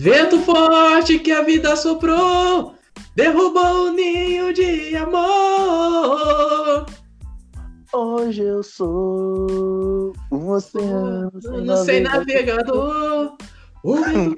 Vento 0.00 0.38
forte 0.42 1.18
que 1.18 1.32
a 1.32 1.42
vida 1.42 1.74
soprou, 1.74 2.76
derrubou 3.16 3.88
o 3.88 3.92
ninho 3.92 4.52
de 4.52 4.94
amor. 4.94 6.86
Hoje 7.92 8.44
eu 8.44 8.62
sou 8.62 10.12
um 10.30 10.50
oceano 10.50 11.32
sem 11.42 11.64
Não 11.64 11.76
sei 11.84 11.98
navegador. 11.98 13.36
navegador. 13.82 14.36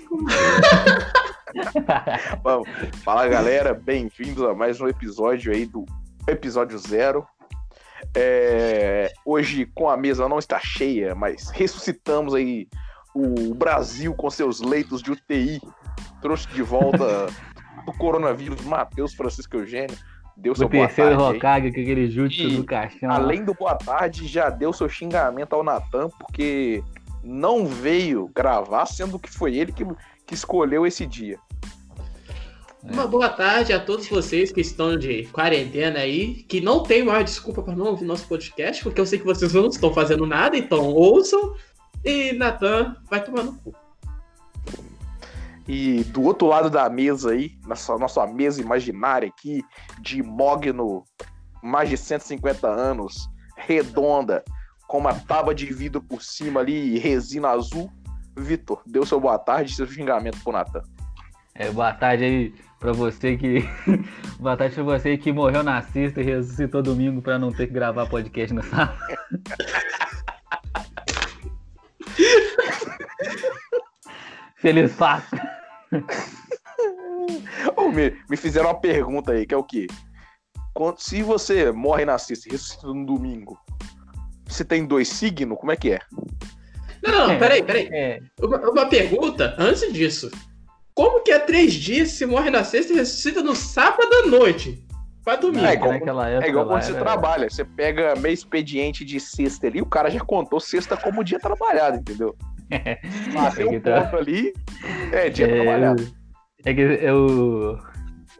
Bom, 2.42 2.64
fala 3.04 3.28
galera, 3.28 3.74
bem-vindos 3.74 4.42
a 4.42 4.54
mais 4.54 4.80
um 4.80 4.88
episódio 4.88 5.52
aí 5.52 5.66
do 5.66 5.84
episódio 6.26 6.78
zero. 6.78 7.26
É, 8.16 9.12
hoje 9.26 9.66
com 9.74 9.90
a 9.90 9.96
mesa 9.98 10.26
não 10.26 10.38
está 10.38 10.58
cheia, 10.58 11.14
mas 11.14 11.50
ressuscitamos 11.50 12.34
aí 12.34 12.66
o 13.14 13.54
Brasil 13.54 14.14
com 14.14 14.30
seus 14.30 14.60
leitos 14.60 15.02
de 15.02 15.12
UTI. 15.12 15.60
Trouxe 16.20 16.48
de 16.48 16.62
volta 16.62 17.26
o 17.86 17.92
coronavírus 17.92 18.60
Matheus 18.62 19.14
Francisco 19.14 19.56
Eugênio. 19.56 19.96
Deu 20.36 20.54
seu 20.54 20.66
O 20.66 20.70
boa 20.70 20.86
terceiro 20.86 21.10
tarde 21.10 21.24
aí. 21.24 21.36
Hokage 21.36 21.72
com 21.72 21.80
aquele 21.80 22.10
jutsu 22.10 22.48
do 22.48 22.64
caixão. 22.64 23.10
Além 23.10 23.44
do 23.44 23.54
boa 23.54 23.74
tarde, 23.74 24.26
já 24.26 24.48
deu 24.48 24.72
seu 24.72 24.88
xingamento 24.88 25.54
ao 25.54 25.62
Natan, 25.62 26.08
porque 26.18 26.82
não 27.22 27.66
veio 27.66 28.30
gravar, 28.34 28.86
sendo 28.86 29.18
que 29.18 29.30
foi 29.30 29.56
ele 29.56 29.72
que, 29.72 29.84
que 30.26 30.34
escolheu 30.34 30.86
esse 30.86 31.06
dia. 31.06 31.38
Uma 32.82 33.06
boa 33.06 33.28
tarde 33.28 33.74
a 33.74 33.78
todos 33.78 34.08
vocês 34.08 34.50
que 34.50 34.62
estão 34.62 34.96
de 34.96 35.24
quarentena 35.26 35.98
aí, 35.98 36.44
que 36.48 36.62
não 36.62 36.82
tem 36.82 37.04
maior 37.04 37.22
desculpa 37.22 37.62
para 37.62 37.76
não 37.76 37.86
ouvir 37.86 38.06
nosso 38.06 38.26
podcast, 38.26 38.82
porque 38.82 38.98
eu 38.98 39.04
sei 39.04 39.18
que 39.18 39.26
vocês 39.26 39.52
não 39.52 39.66
estão 39.66 39.92
fazendo 39.92 40.26
nada, 40.26 40.56
então 40.56 40.86
ouçam. 40.86 41.54
E 42.04 42.32
Natan 42.32 42.96
vai 43.10 43.22
tomar 43.22 43.44
no 43.44 43.52
cu. 43.54 43.74
E 45.68 46.02
do 46.04 46.22
outro 46.22 46.48
lado 46.48 46.68
da 46.68 46.88
mesa 46.88 47.30
aí, 47.30 47.52
nossa, 47.66 47.96
nossa 47.96 48.26
mesa 48.26 48.60
imaginária 48.60 49.28
aqui, 49.28 49.62
de 50.00 50.22
mogno, 50.22 51.04
mais 51.62 51.88
de 51.88 51.96
150 51.96 52.66
anos, 52.66 53.28
redonda, 53.56 54.42
com 54.88 54.98
uma 54.98 55.14
tábua 55.14 55.54
de 55.54 55.66
vidro 55.66 56.02
por 56.02 56.22
cima 56.22 56.60
ali 56.60 56.96
e 56.96 56.98
resina 56.98 57.50
azul. 57.50 57.88
Vitor, 58.36 58.82
deu 58.86 59.04
seu 59.06 59.20
boa 59.20 59.38
tarde 59.38 59.72
e 59.72 59.74
seu 59.76 59.86
xingamento 59.86 60.42
pro 60.42 60.52
Natan. 60.52 60.82
É, 61.54 61.70
boa 61.70 61.92
tarde 61.92 62.24
aí 62.24 62.54
pra 62.78 62.92
você 62.92 63.36
que. 63.36 63.58
boa 64.40 64.56
tarde 64.56 64.74
pra 64.74 64.82
você 64.82 65.16
que 65.18 65.30
morreu 65.30 65.62
na 65.62 65.82
sexta 65.82 66.20
e 66.20 66.24
ressuscitou 66.24 66.82
domingo 66.82 67.20
pra 67.20 67.38
não 67.38 67.52
ter 67.52 67.66
que 67.66 67.72
gravar 67.74 68.08
podcast 68.08 68.54
no 68.54 68.62
sábado. 68.62 68.98
Feliz 74.60 74.92
Páscoa. 74.94 75.40
Ô, 77.76 77.88
me, 77.90 78.16
me 78.28 78.36
fizeram 78.36 78.68
uma 78.68 78.80
pergunta 78.80 79.32
aí, 79.32 79.46
que 79.46 79.54
é 79.54 79.56
o 79.56 79.64
quê? 79.64 79.86
Quando- 80.74 80.98
se 81.00 81.22
você 81.22 81.70
morre 81.72 82.04
na 82.04 82.18
sexta 82.18 82.48
e 82.48 82.52
ressuscita 82.52 82.86
no 82.86 83.04
domingo, 83.06 83.58
você 84.46 84.64
tem 84.64 84.84
dois 84.86 85.08
signos? 85.08 85.58
Como 85.58 85.72
é 85.72 85.76
que 85.76 85.92
é? 85.92 85.98
Não, 87.02 87.12
não, 87.12 87.28
não, 87.28 87.38
peraí, 87.38 87.62
peraí. 87.62 87.88
É, 87.92 88.20
Uma, 88.40 88.58
uma 88.70 88.86
pergunta 88.86 89.54
antes 89.58 89.92
disso. 89.92 90.30
Como 90.94 91.22
que 91.22 91.30
é 91.32 91.38
três 91.38 91.72
dias 91.72 92.10
se 92.12 92.26
morre 92.26 92.50
na 92.50 92.62
sexta 92.62 92.92
e 92.92 92.96
ressuscita 92.96 93.42
no 93.42 93.54
sábado 93.54 94.12
à 94.24 94.26
noite? 94.26 94.84
Pra 95.24 95.36
domingo. 95.36 95.64
É 95.64 95.74
igual- 95.74 95.92
naquela 95.92 96.28
época. 96.28 96.46
É 96.46 96.50
igual 96.50 96.64
lá 96.66 96.72
quando 96.74 96.82
você 96.82 96.90
era- 96.92 97.00
trabalha, 97.00 97.48
você 97.50 97.64
pega 97.64 98.14
meio 98.16 98.34
expediente 98.34 99.04
de 99.04 99.18
sexta 99.20 99.66
ali, 99.66 99.80
o 99.80 99.86
cara 99.86 100.10
já 100.10 100.20
contou 100.20 100.60
sexta 100.60 100.96
como 100.96 101.24
dia 101.24 101.38
trabalhado, 101.38 101.96
entendeu? 101.98 102.36
Bateu 103.34 103.66
É 103.66 103.70
que 103.70 103.76
um 103.76 103.80
tá- 103.80 104.00
ponto 104.02 104.16
ali, 104.16 104.52
é 105.12 105.28
dia 105.30 105.46
É, 105.46 105.54
trabalhado. 105.56 106.16
é 106.64 106.74
que 106.74 106.80
eu, 106.80 107.78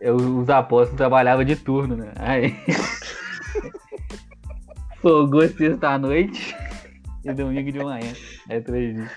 eu, 0.01 0.17
os 0.17 0.49
apóstolos 0.49 0.97
trabalhavam 0.97 1.45
de 1.45 1.57
turno, 1.57 1.97
né? 1.97 2.13
Aí. 2.17 2.55
Fogou 5.01 5.47
sexta 5.49 5.89
à 5.91 5.99
noite 5.99 6.55
e 7.25 7.33
domingo 7.33 7.73
de 7.73 7.83
manhã. 7.83 8.13
É 8.49 8.61
três 8.61 8.95
dias. 8.95 9.11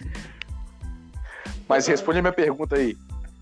Mas 1.68 1.88
responde 1.88 2.20
a 2.20 2.22
minha 2.22 2.34
pergunta 2.34 2.76
aí. 2.78 2.96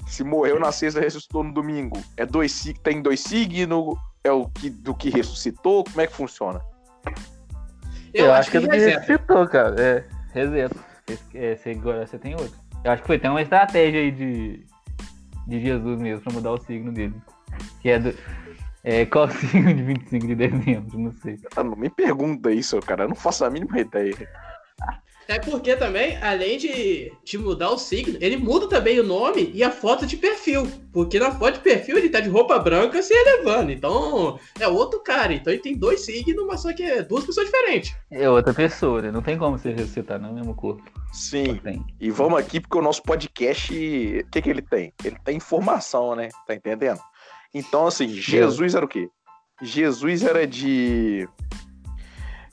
Se 0.07 0.23
morreu 0.23 0.59
na 0.59 0.71
sexta 0.71 0.99
e 0.99 1.03
ressuscitou 1.03 1.43
no 1.43 1.53
domingo, 1.53 2.01
é 2.17 2.25
dois, 2.25 2.51
sig- 2.51 2.79
tem 2.79 3.01
dois 3.01 3.19
signos? 3.21 3.95
É 4.23 4.31
o 4.31 4.47
que, 4.47 4.69
do 4.69 4.93
que 4.93 5.09
ressuscitou? 5.09 5.83
Como 5.83 6.01
é 6.01 6.07
que 6.07 6.13
funciona? 6.13 6.59
eu, 8.13 8.33
acho 8.33 8.51
que, 8.51 8.57
é 8.57 8.59
do 8.59 8.67
reseta. 8.69 8.99
ressuscitou, 8.99 9.47
cara. 9.47 9.75
É, 9.81 10.03
reseta. 10.33 10.75
Agora 11.77 12.05
você 12.05 12.17
tem 12.17 12.33
outro. 12.33 12.57
Eu 12.83 12.91
acho 12.91 13.01
que 13.01 13.07
foi 13.07 13.15
até 13.17 13.29
uma 13.29 13.41
estratégia 13.41 13.99
aí 13.99 14.11
de, 14.11 14.65
de 15.47 15.59
Jesus 15.59 15.99
mesmo 15.99 16.21
pra 16.21 16.33
mudar 16.33 16.51
o 16.51 16.57
signo 16.57 16.91
dele. 16.91 17.15
Que 17.81 17.89
é 17.89 17.99
do. 17.99 18.13
É, 18.83 19.05
qual 19.05 19.29
signo 19.31 19.73
de 19.73 19.83
25 19.83 20.27
de 20.27 20.35
dezembro? 20.35 20.99
Não 20.99 21.11
sei. 21.11 21.39
Ah, 21.55 21.63
não 21.63 21.75
me 21.75 21.89
pergunta 21.89 22.51
isso, 22.51 22.79
cara. 22.79 23.03
Eu 23.03 23.09
não 23.09 23.15
faço 23.15 23.45
a 23.45 23.49
mínima 23.49 23.79
ideia. 23.79 24.15
É 25.31 25.39
porque 25.39 25.77
também, 25.77 26.17
além 26.21 26.57
de, 26.57 27.09
de 27.23 27.37
mudar 27.37 27.69
o 27.71 27.77
signo, 27.77 28.17
ele 28.19 28.35
muda 28.35 28.67
também 28.67 28.99
o 28.99 29.03
nome 29.03 29.49
e 29.53 29.63
a 29.63 29.71
foto 29.71 30.05
de 30.05 30.17
perfil. 30.17 30.69
Porque 30.91 31.17
na 31.17 31.31
foto 31.31 31.53
de 31.53 31.59
perfil 31.61 31.97
ele 31.97 32.09
tá 32.09 32.19
de 32.19 32.27
roupa 32.27 32.59
branca 32.59 33.01
se 33.01 33.13
elevando. 33.13 33.71
Então 33.71 34.37
é 34.59 34.67
outro 34.67 34.99
cara. 34.99 35.33
Então 35.33 35.53
ele 35.53 35.61
tem 35.61 35.73
dois 35.73 36.01
signos, 36.01 36.45
mas 36.45 36.61
só 36.61 36.73
que 36.73 36.83
é 36.83 37.01
duas 37.01 37.23
pessoas 37.23 37.45
diferentes. 37.45 37.95
É 38.11 38.29
outra 38.29 38.53
pessoa, 38.53 39.01
né? 39.01 39.09
Não 39.09 39.21
tem 39.21 39.37
como 39.37 39.57
você 39.57 39.71
ressuscitar 39.71 40.19
no 40.19 40.33
mesmo 40.33 40.53
corpo. 40.53 40.83
Sim. 41.13 41.55
tem. 41.63 41.81
E 41.97 42.11
vamos 42.11 42.37
aqui 42.37 42.59
porque 42.59 42.77
o 42.77 42.81
nosso 42.81 43.01
podcast, 43.01 43.73
o 43.73 44.29
que, 44.29 44.41
que 44.41 44.49
ele 44.49 44.61
tem? 44.61 44.93
Ele 45.01 45.15
tem 45.23 45.37
informação, 45.37 46.13
né? 46.13 46.27
Tá 46.45 46.55
entendendo? 46.55 46.99
Então, 47.53 47.87
assim, 47.87 48.09
Jesus 48.09 48.75
era 48.75 48.83
o 48.83 48.87
quê? 48.87 49.09
Jesus 49.61 50.23
era 50.23 50.45
de. 50.45 51.25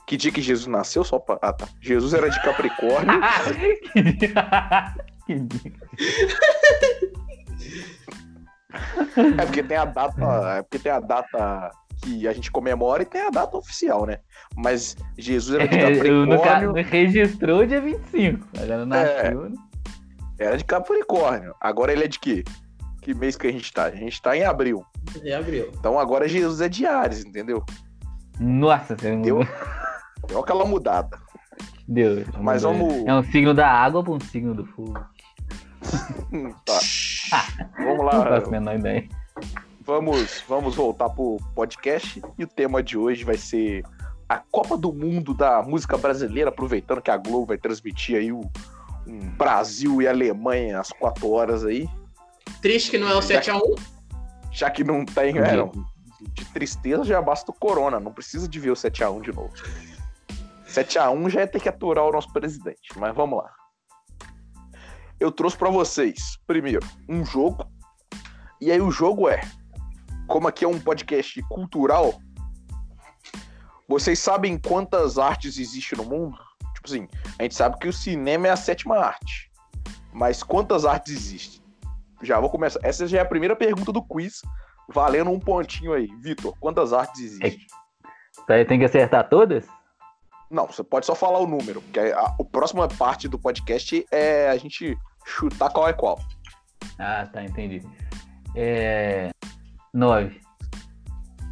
Que 0.09 0.17
dia 0.17 0.33
que 0.33 0.41
Jesus 0.41 0.67
nasceu? 0.67 1.05
Só 1.05 1.19
pra... 1.19 1.39
Ah, 1.43 1.53
tá. 1.53 1.69
Jesus 1.83 2.15
era 2.15 2.29
de 2.31 2.43
Capricórnio. 2.43 3.21
que 3.93 4.03
dia. 4.17 4.95
que 5.27 5.35
dia. 5.39 5.73
é 9.39 9.45
porque 9.47 9.63
tem 9.63 9.77
a 9.77 9.85
data. 9.85 10.25
É 10.59 10.63
porque 10.63 10.79
tem 10.79 10.93
a 10.93 11.01
data 11.01 11.71
que 12.03 12.27
a 12.27 12.33
gente 12.33 12.51
comemora 12.51 13.03
e 13.03 13.07
tem 13.07 13.21
a 13.21 13.29
data 13.31 13.57
oficial, 13.57 14.07
né? 14.07 14.19
Mas 14.57 14.97
Jesus 15.19 15.61
era 15.61 15.69
de 15.69 15.77
É, 15.77 16.11
eu 16.11 16.25
no 16.25 16.39
ca- 16.41 16.53
Capricórnio. 16.55 16.85
registrou 16.85 17.67
dia 17.67 17.81
25. 17.81 18.47
Agora 18.63 18.87
nasceu. 18.87 19.51
né? 19.51 19.57
Era 20.39 20.57
de 20.57 20.65
Capricórnio. 20.65 21.55
Agora 21.61 21.93
ele 21.93 22.05
é 22.05 22.09
de 22.09 22.19
quê? 22.19 22.45
Que 23.03 23.13
mês 23.13 23.37
que 23.37 23.47
a 23.47 23.53
gente 23.53 23.73
tá? 23.73 23.85
A 23.85 23.91
gente 23.91 24.23
tá 24.23 24.37
em 24.37 24.45
abril. 24.45 24.85
É 25.23 25.35
abril. 25.35 25.71
Então 25.79 25.99
agora 25.99 26.27
Jesus 26.29 26.61
é 26.61 26.69
de 26.69 26.87
Ares, 26.87 27.25
entendeu? 27.25 27.63
Nossa, 28.41 28.97
você 28.97 29.17
Deu? 29.17 29.41
Deu 30.29 30.39
aquela 30.41 30.65
mudada. 30.65 31.19
Deu. 31.87 32.25
Mas 32.41 32.63
vamos. 32.63 32.93
É 33.07 33.15
um 33.15 33.23
signo 33.25 33.53
da 33.55 33.69
água 33.69 34.03
pra 34.05 34.13
um 34.13 34.21
signo 34.21 34.55
do 34.55 34.65
fogo. 34.67 34.99
Hum, 36.33 36.53
Tá. 36.65 36.79
Vamos 37.79 37.99
Não 37.99 38.05
lá. 38.05 38.25
faço 38.25 38.47
a 38.47 38.51
menor 38.51 38.79
ideia. 38.79 39.09
Vamos, 39.85 40.45
vamos 40.47 40.75
voltar 40.77 41.09
pro 41.09 41.39
podcast. 41.55 42.23
E 42.39 42.45
o 42.45 42.47
tema 42.47 42.83
de 42.83 42.99
hoje 42.99 43.25
vai 43.25 43.39
ser 43.39 43.83
a 44.29 44.37
Copa 44.37 44.77
do 44.77 44.93
Mundo 44.93 45.33
da 45.33 45.63
música 45.63 45.97
brasileira, 45.97 46.51
aproveitando 46.51 47.01
que 47.01 47.11
a 47.11 47.17
Globo 47.17 47.47
vai 47.47 47.57
transmitir 47.59 48.17
aí 48.17 48.31
o 48.31 48.43
um 49.07 49.31
Brasil 49.39 50.03
e 50.03 50.07
Alemanha 50.09 50.79
às 50.81 50.91
4 50.93 51.31
horas 51.31 51.65
aí. 51.65 51.89
Triste 52.61 52.91
que 52.91 52.99
não 52.99 53.09
é 53.09 53.15
o 53.15 53.21
7x1. 53.21 53.61
Já 54.53 54.71
que 54.71 54.85
não 54.85 55.07
tem. 55.07 55.39
É, 55.39 55.57
não, 55.57 55.73
de 56.35 56.45
tristeza 56.47 57.05
já 57.05 57.23
basta 57.23 57.51
o 57.51 57.55
Corona, 57.55 57.99
não 57.99 58.13
precisa 58.13 58.47
de 58.47 58.61
ver 58.61 58.71
o 58.71 58.75
7x1 58.75 59.23
de 59.23 59.33
novo. 59.33 59.51
7x1 60.85 61.31
já 61.31 61.41
é 61.41 61.47
ter 61.47 61.61
que 61.61 61.69
aturar 61.69 62.05
o 62.05 62.13
nosso 62.13 62.33
presidente, 62.33 62.97
mas 62.97 63.15
vamos 63.15 63.39
lá. 63.39 63.53
Eu 65.19 65.33
trouxe 65.33 65.57
pra 65.57 65.71
vocês, 65.71 66.39
primeiro, 66.47 66.87
um 67.09 67.25
jogo. 67.25 67.65
E 68.61 68.71
aí 68.71 68.81
o 68.81 68.91
jogo 68.91 69.29
é, 69.29 69.41
como 70.27 70.47
aqui 70.47 70.65
é 70.65 70.69
um 70.69 70.79
podcast 70.79 71.43
cultural, 71.49 72.21
vocês 73.89 74.19
sabem 74.19 74.59
quantas 74.59 75.19
artes 75.19 75.59
existem 75.59 75.99
no 75.99 76.05
mundo? 76.05 76.39
Tipo 76.75 76.87
assim, 76.87 77.09
a 77.39 77.43
gente 77.43 77.55
sabe 77.55 77.79
que 77.79 77.89
o 77.89 77.93
cinema 77.93 78.47
é 78.47 78.51
a 78.51 78.57
sétima 78.57 78.99
arte. 78.99 79.51
Mas 80.13 80.43
quantas 80.43 80.85
artes 80.85 81.15
existem? 81.15 81.63
Já 82.23 82.39
vou 82.41 82.51
começar. 82.51 82.81
Essa 82.83 83.07
já 83.07 83.19
é 83.19 83.21
a 83.21 83.25
primeira 83.25 83.57
pergunta 83.57 83.93
do 83.93 84.03
quiz, 84.03 84.43
valendo 84.89 85.31
um 85.31 85.41
pontinho 85.41 85.93
aí. 85.93 86.09
Vitor, 86.21 86.55
quantas 86.61 86.93
artes 86.93 87.21
existem? 87.21 87.67
Tá, 88.47 88.65
Tem 88.65 88.79
que 88.79 88.85
acertar 88.85 89.29
todas? 89.29 89.67
Não, 90.51 90.67
você 90.67 90.83
pode 90.83 91.05
só 91.05 91.15
falar 91.15 91.39
o 91.41 91.47
número, 91.47 91.83
porque 91.83 92.01
a, 92.01 92.21
a 92.21 92.45
próxima 92.45 92.89
parte 92.89 93.29
do 93.29 93.39
podcast 93.39 94.07
é 94.11 94.49
a 94.49 94.57
gente 94.57 94.97
chutar 95.27 95.71
qual 95.71 95.89
é 95.89 95.93
qual. 95.93 96.19
Ah, 96.99 97.29
tá, 97.31 97.45
entendi. 97.45 97.83
É. 98.55 99.31
Nove. 99.93 100.41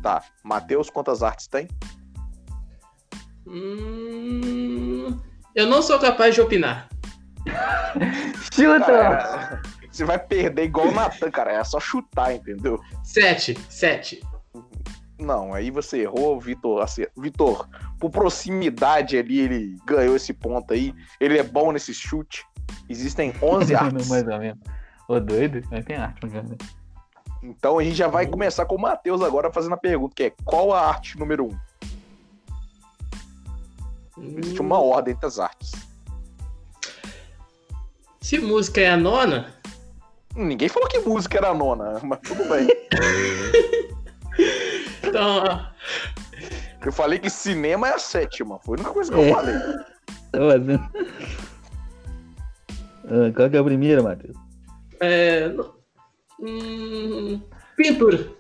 Tá. 0.03 0.23
Matheus, 0.43 0.89
quantas 0.89 1.23
artes 1.23 1.47
tem? 1.47 1.69
Hum, 3.47 5.19
eu 5.55 5.67
não 5.67 5.83
sou 5.83 5.99
capaz 5.99 6.35
de 6.35 6.41
opinar. 6.41 6.89
Chuta! 8.53 8.85
Cara, 8.87 9.63
Você 9.91 10.05
vai 10.05 10.19
perder 10.19 10.65
igual 10.65 10.89
o 10.89 10.93
Natan, 10.93 11.31
cara. 11.31 11.53
É 11.53 11.63
só 11.63 11.79
chutar, 11.79 12.35
entendeu? 12.35 12.81
Sete. 13.05 13.57
Sete. 13.69 14.21
Não, 15.19 15.55
aí 15.55 15.71
você 15.71 16.03
errou, 16.03 16.39
Vitor. 16.39 16.83
Assim, 16.83 17.07
Vitor, 17.17 17.69
por 17.99 18.11
proximidade 18.11 19.17
ali, 19.17 19.41
ele 19.41 19.77
ganhou 19.87 20.15
esse 20.17 20.33
ponto 20.33 20.75
aí. 20.75 20.95
Ele 21.19 21.39
é 21.39 21.43
bom 21.43 21.73
nesse 21.73 21.95
chute. 21.95 22.45
Existem 22.89 23.33
11 23.43 23.75
artes. 23.77 24.09
Mais 24.09 24.27
ou 24.27 24.39
menos. 24.39 24.61
Ô, 25.09 25.19
doido, 25.21 25.63
mas 25.71 25.85
tem 25.85 25.97
arte, 25.97 26.29
cara. 26.29 26.57
Então 27.43 27.79
a 27.79 27.85
gente 27.85 27.95
já 27.97 28.09
vai 28.09 28.27
começar 28.27 28.67
com 28.67 28.75
o 28.75 28.81
Matheus 28.81 29.23
agora 29.23 29.53
fazendo 29.53 29.75
a 29.75 29.79
pergunta, 29.79 30.15
que 30.15 30.25
é 30.25 30.33
qual 30.45 30.73
a 30.73 30.89
arte 30.89 31.19
número 31.19 31.47
1? 31.47 31.49
Um? 34.19 34.39
Existe 34.39 34.61
uma 34.61 34.81
ordem 34.81 35.15
entre 35.15 35.27
as 35.27 35.39
artes. 35.39 35.73
Se 38.21 38.39
música 38.39 38.81
é 38.81 38.91
a 38.91 38.97
nona. 38.97 39.55
Ninguém 40.35 40.69
falou 40.69 40.89
que 40.89 40.99
música 40.99 41.39
era 41.39 41.51
a 41.51 41.55
nona, 41.55 42.01
mas 42.03 42.19
tudo 42.21 42.45
bem. 42.49 42.67
então. 45.09 45.67
Eu 46.85 46.93
falei 46.93 47.19
que 47.19 47.29
cinema 47.29 47.89
é 47.89 47.95
a 47.95 47.99
sétima. 47.99 48.61
Foi 48.61 48.77
a 48.77 48.81
única 48.81 48.93
coisa 48.93 49.13
que 49.13 49.19
é. 49.19 49.29
eu 49.29 49.35
falei. 49.35 49.55
Tá 50.31 50.39
fazendo. 50.39 50.91
Ah, 53.09 53.33
qual 53.35 53.51
que 53.51 53.57
é 53.57 53.59
a 53.59 53.65
primeira, 53.65 54.03
Matheus? 54.05 54.37
É. 55.01 55.53
Hum, 56.41 57.43
pintura. 57.77 58.31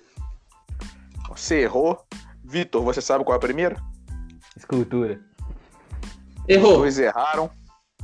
Você 1.29 1.63
errou. 1.63 2.05
Vitor, 2.45 2.85
você 2.85 3.01
sabe 3.01 3.25
qual 3.25 3.35
é 3.35 3.39
a 3.39 3.41
primeira? 3.41 3.83
Escultura. 4.57 5.21
Errou. 6.47 6.73
Os 6.73 6.79
dois 6.79 6.99
erraram. 7.01 7.51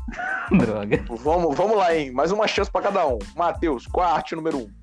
Droga. 0.58 1.04
Vamos, 1.08 1.56
vamos 1.56 1.76
lá, 1.76 1.94
hein? 1.94 2.10
Mais 2.10 2.32
uma 2.32 2.48
chance 2.48 2.70
para 2.70 2.82
cada 2.82 3.06
um. 3.06 3.18
Matheus, 3.36 3.86
qual 3.86 4.08
é 4.08 4.10
a 4.10 4.14
arte 4.14 4.34
número 4.34 4.58
um? 4.58 4.81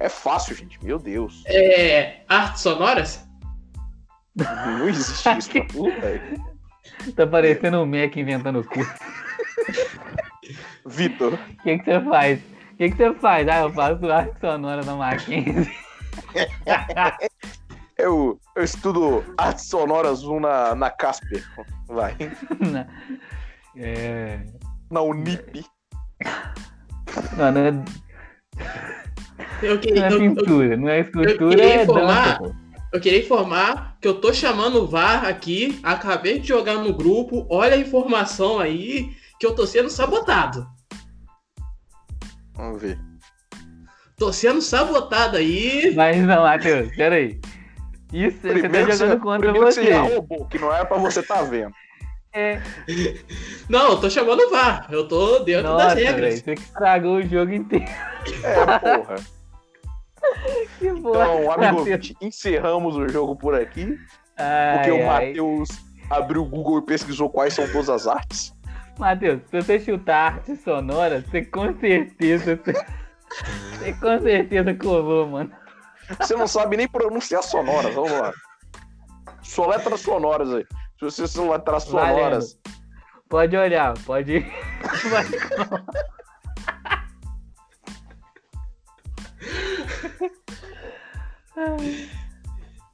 É 0.00 0.08
fácil, 0.08 0.54
gente. 0.54 0.82
Meu 0.84 0.98
Deus. 0.98 1.42
É. 1.46 2.22
Artes 2.28 2.62
sonoras? 2.62 3.26
Não 4.34 4.88
existe 4.88 5.28
isso 5.38 5.50
pra 5.50 5.64
tu, 5.66 5.90
velho. 6.00 6.58
Tá 7.16 7.26
parecendo 7.26 7.78
um 7.78 7.86
Mac 7.86 8.16
inventando 8.16 8.60
o 8.60 8.64
cu. 8.64 8.80
Vitor. 10.86 11.34
O 11.34 11.62
que, 11.62 11.78
que 11.78 11.84
você 11.84 12.00
faz? 12.08 12.40
O 12.40 12.76
que, 12.76 12.90
que 12.90 12.96
você 12.96 13.14
faz? 13.14 13.48
Ah, 13.48 13.60
eu 13.60 13.72
faço 13.72 14.10
arte 14.10 14.40
sonora 14.40 14.84
na 14.84 14.94
Mackenzie. 14.94 15.74
eu, 17.98 18.40
eu 18.54 18.64
estudo 18.64 19.24
artes 19.36 19.66
sonoras 19.66 20.22
1 20.22 20.40
na, 20.40 20.74
na 20.74 20.90
Casper. 20.90 21.44
Vai. 21.88 22.16
Na, 22.60 22.86
é... 23.76 24.46
na 24.90 25.00
Unip. 25.02 25.64
Não, 27.36 27.52
não 27.52 27.60
é... 27.60 27.72
Eu 29.62 29.78
queria, 29.78 30.08
não 30.08 30.16
é 30.16 30.18
pintura, 30.18 30.66
eu, 30.66 30.78
não 30.78 30.88
é 30.88 31.00
escultura, 31.00 31.62
é 31.62 31.82
informar, 31.82 32.38
dança, 32.38 32.56
Eu 32.92 33.00
queria 33.00 33.18
informar 33.20 33.96
que 34.00 34.08
eu 34.08 34.14
tô 34.14 34.32
chamando 34.32 34.82
o 34.82 34.86
VAR 34.86 35.26
aqui, 35.26 35.78
acabei 35.82 36.38
de 36.38 36.48
jogar 36.48 36.74
no 36.74 36.92
grupo, 36.92 37.46
olha 37.50 37.74
a 37.74 37.78
informação 37.78 38.58
aí, 38.58 39.10
que 39.38 39.46
eu 39.46 39.54
tô 39.54 39.66
sendo 39.66 39.90
sabotado. 39.90 40.66
Vamos 42.54 42.82
ver. 42.82 42.98
Tô 44.16 44.32
sendo 44.32 44.60
sabotado 44.60 45.36
aí. 45.36 45.92
Mas 45.94 46.16
não, 46.18 46.42
Matheus, 46.42 46.94
peraí. 46.96 47.40
Isso, 48.12 48.38
primeiro 48.38 48.90
você 48.92 49.06
tá 49.06 49.10
jogando 49.10 49.10
você, 49.10 49.18
contra 49.18 49.52
você. 49.52 49.80
Que 49.80 49.86
você 49.86 49.92
já 49.92 50.02
roubou, 50.02 50.46
que 50.46 50.58
não 50.58 50.72
era 50.72 50.84
pra 50.84 50.98
você 50.98 51.22
tá 51.22 51.42
vendo. 51.42 51.72
É. 52.38 52.62
Não, 53.68 53.90
eu 53.90 54.00
tô 54.00 54.08
chamando 54.08 54.38
o 54.38 54.50
VAR. 54.50 54.86
Eu 54.92 55.08
tô 55.08 55.40
dentro 55.40 55.64
Nossa, 55.64 55.86
das 55.86 55.94
regras. 55.94 56.20
Véio, 56.20 56.44
você 56.44 56.54
que 56.54 56.62
estragou 56.62 57.16
o 57.16 57.22
jogo 57.26 57.52
inteiro. 57.52 57.84
É, 58.44 58.78
porra. 58.78 59.16
que 60.78 60.92
boa. 60.92 61.24
Então, 61.24 61.50
amigo, 61.50 61.84
encerramos 62.20 62.96
o 62.96 63.08
jogo 63.08 63.34
por 63.34 63.56
aqui. 63.56 63.98
Ai, 64.36 64.76
porque 64.76 64.90
o 64.92 65.06
Matheus 65.06 65.68
abriu 66.08 66.42
o 66.42 66.44
Google 66.44 66.78
e 66.78 66.82
pesquisou 66.82 67.28
quais 67.28 67.54
são 67.54 67.66
todas 67.72 67.88
as 67.88 68.06
artes. 68.06 68.54
Matheus, 68.96 69.40
se 69.50 69.60
você 69.60 69.80
chutar 69.80 70.34
arte 70.34 70.54
sonora, 70.56 71.24
você 71.28 71.44
com 71.44 71.76
certeza. 71.80 72.58
Você, 73.72 73.92
com 73.92 74.18
certeza 74.22 74.74
colou, 74.74 75.28
mano. 75.28 75.52
Você 76.18 76.34
não 76.34 76.46
sabe 76.46 76.78
nem 76.78 76.88
pronunciar 76.88 77.42
sonoras, 77.42 77.94
vamos 77.94 78.10
lá. 78.10 78.32
Soletras 79.42 80.00
sonoras 80.00 80.50
aí. 80.54 80.66
Se 80.98 81.04
você 81.04 81.28
soletrar 81.28 81.80
sonoras. 81.80 82.58
Valendo. 82.64 82.78
Pode 83.28 83.56
olhar, 83.56 83.94
pode 84.04 84.38
ir. 84.38 84.52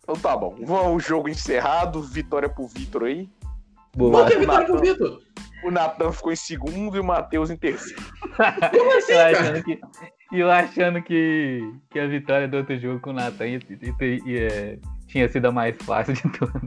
então 0.02 0.16
tá 0.20 0.36
bom. 0.36 0.56
O 0.92 0.98
jogo 0.98 1.28
encerrado, 1.28 2.02
vitória 2.02 2.48
pro 2.48 2.66
Vitor 2.66 3.04
aí. 3.04 3.30
Boa. 3.96 4.24
Por 4.24 4.32
que 4.32 4.38
vitória 4.38 4.66
pro 4.66 4.80
Vitor? 4.80 5.22
O 5.64 5.70
Natan 5.70 6.12
ficou 6.12 6.32
em 6.32 6.36
segundo 6.36 6.96
e 6.96 7.00
o 7.00 7.04
Matheus 7.04 7.48
em 7.48 7.56
terceiro. 7.56 8.02
Como 8.70 8.98
assim, 8.98 9.12
eu 9.12 9.20
achando 9.20 9.62
que, 9.62 9.80
eu 10.32 10.50
achando 10.50 11.02
que, 11.02 11.74
que 11.90 11.98
a 11.98 12.06
vitória 12.06 12.46
do 12.46 12.58
outro 12.58 12.78
jogo 12.78 13.00
com 13.00 13.10
o 13.10 13.14
Natan 13.14 13.46
tinha 15.06 15.28
sido 15.28 15.46
a 15.46 15.52
mais 15.52 15.74
fácil 15.82 16.12
de 16.12 16.22
todas. 16.38 16.60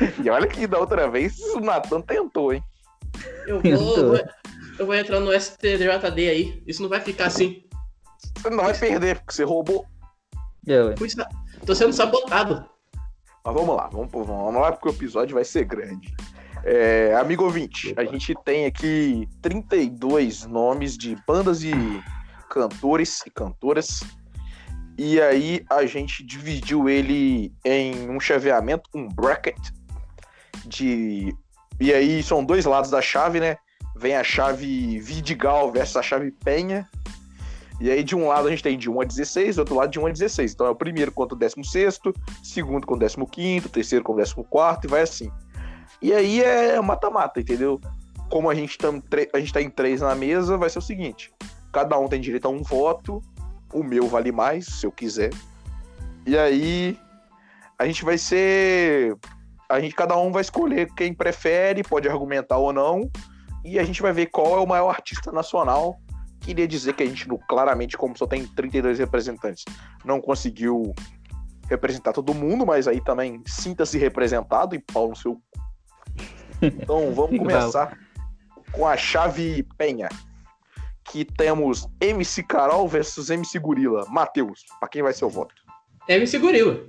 e 0.22 0.30
olha 0.30 0.46
que 0.46 0.66
da 0.66 0.78
outra 0.78 1.08
vez 1.08 1.38
o 1.54 1.60
Natan 1.60 2.00
tentou, 2.00 2.52
hein? 2.52 2.62
Eu 3.46 3.60
vou, 3.60 4.16
eu 4.78 4.86
vou 4.86 4.94
entrar 4.94 5.20
no 5.20 5.32
STJD 5.38 6.28
aí. 6.28 6.62
Isso 6.66 6.82
não 6.82 6.88
vai 6.88 7.00
ficar 7.00 7.26
assim. 7.26 7.64
Você 8.36 8.50
não 8.50 8.64
vai 8.64 8.76
perder, 8.76 9.18
porque 9.18 9.32
você 9.32 9.44
roubou. 9.44 9.86
Eu, 10.66 10.94
Tô 11.64 11.74
sendo 11.74 11.92
sabotado. 11.92 12.68
Mas 13.44 13.54
vamos 13.54 13.76
lá, 13.76 13.86
vamos, 13.86 14.10
vamos 14.10 14.60
lá, 14.60 14.72
porque 14.72 14.88
o 14.88 14.92
episódio 14.92 15.34
vai 15.34 15.44
ser 15.44 15.64
grande. 15.64 16.14
É, 16.64 17.14
amigo 17.14 17.44
ouvinte, 17.44 17.94
a 17.96 18.04
gente 18.04 18.34
tem 18.44 18.66
aqui 18.66 19.28
32 19.40 20.46
nomes 20.46 20.98
de 20.98 21.16
bandas 21.26 21.62
e 21.62 21.72
cantores 22.50 23.22
e 23.24 23.30
cantoras. 23.30 24.02
E 24.98 25.20
aí 25.20 25.64
a 25.70 25.86
gente 25.86 26.24
dividiu 26.24 26.88
ele 26.88 27.52
em 27.64 28.10
um 28.10 28.18
chaveamento, 28.18 28.90
um 28.94 29.06
bracket 29.06 29.75
de 30.64 31.34
e 31.78 31.92
aí 31.92 32.22
são 32.22 32.44
dois 32.44 32.64
lados 32.64 32.90
da 32.90 33.02
chave, 33.02 33.38
né? 33.38 33.56
Vem 33.94 34.16
a 34.16 34.24
chave 34.24 34.98
Vidigal 34.98 35.70
versus 35.70 35.96
a 35.96 36.02
chave 36.02 36.30
Penha. 36.30 36.88
E 37.80 37.90
aí 37.90 38.02
de 38.02 38.16
um 38.16 38.28
lado 38.28 38.48
a 38.48 38.50
gente 38.50 38.62
tem 38.62 38.78
de 38.78 38.88
1 38.88 39.00
a 39.02 39.04
16, 39.04 39.56
do 39.56 39.58
outro 39.60 39.74
lado 39.74 39.90
de 39.90 40.00
1 40.00 40.06
a 40.06 40.10
16. 40.10 40.52
Então 40.52 40.66
é 40.66 40.70
o 40.70 40.74
primeiro 40.74 41.12
contra 41.12 41.34
o 41.34 41.38
16, 41.38 42.00
segundo 42.42 42.86
contra 42.86 43.06
o 43.06 43.26
15, 43.26 43.68
terceiro 43.68 44.04
contra 44.04 44.24
o 44.24 44.44
14 44.44 44.80
e 44.84 44.88
vai 44.88 45.02
assim. 45.02 45.30
E 46.00 46.12
aí 46.12 46.42
é 46.42 46.80
mata-mata, 46.80 47.40
entendeu? 47.40 47.80
Como 48.30 48.50
a 48.50 48.54
gente, 48.54 48.76
tá, 48.78 48.88
a 49.32 49.38
gente 49.38 49.52
tá 49.52 49.60
em 49.60 49.70
três 49.70 50.00
na 50.00 50.14
mesa, 50.14 50.56
vai 50.56 50.70
ser 50.70 50.78
o 50.78 50.82
seguinte: 50.82 51.32
cada 51.72 51.98
um 51.98 52.08
tem 52.08 52.20
direito 52.20 52.46
a 52.46 52.50
um 52.50 52.62
voto, 52.62 53.22
o 53.72 53.82
meu 53.82 54.08
vale 54.08 54.32
mais, 54.32 54.66
se 54.66 54.86
eu 54.86 54.92
quiser. 54.92 55.30
E 56.26 56.36
aí 56.36 56.98
a 57.78 57.86
gente 57.86 58.04
vai 58.04 58.18
ser. 58.18 59.16
A 59.68 59.80
gente, 59.80 59.94
cada 59.94 60.16
um 60.16 60.30
vai 60.30 60.42
escolher 60.42 60.92
quem 60.94 61.12
prefere, 61.12 61.82
pode 61.82 62.08
argumentar 62.08 62.58
ou 62.58 62.72
não. 62.72 63.10
E 63.64 63.78
a 63.78 63.84
gente 63.84 64.00
vai 64.00 64.12
ver 64.12 64.26
qual 64.26 64.58
é 64.58 64.60
o 64.60 64.66
maior 64.66 64.90
artista 64.90 65.32
nacional. 65.32 65.96
Queria 66.40 66.68
dizer 66.68 66.94
que 66.94 67.02
a 67.02 67.06
gente, 67.06 67.26
claramente, 67.48 67.96
como 67.96 68.16
só 68.16 68.26
tem 68.26 68.46
32 68.46 68.98
representantes, 68.98 69.64
não 70.04 70.20
conseguiu 70.20 70.94
representar 71.68 72.12
todo 72.12 72.32
mundo, 72.32 72.64
mas 72.64 72.86
aí 72.86 73.00
também 73.00 73.42
sinta-se 73.44 73.98
representado 73.98 74.76
e 74.76 74.78
pau 74.78 75.08
no 75.08 75.16
seu 75.16 75.40
então 76.62 77.12
vamos 77.12 77.36
começar 77.38 77.98
com 78.72 78.86
a 78.86 78.96
chave 78.96 79.66
Penha. 79.76 80.08
Que 81.04 81.24
temos 81.24 81.86
MC 82.00 82.42
Carol 82.42 82.88
versus 82.88 83.30
MC 83.30 83.58
Gorila. 83.60 84.04
Matheus, 84.08 84.64
para 84.80 84.88
quem 84.88 85.02
vai 85.02 85.12
ser 85.12 85.24
o 85.24 85.30
voto? 85.30 85.54
MC 86.08 86.38
Gorila. 86.38 86.80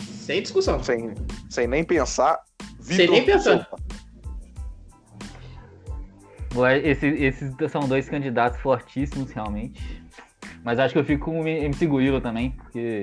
Sem 0.00 0.42
discussão. 0.42 0.82
Sem, 0.82 1.14
sem 1.50 1.66
nem 1.66 1.84
pensar. 1.84 2.40
Vitor 2.80 2.96
sem 2.96 3.10
nem 3.10 3.24
pensar. 3.24 3.68
Esse, 6.84 7.06
esses 7.06 7.54
são 7.70 7.88
dois 7.88 8.08
candidatos 8.08 8.60
fortíssimos, 8.60 9.30
realmente. 9.30 10.02
Mas 10.62 10.78
acho 10.78 10.92
que 10.92 11.00
eu 11.00 11.04
fico 11.04 11.26
com 11.26 11.40
o 11.40 11.48
MC 11.48 11.86
Gorila 11.86 12.20
também, 12.20 12.50
porque 12.50 13.02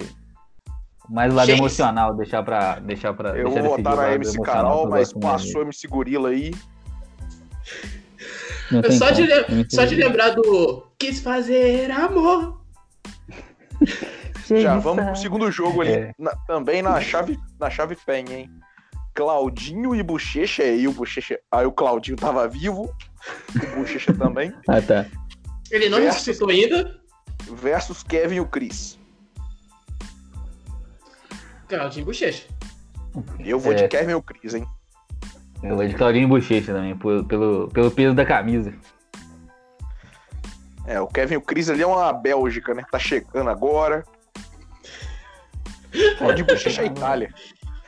mais 1.09 1.33
o 1.33 1.35
lado 1.35 1.47
Gente. 1.47 1.59
emocional, 1.59 2.15
deixar 2.15 2.43
pra. 2.43 2.79
Deixar 2.79 3.13
pra 3.13 3.29
eu 3.29 3.45
deixar 3.45 3.61
vou 3.63 3.77
votar 3.77 3.95
na 3.95 4.13
MC 4.13 4.39
Carol, 4.41 4.87
mas 4.87 5.11
passou 5.11 5.63
MC 5.63 5.87
Gorila 5.87 6.29
aí. 6.29 6.51
Só 8.97 9.09
de, 9.09 9.27
só 9.67 9.83
de 9.83 9.95
lembrar 9.95 10.29
do 10.29 10.85
Quis 10.99 11.19
fazer 11.21 11.89
amor. 11.89 12.61
Já 14.57 14.77
vamos 14.77 15.05
pro 15.05 15.15
segundo 15.15 15.51
jogo 15.51 15.81
ali. 15.81 15.91
É. 15.91 16.13
Na, 16.17 16.35
também 16.47 16.81
na 16.81 16.99
chave, 17.01 17.39
na 17.59 17.69
chave 17.69 17.95
penha, 18.05 18.37
hein? 18.39 18.49
Claudinho 19.13 19.95
e 19.95 20.01
Bochecha, 20.01 20.63
aí 20.63 20.87
o 20.87 20.93
Bochecha. 20.93 21.39
Aí 21.51 21.65
o 21.65 21.71
Claudinho 21.71 22.15
tava 22.17 22.47
vivo. 22.47 22.93
O 23.55 23.75
Bochecha 23.79 24.13
também. 24.13 24.53
Ah, 24.67 24.81
tá. 24.81 25.05
Ele 25.71 25.89
não 25.89 25.99
Versus- 25.99 26.25
ressuscitou 26.25 26.49
ainda. 26.49 26.99
Versus 27.51 28.01
Kevin 28.03 28.35
e 28.35 28.39
o 28.41 28.45
Chris. 28.45 28.97
Claudinho 31.67 32.05
Bochecha. 32.05 32.47
Eu 33.39 33.59
vou 33.59 33.73
É. 33.73 33.75
de 33.75 33.87
Kevin 33.87 34.11
e 34.11 34.15
o 34.15 34.21
Chris, 34.21 34.53
hein? 34.53 34.65
Eu 35.61 35.75
vou 35.75 35.85
de 35.87 35.93
Claudinho 35.93 36.27
Bochecha 36.27 36.73
também, 36.73 36.95
por- 36.95 37.23
pelo, 37.25 37.67
pelo 37.69 37.91
peso 37.91 38.15
da 38.15 38.25
camisa. 38.25 38.73
É, 40.85 40.99
o 40.99 41.07
Kevin 41.07 41.35
e 41.35 41.37
o 41.37 41.41
Chris 41.41 41.69
ali 41.69 41.81
é 41.83 41.87
uma 41.87 42.11
Bélgica, 42.13 42.73
né? 42.73 42.83
Tá 42.91 42.97
chegando 42.97 43.49
agora. 43.49 44.03
Ó, 46.21 46.31
de 46.31 46.43
Bochecha 46.43 46.81
é 46.81 46.85
Itália. 46.85 47.33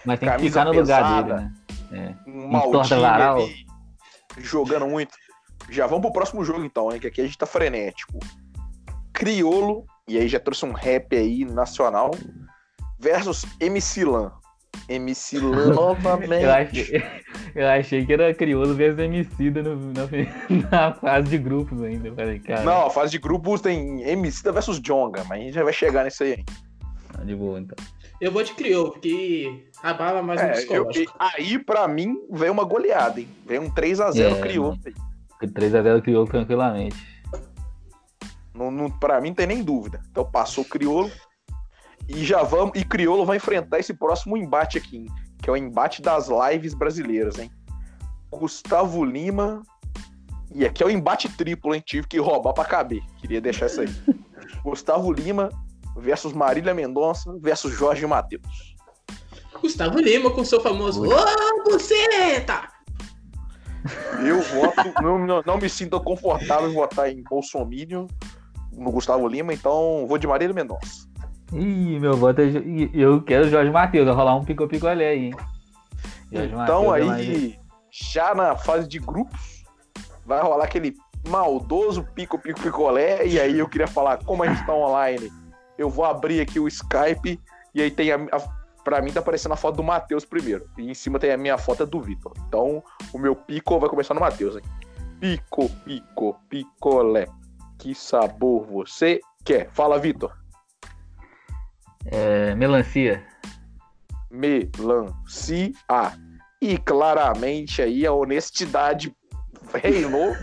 Mas 0.05 0.19
tem 0.19 0.29
que 0.29 0.35
Camisa 0.35 0.59
ficar 0.59 0.65
no 0.65 0.79
lugar 0.79 1.03
pesada. 1.03 1.35
dele, 1.35 1.51
né? 1.91 2.15
Um 2.27 2.47
Maldini 2.47 3.01
varal. 3.01 3.37
ali, 3.37 3.65
jogando 4.37 4.87
muito. 4.87 5.11
Já 5.69 5.85
vamos 5.87 6.01
pro 6.03 6.13
próximo 6.13 6.43
jogo 6.43 6.63
então, 6.63 6.91
hein? 6.91 6.99
Que 6.99 7.07
aqui 7.07 7.21
a 7.21 7.25
gente 7.25 7.37
tá 7.37 7.45
frenético. 7.45 8.17
Criolo, 9.13 9.85
e 10.07 10.17
aí 10.17 10.27
já 10.27 10.39
trouxe 10.39 10.65
um 10.65 10.71
rap 10.71 11.15
aí 11.15 11.45
nacional, 11.45 12.11
versus 12.99 13.45
MC 13.59 14.03
Lan. 14.03 14.31
MC 14.89 15.39
Lan 15.39 15.67
novamente. 15.75 16.43
Eu 16.43 16.51
achei, 16.51 17.03
eu 17.55 17.67
achei 17.67 18.05
que 18.05 18.13
era 18.13 18.33
crioulo 18.33 18.73
versus 18.73 18.99
Emicida 18.99 19.61
no, 19.61 19.75
na, 19.93 20.07
na 20.71 20.93
fase 20.95 21.29
de 21.29 21.37
grupos 21.37 21.81
ainda. 21.83 22.13
Falei, 22.15 22.39
cara, 22.39 22.63
Não, 22.63 22.87
a 22.87 22.89
fase 22.89 23.11
de 23.11 23.19
grupos 23.19 23.61
tem 23.61 24.01
MC 24.03 24.51
versus 24.51 24.79
Jonga, 24.79 25.23
mas 25.25 25.39
a 25.39 25.43
gente 25.43 25.53
já 25.53 25.63
vai 25.63 25.73
chegar 25.73 26.03
nisso 26.05 26.23
aí. 26.23 26.33
hein? 26.33 26.45
De 27.25 27.35
boa 27.35 27.59
então. 27.59 27.75
Eu 28.19 28.31
vou 28.31 28.43
de 28.43 28.53
crioulo, 28.53 28.91
porque 28.93 29.65
abala 29.81 30.21
mais 30.21 30.41
no 30.41 30.47
É, 30.47 30.51
eu- 30.51 30.55
psicológico. 30.85 31.15
aí, 31.19 31.57
pra 31.59 31.87
mim, 31.87 32.15
veio 32.31 32.51
uma 32.51 32.63
goleada, 32.63 33.19
hein? 33.19 33.27
Veio 33.45 33.61
um 33.63 33.69
3x0 33.71 34.19
É, 34.19 34.57
mano. 34.59 34.79
3x0 35.41 36.01
crioulo 36.01 36.27
tranquilamente. 36.27 36.95
Não, 38.53 38.69
não, 38.69 38.91
pra 38.91 39.19
mim 39.21 39.29
não 39.29 39.35
tem 39.35 39.47
nem 39.47 39.63
dúvida. 39.63 40.01
Então 40.11 40.23
passou 40.29 40.63
o 40.63 40.67
Criolo. 40.67 41.09
E 42.07 42.23
já 42.25 42.43
vamos. 42.43 42.77
E 42.79 42.83
Criolo 42.83 43.25
vai 43.25 43.37
enfrentar 43.37 43.79
esse 43.79 43.93
próximo 43.93 44.35
embate 44.37 44.77
aqui, 44.77 44.97
hein? 44.97 45.07
que 45.41 45.49
é 45.49 45.53
o 45.53 45.57
embate 45.57 46.03
das 46.03 46.27
lives 46.29 46.75
brasileiras, 46.75 47.39
hein? 47.39 47.49
Gustavo 48.29 49.03
Lima. 49.03 49.63
E 50.53 50.63
aqui 50.65 50.83
é 50.83 50.85
o 50.85 50.89
embate 50.91 51.27
triplo, 51.29 51.73
hein? 51.73 51.81
Tive 51.83 52.05
que 52.07 52.19
roubar 52.19 52.53
pra 52.53 52.65
caber. 52.65 53.01
Queria 53.19 53.41
deixar 53.41 53.65
isso 53.65 53.81
aí. 53.81 53.87
Gustavo 54.63 55.11
Lima 55.11 55.49
versus 55.97 56.33
Marília 56.33 56.73
Mendonça 56.73 57.33
versus 57.39 57.73
Jorge 57.73 58.05
Matheus. 58.05 58.75
Gustavo 59.61 59.99
Lima 59.99 60.31
com 60.31 60.43
seu 60.43 60.59
famoso. 60.59 61.03
Ô, 61.03 61.63
buceta! 61.63 62.67
Eu 64.25 64.41
voto. 64.41 64.93
não, 65.01 65.25
não, 65.25 65.43
não 65.45 65.57
me 65.57 65.69
sinto 65.69 65.99
confortável 66.01 66.69
em 66.69 66.73
votar 66.73 67.09
em 67.09 67.23
Bolsonaro 67.23 68.07
no 68.73 68.91
Gustavo 68.91 69.27
Lima, 69.27 69.53
então 69.53 70.05
vou 70.07 70.17
de 70.17 70.27
Marília 70.27 70.53
Mendonça. 70.53 71.09
Ih, 71.53 71.99
meu 71.99 72.15
voto 72.15 72.41
é. 72.41 72.45
Eu 72.93 73.21
quero 73.21 73.45
o 73.45 73.49
Jorge 73.49 73.69
Matheus, 73.69 74.05
vai 74.05 74.15
rolar 74.15 74.35
um 74.35 74.45
pico-picolé 74.45 75.09
aí, 75.09 75.25
hein? 75.25 75.35
Jorge 76.31 76.53
Então 76.53 76.85
Mateus 76.87 77.11
aí, 77.11 77.59
já 77.91 78.33
na 78.33 78.55
fase 78.55 78.87
de 78.87 78.99
grupos, 78.99 79.63
vai 80.25 80.41
rolar 80.41 80.63
aquele 80.63 80.95
maldoso 81.27 82.03
pico-pico 82.15 82.61
picolé. 82.61 83.25
E 83.27 83.39
aí 83.39 83.59
eu 83.59 83.67
queria 83.67 83.87
falar, 83.87 84.23
como 84.23 84.43
a 84.43 84.47
gente 84.47 84.65
tá 84.65 84.73
online, 84.73 85.29
eu 85.81 85.89
vou 85.89 86.05
abrir 86.05 86.41
aqui 86.41 86.59
o 86.59 86.67
Skype 86.67 87.39
e 87.73 87.81
aí 87.81 87.91
tem 87.91 88.11
a, 88.11 88.15
a 88.15 88.61
Pra 88.83 89.01
mim 89.01 89.11
tá 89.11 89.19
aparecendo 89.19 89.51
a 89.51 89.57
foto 89.57 89.75
do 89.75 89.83
Matheus 89.83 90.25
primeiro. 90.25 90.67
E 90.77 90.89
em 90.89 90.93
cima 90.93 91.19
tem 91.19 91.31
a 91.31 91.37
minha 91.37 91.57
foto 91.57 91.83
é 91.83 91.85
do 91.85 92.01
Vitor. 92.01 92.33
Então 92.47 92.83
o 93.13 93.19
meu 93.19 93.35
pico 93.35 93.79
vai 93.79 93.89
começar 93.89 94.13
no 94.13 94.19
Matheus? 94.19 94.59
Pico, 95.19 95.69
pico, 95.85 96.39
picolé. 96.49 97.27
Que 97.77 97.93
sabor 97.93 98.65
você 98.65 99.19
quer? 99.45 99.69
Fala, 99.71 99.99
Vitor. 99.99 100.35
É, 102.05 102.55
melancia. 102.55 103.23
Melancia. 104.31 105.73
E 106.59 106.77
claramente 106.77 107.81
aí 107.81 108.05
a 108.05 108.13
honestidade 108.13 109.15
reinou 109.77 110.35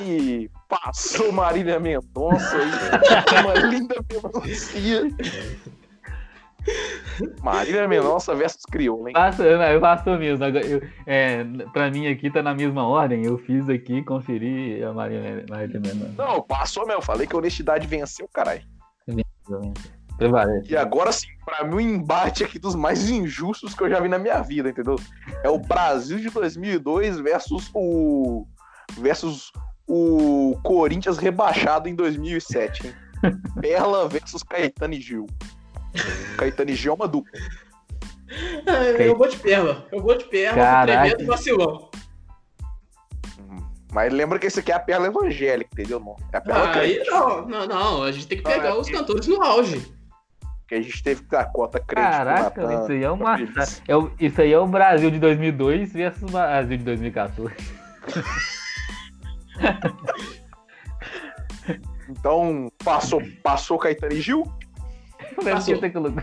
e 0.00 0.50
passou 0.68 1.32
Marília 1.32 1.78
Mendonça 1.78 2.56
aí. 2.56 3.42
Uma 3.42 3.54
linda 3.54 3.96
melancia. 4.10 5.02
Marília 7.42 7.86
Mendonça 7.86 8.34
versus 8.34 8.62
Crioula, 8.70 9.10
hein? 9.10 9.12
Passou, 9.12 9.44
eu 9.44 9.80
passou 9.80 10.18
mesmo. 10.18 10.44
Eu, 10.44 10.82
é, 11.06 11.44
pra 11.72 11.90
mim 11.90 12.06
aqui 12.06 12.30
tá 12.30 12.42
na 12.42 12.54
mesma 12.54 12.86
ordem. 12.86 13.24
Eu 13.24 13.38
fiz 13.38 13.68
aqui, 13.68 14.02
conferi 14.02 14.82
a 14.82 14.92
Maria 14.92 15.44
Maria 15.48 15.80
Mendonça. 15.80 16.14
Não, 16.16 16.42
passou 16.42 16.86
mesmo. 16.86 17.02
Falei 17.02 17.26
que 17.26 17.34
a 17.34 17.38
honestidade 17.38 17.86
venceu, 17.86 18.28
caralho. 18.32 18.62
Prevalece. 20.16 20.72
E 20.72 20.76
agora 20.76 21.10
sim, 21.10 21.26
pra 21.44 21.64
mim 21.64 21.74
o 21.74 21.80
embate 21.80 22.44
aqui 22.44 22.58
dos 22.58 22.74
mais 22.74 23.10
injustos 23.10 23.74
que 23.74 23.82
eu 23.82 23.90
já 23.90 24.00
vi 24.00 24.08
na 24.08 24.18
minha 24.18 24.40
vida, 24.42 24.70
entendeu? 24.70 24.96
É 25.42 25.48
o 25.48 25.58
Brasil 25.58 26.18
de 26.18 26.30
2002 26.30 27.18
versus 27.18 27.70
o 27.74 28.46
versus 28.92 29.50
o 29.86 30.58
Corinthians 30.62 31.18
rebaixado 31.18 31.88
em 31.88 31.94
2007, 31.94 32.86
hein? 32.86 32.94
Perla 33.60 34.08
versus 34.08 34.42
Caetano 34.42 34.94
e 34.94 35.00
Gil. 35.00 35.26
Caetano 36.36 36.70
e 36.70 36.74
Gil 36.74 36.92
é 36.92 36.94
uma 36.94 37.08
dupla. 37.08 37.32
Ah, 38.66 38.82
eu 39.00 39.16
vou 39.16 39.28
de 39.28 39.36
perla. 39.36 39.86
Eu 39.92 40.02
vou 40.02 40.16
de 40.18 40.24
perla, 40.24 40.54
Caraca. 40.56 41.02
tremendo 41.08 41.26
vacilão. 41.26 41.90
Mas 43.92 44.12
lembra 44.12 44.40
que 44.40 44.46
esse 44.48 44.58
aqui 44.58 44.72
é 44.72 44.74
a 44.74 44.80
Perla 44.80 45.06
evangélica, 45.06 45.70
entendeu? 45.72 46.00
Não, 46.00 46.16
é 46.32 46.36
a 46.38 46.40
Perla 46.40 46.64
Ah, 46.64 46.78
aí 46.78 47.04
não, 47.06 47.46
não, 47.46 47.66
não. 47.66 48.02
A 48.02 48.10
gente 48.10 48.26
tem 48.26 48.38
que 48.42 48.48
Ah, 48.48 48.54
pegar 48.54 48.68
é 48.70 48.74
os 48.74 48.90
cantores 48.90 49.28
no 49.28 49.40
auge. 49.40 49.80
que 50.66 50.74
a 50.74 50.82
gente 50.82 51.00
teve 51.00 51.22
que 51.22 51.28
dar 51.28 51.42
a 51.42 51.44
cota 51.44 51.78
crente 51.78 52.08
Caraca, 52.08 52.62
Natan, 52.62 52.82
isso 52.82 52.92
aí 52.92 53.04
é 53.04 53.10
uma. 53.10 53.36
É 53.86 53.96
o, 53.96 54.10
isso 54.18 54.40
aí 54.40 54.52
é 54.52 54.58
o 54.58 54.66
Brasil 54.66 55.10
de 55.12 55.20
2002 55.20 55.92
versus 55.92 56.22
o 56.24 56.26
Brasil 56.32 56.76
de 56.76 56.82
2014. 56.82 57.54
Então, 62.08 62.70
passou, 62.84 63.22
passou 63.42 63.78
Caetano 63.78 64.12
e 64.12 64.20
Gil? 64.20 64.44
Você 65.36 65.50
colocou- 65.90 66.22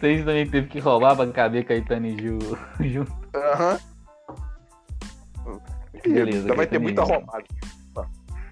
Vocês 0.00 0.24
também 0.24 0.48
teve 0.48 0.68
que 0.68 0.78
roubar 0.78 1.14
pra 1.16 1.26
caber 1.28 1.64
Caetano 1.64 2.06
e 2.06 2.18
Gil 2.18 2.38
junto. 2.80 3.12
Aham. 3.34 3.78
Beleza, 6.02 6.38
Ainda 6.40 6.54
vai 6.54 6.66
ter 6.66 6.78
muita 6.78 7.02
roubada. 7.02 7.44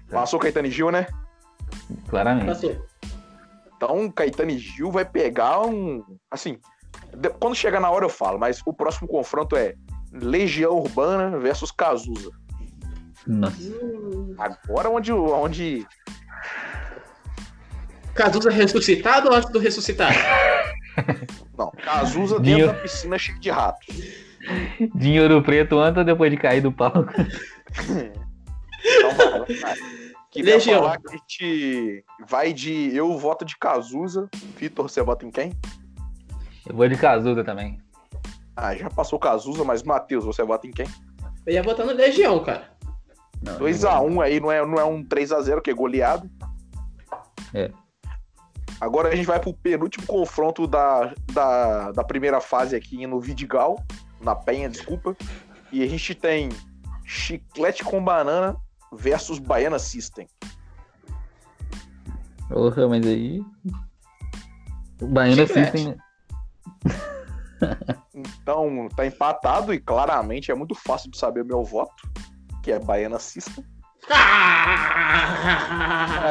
Passou 0.09 0.39
Caetano 0.39 0.67
e 0.67 0.71
Gil, 0.71 0.91
né? 0.91 1.07
Claramente. 2.09 2.45
Passou. 2.47 2.85
Então, 3.75 4.11
Caetano 4.11 4.51
e 4.51 4.57
Gil 4.59 4.91
vai 4.91 5.03
pegar 5.05 5.61
um. 5.61 6.03
Assim, 6.29 6.57
quando 7.39 7.55
chegar 7.55 7.79
na 7.79 7.89
hora 7.89 8.05
eu 8.05 8.09
falo, 8.09 8.37
mas 8.39 8.61
o 8.65 8.73
próximo 8.73 9.07
confronto 9.07 9.55
é 9.55 9.73
Legião 10.13 10.77
Urbana 10.77 11.37
versus 11.39 11.71
Cazuza. 11.71 12.29
Nossa. 13.27 13.71
Agora 14.37 14.89
onde. 14.89 15.11
onde 15.11 15.87
Cazuza 18.13 18.51
ressuscitado 18.51 19.29
ou 19.29 19.35
antes 19.35 19.49
do 19.51 19.59
ressuscitado? 19.59 20.15
não, 21.57 21.71
Cazuza 21.71 22.39
Dinho. 22.39 22.57
dentro 22.57 22.73
da 22.73 22.81
piscina 22.81 23.17
cheia 23.17 23.39
de 23.39 23.49
ratos. 23.49 23.87
Dinheiro 24.95 25.41
preto 25.41 25.79
antes 25.79 25.97
ou 25.97 26.03
depois 26.03 26.29
de 26.31 26.37
cair 26.37 26.61
do 26.61 26.71
palco? 26.71 27.05
Então 28.83 29.11
vai, 29.15 29.39
vai, 29.39 29.55
vai. 29.57 29.75
Queria 30.31 30.55
Legião. 30.55 30.79
falar 30.79 30.97
que 30.97 31.09
a 31.09 31.11
gente 31.11 32.05
vai 32.27 32.53
de. 32.53 32.95
Eu 32.95 33.17
voto 33.17 33.43
de 33.45 33.57
Cazuza. 33.57 34.29
Vitor, 34.57 34.89
você 34.89 35.01
vota 35.03 35.25
em 35.25 35.31
quem? 35.31 35.51
Eu 36.67 36.75
vou 36.75 36.87
de 36.87 36.95
Cazuza 36.95 37.43
também. 37.43 37.79
Ah, 38.55 38.75
já 38.75 38.89
passou 38.89 39.19
Cazuza, 39.19 39.63
mas 39.63 39.83
Matheus, 39.83 40.23
você 40.23 40.43
vota 40.43 40.67
em 40.67 40.71
quem? 40.71 40.87
Eu 41.45 41.53
ia 41.53 41.63
botar 41.63 41.83
no 41.83 41.93
Legião, 41.93 42.41
cara. 42.43 42.70
Não, 43.41 43.57
2x1 43.57 44.23
aí, 44.23 44.39
não 44.39 44.51
é, 44.51 44.65
não 44.65 44.75
é 44.75 44.85
um 44.85 45.03
3x0 45.03 45.61
que 45.61 45.71
é 45.71 45.73
goleado. 45.73 46.29
É. 47.53 47.71
Agora 48.79 49.09
a 49.09 49.15
gente 49.15 49.25
vai 49.25 49.39
pro 49.39 49.53
penúltimo 49.53 50.05
confronto 50.07 50.65
da, 50.65 51.13
da, 51.31 51.91
da 51.91 52.03
primeira 52.03 52.41
fase 52.41 52.75
aqui 52.75 53.05
no 53.05 53.19
Vidigal, 53.19 53.83
na 54.19 54.35
Penha, 54.35 54.69
desculpa. 54.69 55.15
E 55.71 55.83
a 55.83 55.87
gente 55.87 56.15
tem 56.15 56.49
Chiclete 57.05 57.83
com 57.83 58.03
Banana 58.03 58.55
versus 58.91 59.39
Baiana 59.39 59.79
System. 59.79 60.27
Porra, 62.49 62.87
mas 62.87 63.05
aí. 63.05 63.43
O 65.01 65.07
Baiano 65.07 65.47
Chiclete. 65.47 65.69
assistem. 65.69 65.97
Então 68.13 68.89
tá 68.95 69.05
empatado 69.05 69.73
e 69.73 69.79
claramente 69.79 70.51
é 70.51 70.55
muito 70.55 70.75
fácil 70.75 71.09
de 71.11 71.17
saber 71.17 71.41
o 71.41 71.45
meu 71.45 71.63
voto, 71.63 72.09
que 72.61 72.71
é 72.71 72.79
Baiana 72.79 73.19
System. 73.19 73.65
Ah, 74.09 75.43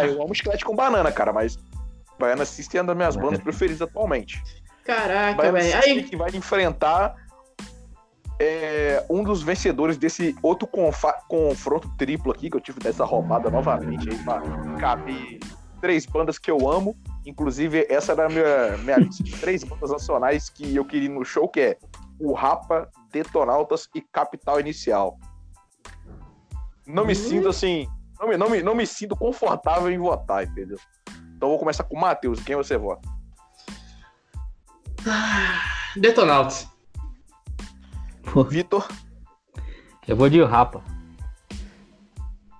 eu 0.04 0.22
amo 0.22 0.34
Chiclete 0.34 0.64
com 0.64 0.74
Banana, 0.74 1.12
cara, 1.12 1.32
mas 1.32 1.58
Baiana 2.18 2.44
System 2.44 2.78
é 2.78 2.82
uma 2.82 2.88
das 2.88 2.96
minhas 2.96 3.16
bandas 3.16 3.40
preferidas 3.44 3.82
atualmente. 3.82 4.42
Caraca, 4.84 5.52
velho. 5.52 5.78
Aí, 5.84 6.02
que 6.02 6.16
vai 6.16 6.30
enfrentar 6.30 7.14
é 8.40 9.04
um 9.10 9.22
dos 9.22 9.42
vencedores 9.42 9.98
desse 9.98 10.34
outro 10.42 10.66
confronto 10.66 11.90
triplo 11.98 12.32
aqui, 12.32 12.48
que 12.48 12.56
eu 12.56 12.60
tive 12.60 12.80
dessa 12.80 13.04
roubada 13.04 13.50
novamente 13.50 14.08
aí, 14.08 14.16
pra 14.24 14.40
caber 14.78 15.38
três 15.78 16.06
bandas 16.06 16.38
que 16.38 16.50
eu 16.50 16.70
amo. 16.70 16.96
Inclusive, 17.26 17.86
essa 17.90 18.12
era 18.12 18.26
a 18.26 18.28
minha, 18.30 18.78
minha 18.78 18.96
lista 18.96 19.22
de 19.22 19.36
três 19.36 19.62
bandas 19.62 19.90
nacionais 19.90 20.48
que 20.48 20.74
eu 20.74 20.86
queria 20.86 21.10
no 21.10 21.22
show, 21.22 21.46
que 21.46 21.60
é 21.60 21.78
o 22.18 22.32
Rapa, 22.32 22.88
Detonautas 23.12 23.90
e 23.94 24.00
Capital 24.00 24.58
Inicial. 24.58 25.18
Não 26.92 27.04
me 27.04 27.14
sinto 27.14 27.48
assim. 27.48 27.88
Não 28.18 28.28
me, 28.28 28.36
não, 28.36 28.50
me, 28.50 28.62
não 28.62 28.74
me 28.74 28.86
sinto 28.86 29.16
confortável 29.16 29.90
em 29.90 29.98
votar, 29.98 30.44
entendeu? 30.44 30.78
Então 31.36 31.48
eu 31.48 31.50
vou 31.50 31.58
começar 31.58 31.84
com 31.84 31.96
o 31.96 32.00
Matheus. 32.00 32.40
Quem 32.40 32.56
você 32.56 32.76
vota? 32.76 33.08
Detonautas. 35.96 36.68
Vitor? 38.48 38.86
Eu 40.06 40.16
vou 40.16 40.28
de 40.28 40.42
Rapa. 40.42 40.82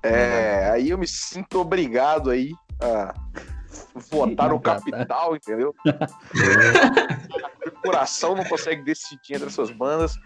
É, 0.03 0.71
aí 0.71 0.91
eu 0.91 0.99
me 0.99 1.07
sinto 1.07 1.61
obrigado 1.61 2.31
aí 2.31 2.53
a 2.81 3.15
votar 4.11 4.49
no. 4.49 4.61
Capital, 4.61 5.37
entendeu? 5.37 5.75
o 7.67 7.71
coração 7.83 8.35
não 8.35 8.45
consegue 8.45 8.83
decidir 8.83 9.35
entre 9.35 9.49
essas 9.49 9.71
bandas. 9.71 10.17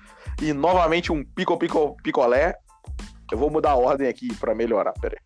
E 0.41 0.53
novamente 0.53 1.13
um 1.13 1.25
pico, 1.25 1.59
pico, 1.59 1.97
picolé. 2.03 2.57
Eu 3.31 3.39
vou 3.39 3.51
mudar 3.51 3.73
a 3.73 3.77
ordem 3.77 4.09
aqui 4.09 4.35
pra 4.37 4.55
melhorar, 4.55 4.93
peraí. 4.93 5.19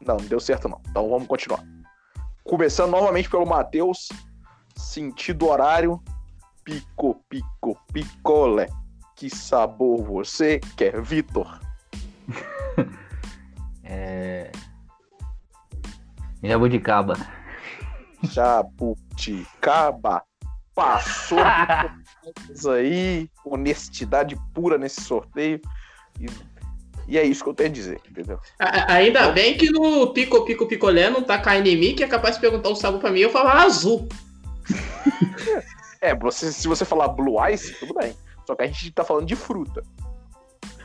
Não, 0.00 0.16
não 0.16 0.26
deu 0.26 0.40
certo 0.40 0.68
não. 0.68 0.80
Então 0.88 1.08
vamos 1.08 1.28
continuar. 1.28 1.62
Começando 2.44 2.90
novamente 2.90 3.30
pelo 3.30 3.46
Matheus. 3.46 4.08
Sentido 4.74 5.48
horário. 5.48 6.02
Pico, 6.64 7.22
pico, 7.28 7.78
picolé. 7.92 8.68
Que 9.16 9.30
sabor 9.30 10.02
você 10.02 10.60
quer, 10.76 11.00
Vitor? 11.00 11.60
É... 13.84 14.50
Jabuticaba. 16.42 17.14
Jabuticaba. 18.22 20.22
Passou 20.74 21.38
isso 22.52 22.70
aí, 22.70 23.28
honestidade 23.44 24.36
pura 24.54 24.78
nesse 24.78 25.00
sorteio. 25.00 25.60
E, 26.20 26.26
e 27.08 27.18
é 27.18 27.24
isso 27.24 27.42
que 27.42 27.50
eu 27.50 27.54
tenho 27.54 27.70
a 27.70 27.72
dizer, 27.72 28.00
entendeu? 28.08 28.38
Ainda 28.88 29.30
bem 29.32 29.56
que 29.56 29.70
no 29.70 30.12
Pico 30.12 30.44
Pico 30.44 30.66
Picolé 30.66 31.10
não 31.10 31.22
tá 31.22 31.38
caindo 31.38 31.66
em 31.66 31.76
mim, 31.76 31.94
que 31.94 32.04
é 32.04 32.08
capaz 32.08 32.36
de 32.36 32.40
perguntar 32.40 32.68
um 32.68 32.76
sabor 32.76 33.00
pra 33.00 33.10
mim 33.10 33.20
e 33.20 33.22
eu 33.22 33.30
falar 33.30 33.62
azul. 33.62 34.08
É, 36.00 36.14
você, 36.14 36.52
se 36.52 36.66
você 36.66 36.84
falar 36.84 37.08
Blue 37.08 37.36
Ice, 37.48 37.74
tudo 37.78 37.94
bem. 37.94 38.14
Só 38.46 38.54
que 38.56 38.62
a 38.62 38.66
gente 38.66 38.90
tá 38.90 39.04
falando 39.04 39.26
de 39.26 39.36
fruta. 39.36 39.82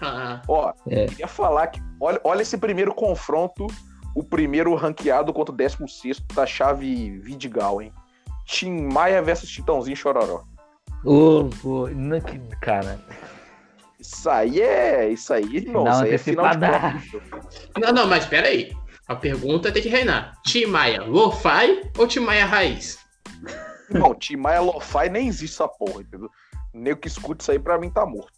Ah, 0.02 0.42
Ó, 0.48 0.72
É. 0.88 1.06
eu 1.06 1.08
queria 1.10 1.28
falar 1.28 1.68
que. 1.68 1.82
Olha, 2.00 2.22
olha 2.24 2.42
esse 2.42 2.58
primeiro 2.58 2.94
confronto. 2.94 3.66
O 4.16 4.24
primeiro 4.24 4.74
ranqueado 4.76 5.32
contra 5.32 5.54
o 5.54 5.58
16 5.58 6.20
da 6.34 6.46
chave 6.46 7.20
Vidigal, 7.20 7.82
hein? 7.82 7.94
Tim 8.46 8.72
Maia 8.92 9.22
versus 9.22 9.50
Titãozinho 9.50 9.96
Chororó. 9.96 10.44
Ô, 11.06 11.50
ô, 11.64 11.88
não, 11.90 12.20
que- 12.20 12.40
cara. 12.62 13.00
Isso 14.00 14.30
aí 14.30 14.62
é. 14.62 15.10
Isso 15.10 15.34
aí, 15.34 15.66
não, 15.66 15.84
Não, 15.84 15.92
isso 15.92 16.04
aí 16.04 16.14
é 16.14 16.18
final 16.18 16.46
de. 16.52 17.80
Não, 17.80 17.92
não, 17.94 18.08
mas 18.08 18.26
pera 18.26 18.48
aí. 18.48 18.72
A 19.08 19.16
pergunta 19.16 19.72
tem 19.72 19.82
que 19.82 19.90
reinar. 19.90 20.34
Tim 20.46 20.66
Maia 20.66 21.04
Lo-Fi 21.04 21.92
ou 21.98 22.08
Tim 22.08 22.20
Maia 22.20 22.46
Raiz? 22.46 23.00
Não, 23.90 24.14
Tim 24.14 24.36
Maia 24.36 24.60
Lo-Fi 24.60 25.10
nem 25.10 25.28
existe 25.28 25.54
essa 25.56 25.68
porra, 25.68 26.02
entendeu? 26.02 26.30
O 26.74 26.78
nego 26.78 27.00
que 27.00 27.08
escuta 27.08 27.42
isso 27.42 27.52
aí 27.52 27.60
pra 27.60 27.80
mim 27.80 27.90
tá 27.90 28.06
morto. 28.06 28.34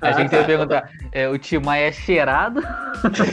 Achei 0.00 0.24
que 0.24 0.30
você 0.30 0.36
tá. 0.36 0.40
ia 0.40 0.46
perguntar. 0.46 0.90
É, 1.12 1.28
o 1.28 1.38
Timaya 1.38 1.88
é 1.88 1.92
cheirado? 1.92 2.60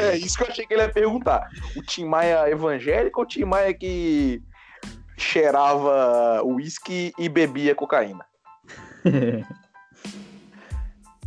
É 0.01 0.17
isso 0.17 0.37
que 0.37 0.43
eu 0.43 0.47
achei 0.49 0.65
que 0.67 0.73
ele 0.73 0.83
ia 0.83 0.89
perguntar. 0.91 1.47
O 1.75 1.81
Tim 1.81 2.05
Maia 2.05 2.49
evangélico 2.49 3.19
ou 3.21 3.25
o 3.25 3.27
Tim 3.27 3.45
Maia 3.45 3.73
que 3.73 4.41
cheirava 5.19 6.41
uísque 6.43 7.13
e 7.17 7.29
bebia 7.29 7.75
cocaína? 7.75 8.25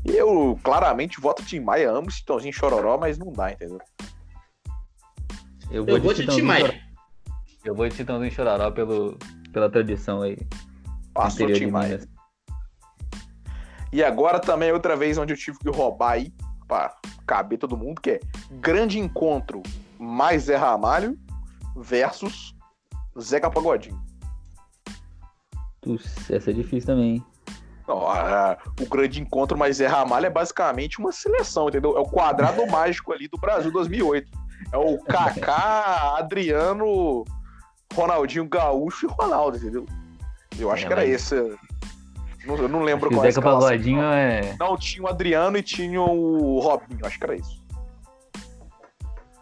Eu 0.04 0.58
claramente 0.64 1.20
voto 1.20 1.44
Tim 1.44 1.60
Maia, 1.60 1.90
amo 1.90 2.08
Titãozinho 2.08 2.52
Chororó, 2.52 2.98
mas 2.98 3.16
não 3.18 3.32
dá, 3.32 3.52
entendeu? 3.52 3.78
Eu 5.70 5.86
vou 5.86 5.98
de 6.00 6.08
Tim 6.08 6.14
Titãozinho 6.22 6.46
Maia. 6.46 6.66
Chororó. 6.66 6.82
Eu 7.64 7.74
vou 7.74 7.88
de 7.88 7.94
Titãozinho 7.94 8.32
Chororó 8.32 8.70
pelo, 8.72 9.16
pela 9.52 9.70
tradição 9.70 10.22
aí. 10.22 10.36
Passou 11.14 11.46
Tim 11.46 11.52
de 11.52 11.66
Maia. 11.68 12.00
E 13.92 14.02
agora 14.02 14.40
também 14.40 14.70
é 14.70 14.72
outra 14.72 14.96
vez 14.96 15.18
onde 15.18 15.34
eu 15.34 15.36
tive 15.36 15.58
que 15.58 15.68
roubar 15.68 16.12
aí, 16.12 16.32
pra 16.66 16.96
caber 17.26 17.58
todo 17.58 17.76
mundo, 17.76 18.00
que 18.00 18.12
é 18.12 18.20
Grande 18.52 18.98
Encontro 18.98 19.62
mais 19.98 20.44
Zé 20.44 20.56
Ramalho 20.56 21.16
versus 21.76 22.54
Zeca 23.20 23.50
Pagodinho. 23.50 24.00
Putz, 25.80 26.30
essa 26.30 26.50
é 26.50 26.54
difícil 26.54 26.86
também. 26.86 27.14
hein? 27.16 27.26
Não, 27.88 28.06
a- 28.08 28.56
o 28.80 28.86
grande 28.86 29.20
encontro 29.20 29.58
mais 29.58 29.76
Zé 29.76 29.86
Ramalho 29.86 30.26
é 30.26 30.30
basicamente 30.30 30.98
uma 31.00 31.10
seleção, 31.10 31.68
entendeu? 31.68 31.96
É 31.96 32.00
o 32.00 32.04
quadrado 32.04 32.64
mágico 32.70 33.12
ali 33.12 33.26
do 33.28 33.36
Brasil 33.38 33.72
2008. 33.72 34.30
É 34.72 34.76
o 34.76 34.98
Kaká, 34.98 36.14
Adriano, 36.18 37.24
Ronaldinho 37.92 38.48
Gaúcho 38.48 39.06
e 39.06 39.10
Ronaldo, 39.12 39.56
entendeu? 39.56 39.84
Eu 40.58 40.70
acho 40.70 40.84
É, 40.84 40.86
que 40.86 40.92
era 40.92 41.02
mas- 41.02 41.10
esse. 41.10 41.34
Não, 42.46 42.56
eu 42.56 42.68
não 42.68 42.80
lembro 42.82 43.06
Acho 43.08 43.16
qual 43.16 43.24
é 43.24 43.28
a 43.28 43.30
Zeca. 43.32 43.42
Pagodinho 43.42 44.02
é. 44.02 44.56
Não, 44.58 44.76
tinha 44.76 45.02
o 45.04 45.08
Adriano 45.08 45.56
e 45.58 45.62
tinha 45.62 46.00
o 46.00 46.58
Robinho, 46.60 47.04
acho 47.06 47.18
que 47.18 47.24
era 47.24 47.36
isso. 47.36 47.62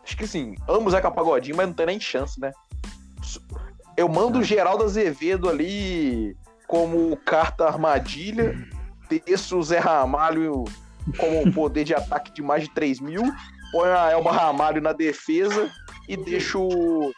Acho 0.02 0.16
que 0.16 0.24
assim, 0.24 0.54
amo 0.68 0.88
o 0.88 0.90
Zeca 0.90 1.10
Pagodinho, 1.10 1.56
mas 1.56 1.66
não 1.66 1.74
tem 1.74 1.86
nem 1.86 2.00
chance, 2.00 2.40
né? 2.40 2.52
Eu 3.96 4.08
mando 4.08 4.38
o 4.38 4.42
Geraldo 4.44 4.84
Azevedo 4.84 5.48
ali 5.48 6.36
como 6.66 7.16
carta 7.18 7.66
armadilha, 7.66 8.56
desço 9.08 9.58
o 9.58 9.62
Zé 9.62 9.78
Ramalho 9.78 10.64
como 11.18 11.40
um 11.40 11.52
poder 11.52 11.84
de 11.84 11.94
ataque 11.94 12.32
de 12.32 12.42
mais 12.42 12.62
de 12.64 12.70
3 12.70 13.00
mil, 13.00 13.22
põe 13.72 13.88
a 13.88 14.10
Elba 14.12 14.30
Ramalho 14.30 14.80
na 14.80 14.92
defesa 14.92 15.70
e 16.08 16.16
deixo 16.16 16.60
o, 16.62 17.12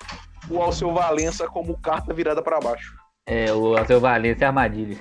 o 0.48 0.62
Alceu 0.62 0.92
Valença 0.92 1.46
como 1.46 1.78
carta 1.78 2.14
virada 2.14 2.42
para 2.42 2.58
baixo. 2.60 2.96
É, 3.26 3.52
o 3.52 3.76
Alceu 3.76 4.00
Valença 4.00 4.44
é 4.44 4.46
armadilha. 4.48 4.98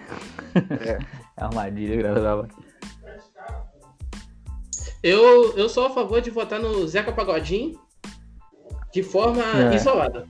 É. 0.85 0.97
É 1.37 1.43
armadilha, 1.45 1.95
graças 1.95 2.25
a 2.25 2.35
Deus. 2.35 2.49
Eu, 5.01 5.57
eu 5.57 5.67
sou 5.69 5.87
a 5.87 5.89
favor 5.89 6.21
de 6.21 6.29
votar 6.29 6.59
no 6.59 6.85
Zeca 6.87 7.11
Pagodinho 7.11 7.79
de 8.93 9.01
forma 9.01 9.41
É. 9.71 9.75
isolada. 9.75 10.27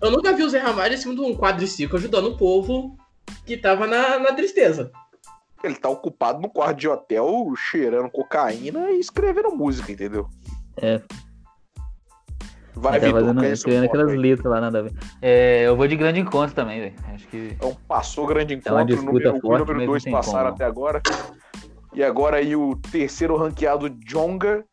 Eu 0.00 0.10
nunca 0.10 0.32
vi 0.32 0.42
o 0.42 0.48
Zé 0.48 0.58
Ramalho 0.58 0.94
em 0.94 0.96
cima 0.96 1.14
de 1.14 1.20
um 1.20 1.36
quadriciclo 1.36 1.96
ajudando 1.96 2.26
o 2.26 2.36
povo 2.36 2.96
que 3.46 3.56
tava 3.56 3.86
na, 3.86 4.18
na 4.18 4.32
tristeza. 4.32 4.90
Ele 5.62 5.76
tá 5.76 5.88
ocupado 5.88 6.40
no 6.40 6.50
quarto 6.50 6.78
de 6.78 6.88
hotel, 6.88 7.52
cheirando 7.56 8.10
cocaína 8.10 8.90
e 8.90 8.98
escrevendo 8.98 9.54
música, 9.54 9.92
entendeu? 9.92 10.28
É. 10.76 11.00
Vai, 12.74 12.98
Tá 12.98 13.06
Vitor, 13.06 13.20
fazendo, 13.20 13.44
é 13.44 13.52
escrevendo 13.52 13.84
aquelas 13.84 14.14
letras 14.14 14.50
lá, 14.50 14.60
nada 14.60 14.78
a 14.80 14.82
ver. 14.82 14.92
É, 15.20 15.62
eu 15.66 15.76
vou 15.76 15.86
de 15.86 15.94
grande 15.94 16.20
encontro 16.20 16.54
também, 16.54 16.80
velho. 16.80 16.94
Acho 17.14 17.28
que. 17.28 17.50
Então 17.54 17.76
passou 17.86 18.26
grande 18.26 18.54
É 18.54 18.56
encontro, 18.56 18.86
disputa 18.86 19.12
número 19.12 19.34
1 19.34 19.36
e 19.36 19.40
forte, 19.40 19.60
número 19.60 19.78
mas 19.78 19.86
2 19.86 19.86
não 19.86 20.04
tem 20.04 20.12
passaram 20.12 20.44
como. 20.44 20.54
até 20.54 20.64
agora. 20.64 21.02
E 21.94 22.02
agora 22.02 22.38
aí 22.38 22.56
o 22.56 22.74
terceiro 22.90 23.36
ranqueado 23.36 23.90
Jonga 23.90 24.64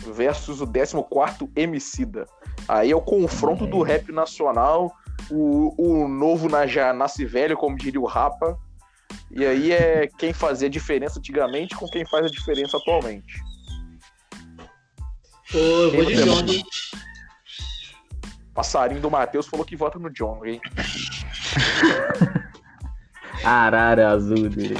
versus 0.00 0.60
o 0.60 0.66
14 0.66 1.50
Emicida. 1.56 2.26
Aí 2.68 2.90
é 2.90 2.96
o 2.96 3.00
confronto 3.00 3.64
É. 3.64 3.66
do 3.66 3.82
rap 3.82 4.12
nacional, 4.12 4.94
o, 5.30 5.74
o 5.76 6.08
novo 6.08 6.48
na, 6.48 6.66
já 6.66 6.92
nasce 6.92 7.24
velho, 7.24 7.56
como 7.56 7.76
diria 7.76 8.00
o 8.00 8.06
Rapa. 8.06 8.58
E 9.30 9.44
aí 9.44 9.72
é 9.72 10.08
quem 10.18 10.32
fazia 10.32 10.70
diferença 10.70 11.18
antigamente 11.18 11.74
com 11.76 11.86
quem 11.86 12.06
faz 12.06 12.26
a 12.26 12.28
diferença 12.28 12.76
atualmente. 12.76 13.34
Pô, 15.50 15.58
eu 15.58 15.92
vou 15.92 16.04
de 16.04 16.16
você 16.16 16.24
Johnny. 16.24 16.64
Passarinho 18.54 19.00
do 19.00 19.10
Matheus 19.10 19.46
falou 19.46 19.66
que 19.66 19.76
vota 19.76 19.98
no 19.98 20.10
Jonga, 20.10 20.48
hein? 20.48 20.60
Arara 23.44 24.10
azul 24.10 24.48
dele. 24.48 24.76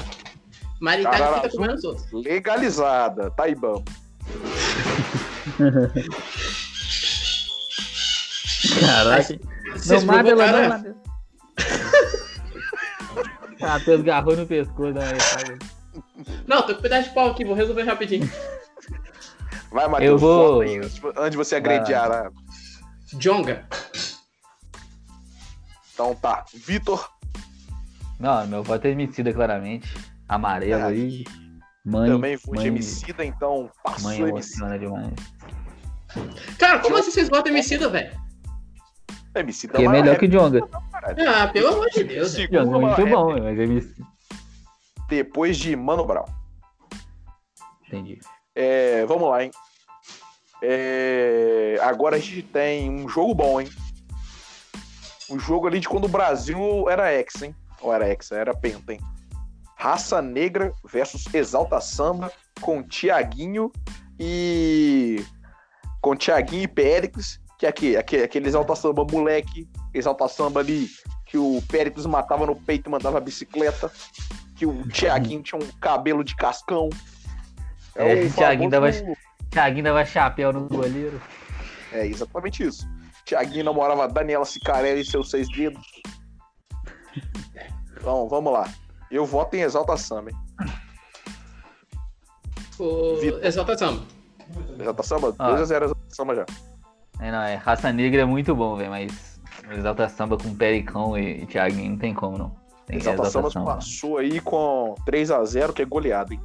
Fica 1.36 1.50
comendo 1.50 1.74
os 1.74 1.84
outros. 1.84 2.12
Legalizada, 2.12 3.30
Taibão. 3.30 3.84
Caraca. 8.80 9.38
Não 9.86 10.04
mata 10.04 10.28
ela, 10.30 10.52
não, 10.52 10.68
Matheus. 10.68 10.96
Matheus 13.60 14.02
garrou 14.02 14.36
no 14.36 14.46
pescoço 14.46 14.92
da 14.92 15.02
sabe? 15.20 15.58
Não, 16.46 16.62
tô 16.62 16.72
com 16.74 16.78
um 16.80 16.82
pedaço 16.82 17.08
de 17.08 17.14
pau 17.14 17.30
aqui, 17.30 17.44
vou 17.44 17.54
resolver 17.54 17.82
rapidinho. 17.84 18.30
Vai, 19.70 19.88
Matheus. 19.88 20.10
Eu 20.12 20.18
vou- 20.18 20.60
aí, 20.60 20.78
antes- 20.78 21.00
de 21.30 21.36
você 21.36 21.56
agredir 21.56 21.96
a 21.96 22.02
Arara. 22.04 22.32
Jonga. 23.14 23.66
Então 25.92 26.14
tá. 26.16 26.44
Vitor. 26.52 27.08
Não, 28.18 28.46
meu 28.46 28.62
voto 28.62 28.86
é 28.86 28.90
Emicida, 28.90 29.32
claramente. 29.32 29.92
Amarelo 30.28 30.84
aí. 30.86 31.24
Mãe, 31.84 32.10
Também 32.10 32.36
de 32.36 32.50
mãe, 32.50 32.66
Emicida, 32.66 33.24
então 33.24 33.70
passou 33.82 34.08
mãe 34.08 34.20
Emicida. 34.20 34.64
emociona 34.64 34.78
demais. 34.78 35.14
Cara, 36.58 36.78
como 36.78 36.96
assim 36.96 37.10
vocês 37.10 37.28
votam 37.28 37.52
Emicida, 37.52 37.88
velho? 37.90 38.18
Emicida 39.34 39.72
Porque 39.72 39.84
é 39.84 39.88
uma 39.88 39.92
melhor 39.92 40.16
que 40.16 40.28
Jonga. 40.28 40.60
Ah, 41.28 41.48
pelo 41.48 41.68
amor 41.68 41.90
de 41.90 42.04
Deus. 42.04 42.34
Jonga 42.34 42.56
é 42.56 42.64
muito 42.64 42.80
maior 42.80 43.08
bom, 43.08 43.28
rapper 43.28 43.42
mas 43.42 43.58
Emicida. 43.58 44.06
Depois 45.08 45.58
de 45.58 45.76
Mano 45.76 46.06
Brown. 46.06 46.24
Entendi. 47.86 48.18
É, 48.54 49.04
vamos 49.04 49.28
lá, 49.28 49.44
hein? 49.44 49.50
É, 50.62 51.76
agora 51.82 52.16
a 52.16 52.18
gente 52.18 52.42
tem 52.44 52.88
um 52.90 53.06
jogo 53.08 53.34
bom, 53.34 53.60
hein? 53.60 53.68
Um 55.28 55.38
jogo 55.38 55.66
ali 55.66 55.80
de 55.80 55.88
quando 55.88 56.04
o 56.04 56.08
Brasil 56.08 56.88
era 56.88 57.12
ex, 57.12 57.42
hein? 57.42 57.54
Ou 57.82 57.92
era 57.92 58.08
ex, 58.08 58.32
era 58.32 58.54
penta, 58.54 58.94
hein? 58.94 59.00
Raça 59.84 60.22
Negra 60.22 60.72
versus 60.90 61.26
Exalta 61.34 61.78
Samba 61.78 62.32
com 62.62 62.82
Tiaguinho 62.82 63.70
e. 64.18 65.22
Com 66.00 66.16
Tiaguinho 66.16 66.62
e 66.62 66.68
Péricles, 66.68 67.38
que 67.58 67.66
é 67.66 67.68
aqui, 67.68 67.94
aquele, 67.94 68.24
aquele 68.24 68.48
Exalta 68.48 68.74
Samba 68.74 69.04
moleque, 69.04 69.68
Exalta 69.92 70.26
Samba 70.26 70.60
ali, 70.60 70.88
que 71.26 71.36
o 71.36 71.62
Péricles 71.68 72.06
matava 72.06 72.46
no 72.46 72.56
peito 72.56 72.88
e 72.88 72.90
mandava 72.90 73.20
bicicleta, 73.20 73.92
que 74.56 74.64
o 74.64 74.88
Tiaguinho 74.88 75.42
tinha 75.42 75.60
um 75.60 75.66
cabelo 75.80 76.24
de 76.24 76.34
cascão. 76.34 76.88
É, 77.94 78.24
o 78.24 78.30
Thiaguinho 78.32 78.70
famoso- 78.70 79.02
dava- 79.04 79.16
Thiaguinho 79.50 79.84
dava 79.84 80.04
chapéu 80.06 80.50
no 80.50 80.66
goleiro. 80.66 81.20
É 81.92 82.06
exatamente 82.06 82.62
isso. 82.66 82.88
Tiaguinho 83.26 83.64
namorava 83.66 84.08
Daniela 84.08 84.46
Cicarelli 84.46 85.02
e 85.02 85.04
seus 85.04 85.30
seis 85.30 85.46
dedos. 85.48 85.86
Então, 87.98 88.26
vamos 88.28 88.50
lá. 88.52 88.66
Eu 89.14 89.24
voto 89.24 89.54
em 89.54 89.60
Exalta 89.60 89.96
Samba, 89.96 90.30
hein? 90.30 90.36
O. 92.80 93.16
Exalta 93.44 93.78
Samba. 93.78 94.02
Exalta 94.76 95.02
Samba? 95.04 95.34
Ah. 95.38 95.52
2x0 95.52 95.62
Exalta 95.62 95.96
Samba 96.08 96.34
já. 96.34 96.46
É, 97.20 97.30
não, 97.30 97.42
é. 97.42 97.54
Raça 97.54 97.92
Negra 97.92 98.22
é 98.22 98.24
muito 98.24 98.56
bom, 98.56 98.74
velho, 98.74 98.90
mas 98.90 99.40
Exalta 99.70 100.08
Samba 100.08 100.36
com 100.36 100.52
Pericão 100.56 101.16
e, 101.16 101.42
e 101.42 101.46
Thiaguinho 101.46 101.92
não 101.92 101.98
tem 101.98 102.12
como, 102.12 102.36
não. 102.36 102.56
Tem 102.86 102.98
que 102.98 103.04
Exalta 103.04 103.30
Samba 103.30 103.50
Samba. 103.50 103.74
passou 103.76 104.18
aí 104.18 104.40
com 104.40 104.96
3x0, 105.06 105.72
que 105.72 105.82
é 105.82 105.84
goleado, 105.84 106.34
hein? 106.34 106.40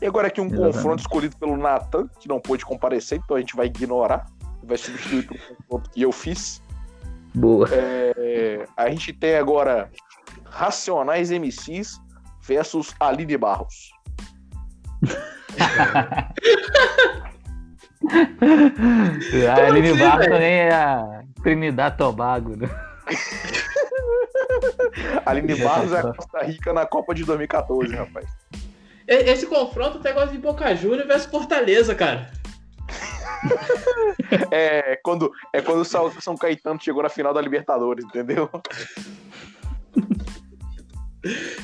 E 0.00 0.06
agora 0.06 0.28
aqui 0.28 0.40
um 0.40 0.46
Exatamente. 0.46 0.74
confronto 0.76 1.00
escolhido 1.00 1.36
pelo 1.38 1.56
Nathan, 1.56 2.06
que 2.20 2.28
não 2.28 2.38
pôde 2.38 2.64
comparecer, 2.64 3.18
então 3.18 3.36
a 3.36 3.40
gente 3.40 3.56
vai 3.56 3.66
ignorar. 3.66 4.30
Vai 4.62 4.76
substituir 4.76 5.26
pelo 5.26 5.40
confronto 5.40 5.90
que 5.90 6.02
eu 6.02 6.12
fiz. 6.12 6.62
Boa. 7.34 7.68
É, 7.72 8.64
a 8.76 8.88
gente 8.90 9.12
tem 9.12 9.34
agora 9.34 9.90
Racionais 10.56 11.30
MCs 11.30 12.00
versus 12.42 12.94
Aline 12.98 13.36
Barros. 13.36 13.90
a 19.48 19.66
Aline 19.66 19.90
assim, 19.90 19.98
Barros 19.98 20.26
também 20.26 20.54
é 20.54 20.72
a 20.72 21.22
Trinidad 21.42 21.98
Tobago, 21.98 22.56
né? 22.56 22.68
Aline 25.26 25.56
Barros 25.56 25.92
é 25.92 25.98
a 25.98 26.14
Costa 26.14 26.42
Rica 26.44 26.72
na 26.72 26.86
Copa 26.86 27.14
de 27.14 27.24
2014, 27.24 27.94
rapaz. 27.94 28.26
Esse 29.06 29.46
confronto 29.46 30.00
tá 30.00 30.10
igual 30.10 30.26
de 30.26 30.38
Boca 30.38 30.74
Juniors 30.74 31.06
versus 31.06 31.30
Fortaleza, 31.30 31.94
cara. 31.94 32.32
É 34.50 34.98
quando, 35.04 35.30
é 35.52 35.60
quando 35.60 35.80
o 35.80 35.84
São 35.84 36.10
São 36.20 36.36
Caetano 36.36 36.80
chegou 36.80 37.02
na 37.02 37.08
final 37.08 37.32
da 37.32 37.40
Libertadores, 37.40 38.04
entendeu? 38.04 38.50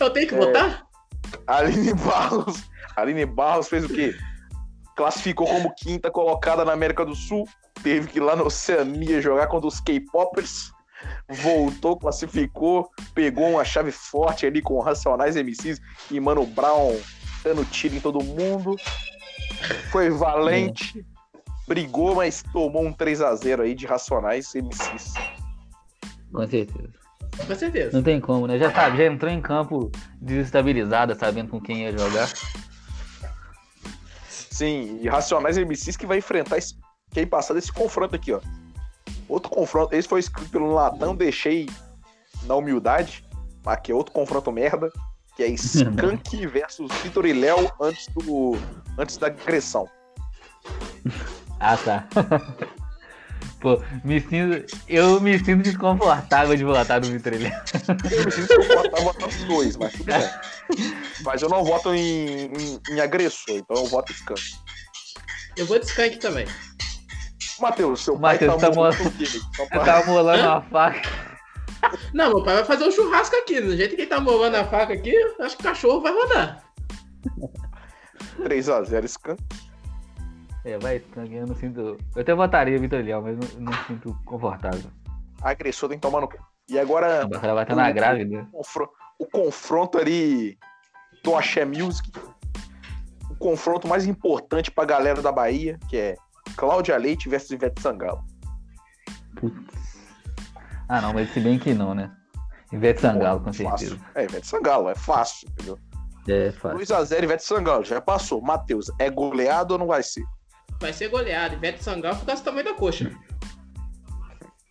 Eu 0.01 0.11
tenho 0.11 0.29
que 0.29 0.35
É. 0.35 0.39
votar? 0.39 0.87
Aline 1.47 1.95
Barros. 1.95 2.63
Aline 2.97 3.27
Barros 3.27 3.69
fez 3.69 3.85
o 3.85 3.89
quê? 3.89 4.15
Classificou 4.97 5.47
como 5.47 5.75
quinta 5.75 6.11
colocada 6.11 6.65
na 6.65 6.73
América 6.73 7.05
do 7.05 7.15
Sul. 7.15 7.49
Teve 7.83 8.09
que 8.09 8.19
ir 8.19 8.23
lá 8.23 8.37
na 8.37 8.43
Oceania 8.43 9.21
jogar 9.21 9.47
contra 9.47 9.67
os 9.67 9.81
K-Poppers. 9.81 10.71
Voltou, 11.29 11.97
classificou, 11.99 12.89
pegou 13.15 13.51
uma 13.51 13.65
chave 13.65 13.91
forte 13.91 14.47
ali 14.47 14.63
com 14.63 14.79
Racionais 14.81 15.35
MCs 15.35 15.81
e 16.11 16.21
Mano 16.21 16.47
Brown 16.47 16.97
dando 17.43 17.65
tiro 17.65 17.97
em 17.97 18.01
todo 18.01 18.23
mundo. 18.23 18.77
Foi 19.91 20.11
valente, 20.11 21.05
brigou, 21.67 22.15
mas 22.15 22.43
tomou 22.53 22.85
um 22.85 22.93
3x0 22.93 23.63
aí 23.63 23.75
de 23.75 23.87
Racionais 23.87 24.53
MCs. 24.55 25.15
Com 26.33 26.47
certeza. 26.47 27.02
Com 27.47 27.55
certeza. 27.55 27.97
Não 27.97 28.03
tem 28.03 28.21
como, 28.21 28.47
né? 28.47 28.59
Já 28.59 28.73
sabe, 28.73 28.99
já 28.99 29.05
entrou 29.05 29.31
em 29.31 29.41
campo 29.41 29.91
desestabilizada, 30.21 31.15
sabendo 31.15 31.51
com 31.51 31.61
quem 31.61 31.83
ia 31.83 31.97
jogar. 31.97 32.29
Sim, 34.29 34.99
e 35.01 35.09
Racionais 35.09 35.57
MCs 35.57 35.97
que 35.97 36.07
vai 36.07 36.19
enfrentar 36.19 36.59
esse, 36.59 36.77
quem 37.11 37.27
passar 37.27 37.55
desse 37.55 37.73
confronto 37.73 38.15
aqui, 38.15 38.33
ó. 38.33 38.41
Outro 39.29 39.51
confronto, 39.51 39.95
esse 39.95 40.07
foi 40.07 40.21
escrito 40.21 40.51
pelo 40.51 40.73
Latão, 40.73 41.17
deixei 41.17 41.69
na 42.45 42.55
humildade. 42.55 43.25
Aqui 43.65 43.93
é 43.93 43.95
outro 43.95 44.13
confronto 44.13 44.53
merda, 44.53 44.93
que 45.37 45.43
é 45.43 45.49
Skank 45.49 46.47
versus 46.49 46.93
Vitor 47.03 47.25
e 47.27 47.33
Léo 47.33 47.71
antes 47.81 48.07
do 48.09 48.59
antes 48.99 49.17
da 49.17 49.29
agressão. 49.29 49.89
Ah, 51.59 51.77
tá. 51.77 52.07
Pô, 53.63 53.81
me 54.05 54.21
sinto, 54.21 54.67
eu 54.89 55.21
me 55.21 55.39
sinto 55.39 55.63
desconfortável 55.63 56.57
de 56.57 56.65
votar 56.65 57.01
no 57.01 57.07
Vitor. 57.07 57.33
Eu 57.35 58.25
me 58.25 58.31
sinto 58.33 58.57
confortável 58.57 59.05
votar 59.05 59.29
os 59.29 59.45
dois, 59.45 59.77
mas 59.77 59.93
tudo 59.93 60.05
bem. 60.05 60.31
Mas 61.25 61.41
eu 61.43 61.49
não 61.49 61.65
voto 61.65 61.95
em, 61.95 62.47
em, 62.47 62.81
em 62.91 63.01
agressor, 63.01 63.55
então 63.57 63.77
eu 63.77 63.87
voto 63.87 64.11
em 64.13 64.17
Skank. 64.17 64.43
Eu 65.57 65.65
vou 65.67 65.79
de 65.79 65.87
Skank 65.87 66.19
também. 66.19 66.47
Matheus, 67.61 68.03
seu 68.03 68.19
Matheus, 68.19 68.51
pai 68.55 68.61
tá 68.61 68.67
tá 68.67 68.75
mo- 68.75 68.83
morto 68.83 69.07
o 69.07 69.11
quê? 69.13 69.27
Só 69.27 69.63
Eu 69.63 69.67
pra- 69.69 69.85
tava 69.85 70.07
molando 70.07 70.43
uma 70.43 70.63
faca. 70.63 71.09
Não, 72.13 72.29
meu 72.31 72.43
pai 72.43 72.55
vai 72.57 72.65
fazer 72.65 72.85
um 72.85 72.91
churrasco 72.91 73.37
aqui. 73.37 73.61
Do 73.61 73.77
jeito 73.77 73.95
que 73.95 74.03
ele 74.03 74.09
tá 74.11 74.21
molando 74.21 74.57
a 74.57 74.65
faca 74.65 74.93
aqui, 74.95 75.15
acho 75.41 75.57
que 75.57 75.63
o 75.63 75.67
cachorro 75.67 76.01
vai 76.01 76.13
rodar. 76.13 76.65
3x0 78.43 79.05
Skank. 79.05 79.43
É, 80.65 80.79
vai, 80.79 80.97
Skank, 80.99 81.33
eu 81.35 81.47
não 81.47 81.57
sinto. 81.57 81.99
Eu 82.15 82.23
até 82.23 82.35
votaria 82.35 82.79
Vitor 82.79 83.01
Elias, 83.01 83.23
mas 83.23 83.37
não, 83.55 83.61
não 83.63 83.73
sinto 83.85 84.17
confortável. 84.25 84.91
Agressor 85.41 85.89
tem 85.89 85.99
que 85.99 86.03
tomar 86.03 86.21
no. 86.21 86.29
E 86.69 86.79
agora 86.79 87.27
O 87.27 87.31
cara 87.31 87.55
vai 87.55 87.65
estar 87.65 87.75
na 87.75 87.91
grávida. 87.91 88.47
confro- 88.53 88.91
o 89.19 89.27
confronto 89.27 89.99
ali 89.99 90.57
do 91.25 91.35
Axé 91.35 91.65
Music. 91.65 92.11
O 93.29 93.35
confronto 93.37 93.89
mais 93.89 94.07
importante 94.07 94.71
pra 94.71 94.85
galera 94.85 95.21
da 95.21 95.33
Bahia, 95.33 95.79
que 95.89 95.97
é 95.97 96.15
Cláudia 96.57 96.97
Leite 96.97 97.29
versus 97.29 97.51
Ivete 97.51 97.81
Sangalo. 97.83 98.23
Putz. 99.37 99.57
Ah, 100.89 101.01
não, 101.01 101.13
mas 101.13 101.33
se 101.33 101.41
bem 101.41 101.59
que 101.59 101.75
não, 101.75 101.95
né? 101.95 102.13
Ivete 102.73 103.01
Sangalo, 103.01 103.41
com 103.41 103.53
Fácil. 103.53 103.89
certeza. 103.89 104.01
É, 104.15 104.25
Ivete 104.25 104.47
Sangalo, 104.47 104.89
é 104.89 104.95
fácil, 104.95 105.49
entendeu? 105.51 105.79
É, 106.29 106.53
fácil. 106.53 106.79
2x0 106.79 107.25
Ivete 107.25 107.43
Sangalo, 107.45 107.85
já 107.85 108.01
passou. 108.01 108.41
Matheus, 108.41 108.91
é 108.99 109.11
goleado 109.11 109.75
ou 109.75 109.79
não 109.81 109.87
vai 109.89 110.03
ser? 110.05 110.23
Vai 110.83 110.93
ser 110.93 111.09
goleado. 111.09 111.55
Ivete 111.55 111.83
Sangalo 111.83 112.17
por 112.17 112.27
causa 112.27 112.43
do 112.43 112.45
tamanho 112.45 112.65
da 112.65 112.75
coxa. 112.75 113.11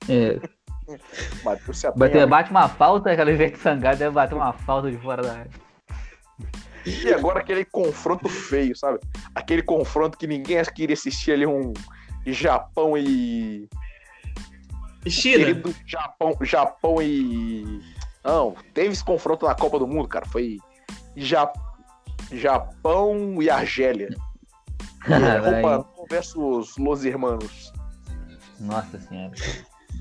É, 0.10 0.40
apanha. 1.88 2.28
bate 2.28 2.52
uma 2.52 2.68
falta, 2.68 3.12
aquela 3.12 3.32
Ivete 3.32 3.58
Sangalo 3.58 3.98
deve 3.98 4.14
bater 4.14 4.36
uma 4.36 4.52
falta 4.52 4.92
de 4.92 4.98
fora 4.98 5.22
da 5.22 5.32
área. 5.32 5.52
E 6.86 7.14
agora 7.14 7.40
aquele 7.40 7.64
confronto 7.64 8.28
feio, 8.28 8.76
sabe? 8.76 9.00
Aquele 9.34 9.62
confronto 9.62 10.18
que 10.18 10.28
ninguém 10.28 10.62
queria 10.76 10.96
assistir 10.96 11.32
ali 11.32 11.46
um 11.46 11.72
Japão 12.26 12.98
e. 12.98 13.70
China. 15.08 15.38
Querido 15.38 15.76
Japão, 15.86 16.38
Japão 16.42 17.02
e. 17.02 17.80
Não, 18.24 18.54
teve 18.74 18.90
esse 18.90 19.04
confronto 19.04 19.46
na 19.46 19.56
Copa 19.56 19.80
do 19.80 19.88
Mundo, 19.88 20.10
cara. 20.10 20.26
Foi 20.26 20.58
Ja- 21.16 21.54
Japão 22.34 23.42
e 23.42 23.50
Argélia. 23.50 24.10
Roupa 25.08 25.88
versus 26.12 26.78
Los 26.78 27.04
Hermanos. 27.06 27.72
Nossa 28.60 29.00
senhora. 29.00 29.34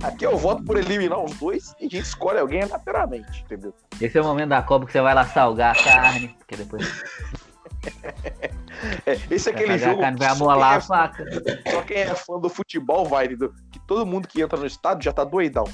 Aqui 0.03 0.25
eu 0.27 0.37
voto 0.37 0.62
por 0.64 0.77
eliminar 0.77 1.23
os 1.23 1.33
dois 1.38 1.73
e 1.79 1.87
a 1.87 1.88
gente 1.88 1.99
escolhe 1.99 2.38
alguém 2.38 2.62
aleatoriamente, 2.62 3.42
entendeu? 3.42 3.73
Esse 4.01 4.18
é 4.18 4.20
o 4.20 4.25
momento 4.25 4.49
da 4.51 4.62
Copa 4.62 4.87
que 4.87 4.92
você 4.92 5.01
vai 5.01 5.14
lá 5.14 5.27
salgar 5.27 5.75
a 5.79 5.83
carne, 5.85 6.29
porque 6.38 6.57
depois 6.57 7.03
É, 9.07 9.18
esse 9.31 9.49
é 9.51 9.53
aquele 9.53 9.79
jogo 9.79 10.01
carne, 10.01 10.18
vai 10.18 10.29
que 10.31 10.37
só 10.37 10.44
amolar 10.44 10.75
a 10.77 10.81
quem, 10.81 11.27
é, 11.27 11.33
faca. 11.33 11.70
só 11.70 11.83
quem 11.83 11.96
é 11.99 12.14
fã 12.14 12.38
do 12.38 12.49
futebol 12.49 13.07
vai, 13.07 13.27
entendeu? 13.27 13.53
Que 13.70 13.79
todo 13.87 14.07
mundo 14.07 14.27
que 14.27 14.40
entra 14.40 14.59
no 14.59 14.66
estádio 14.66 15.05
já 15.05 15.12
tá 15.12 15.23
doidão. 15.25 15.64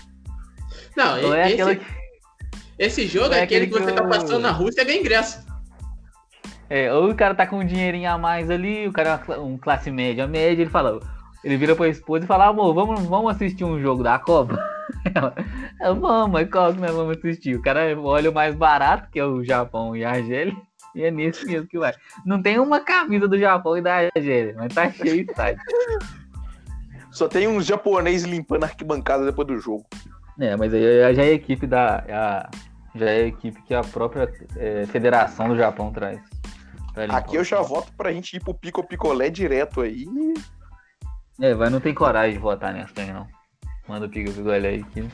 Não, 0.96 1.20
Não 1.22 1.34
é 1.34 1.44
esse, 1.46 1.54
aquela 1.54 1.76
que. 1.76 1.86
esse 2.78 3.06
jogo 3.06 3.28
não 3.28 3.34
é 3.36 3.40
é 3.40 3.42
aquele 3.44 3.66
que 3.68 3.74
aquele 3.74 3.84
você 3.86 3.92
que 3.92 3.98
tá 3.98 4.04
eu- 4.04 4.10
passando 4.10 4.40
na 4.40 4.50
Rússia 4.50 4.82
e 4.82 4.84
ganha 4.84 5.00
ingresso. 5.00 5.45
É, 6.68 6.92
ou 6.92 7.10
o 7.10 7.14
cara 7.14 7.34
tá 7.34 7.46
com 7.46 7.58
um 7.58 7.64
dinheirinho 7.64 8.10
a 8.10 8.18
mais 8.18 8.50
ali, 8.50 8.88
o 8.88 8.92
cara 8.92 9.20
é 9.28 9.38
um 9.38 9.56
classe 9.56 9.90
média 9.90 10.26
média, 10.26 10.62
ele 10.62 10.70
fala. 10.70 11.00
Ele 11.44 11.56
vira 11.56 11.76
pra 11.76 11.86
esposa 11.86 12.24
e 12.24 12.26
fala, 12.26 12.46
amor, 12.46 12.74
vamos, 12.74 13.02
vamos 13.06 13.30
assistir 13.30 13.62
um 13.64 13.80
jogo 13.80 14.02
da 14.02 14.18
Copa. 14.18 14.58
Ela, 15.14 15.34
ela, 15.80 15.94
vamos, 15.94 16.32
mas 16.32 16.50
qual 16.50 16.72
que 16.72 16.80
nós 16.80 16.92
vamos 16.92 17.16
assistir? 17.16 17.54
O 17.54 17.62
cara 17.62 17.96
olha 18.00 18.30
o 18.30 18.34
mais 18.34 18.54
barato, 18.54 19.08
que 19.10 19.18
é 19.18 19.24
o 19.24 19.44
Japão 19.44 19.96
e 19.96 20.04
a 20.04 20.10
Argélia, 20.10 20.54
e 20.94 21.02
é 21.02 21.10
nesse 21.10 21.46
mesmo 21.46 21.68
que 21.68 21.78
vai. 21.78 21.94
Não 22.24 22.42
tem 22.42 22.58
uma 22.58 22.80
camisa 22.80 23.28
do 23.28 23.38
Japão 23.38 23.76
e 23.76 23.82
da 23.82 24.10
Argélia, 24.16 24.54
mas 24.56 24.74
tá 24.74 24.90
cheio 24.90 25.24
de 25.24 25.34
site. 25.34 25.60
Só 27.10 27.28
tem 27.28 27.46
uns 27.46 27.66
japoneses 27.66 28.28
limpando 28.28 28.64
a 28.64 28.66
arquibancada 28.66 29.24
depois 29.24 29.46
do 29.46 29.58
jogo. 29.58 29.86
É, 30.38 30.56
mas 30.56 30.74
aí 30.74 31.14
já 31.14 31.24
é 31.24 31.28
a 31.28 31.32
equipe 31.32 31.66
da. 31.66 32.04
A, 32.08 32.50
já 32.94 33.06
é 33.06 33.22
a 33.22 33.26
equipe 33.26 33.62
que 33.62 33.74
a 33.74 33.82
própria 33.82 34.30
é, 34.56 34.86
Federação 34.86 35.48
do 35.48 35.56
Japão 35.56 35.92
traz. 35.92 36.20
Aqui 37.10 37.36
eu 37.36 37.44
já 37.44 37.60
voto 37.60 37.92
pra 37.92 38.10
gente 38.10 38.36
ir 38.36 38.40
pro 38.40 38.54
Pico 38.54 38.82
Picolé 38.82 39.28
direto 39.28 39.82
aí. 39.82 40.06
É, 41.38 41.54
vai 41.54 41.68
não 41.68 41.78
tem 41.78 41.92
coragem 41.92 42.32
de 42.32 42.38
votar 42.38 42.72
nessa 42.72 42.94
também, 42.94 43.12
não. 43.12 43.26
Manda 43.86 44.06
o 44.06 44.08
Pico 44.08 44.32
Picolé 44.32 44.68
aí. 44.68 44.80
Aqui. 44.80 45.08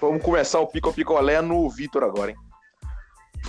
Vamos 0.00 0.22
começar 0.22 0.60
o 0.60 0.68
Pico 0.68 0.92
Picolé 0.92 1.42
no 1.42 1.68
Vitor 1.68 2.04
agora, 2.04 2.30
hein? 2.30 2.36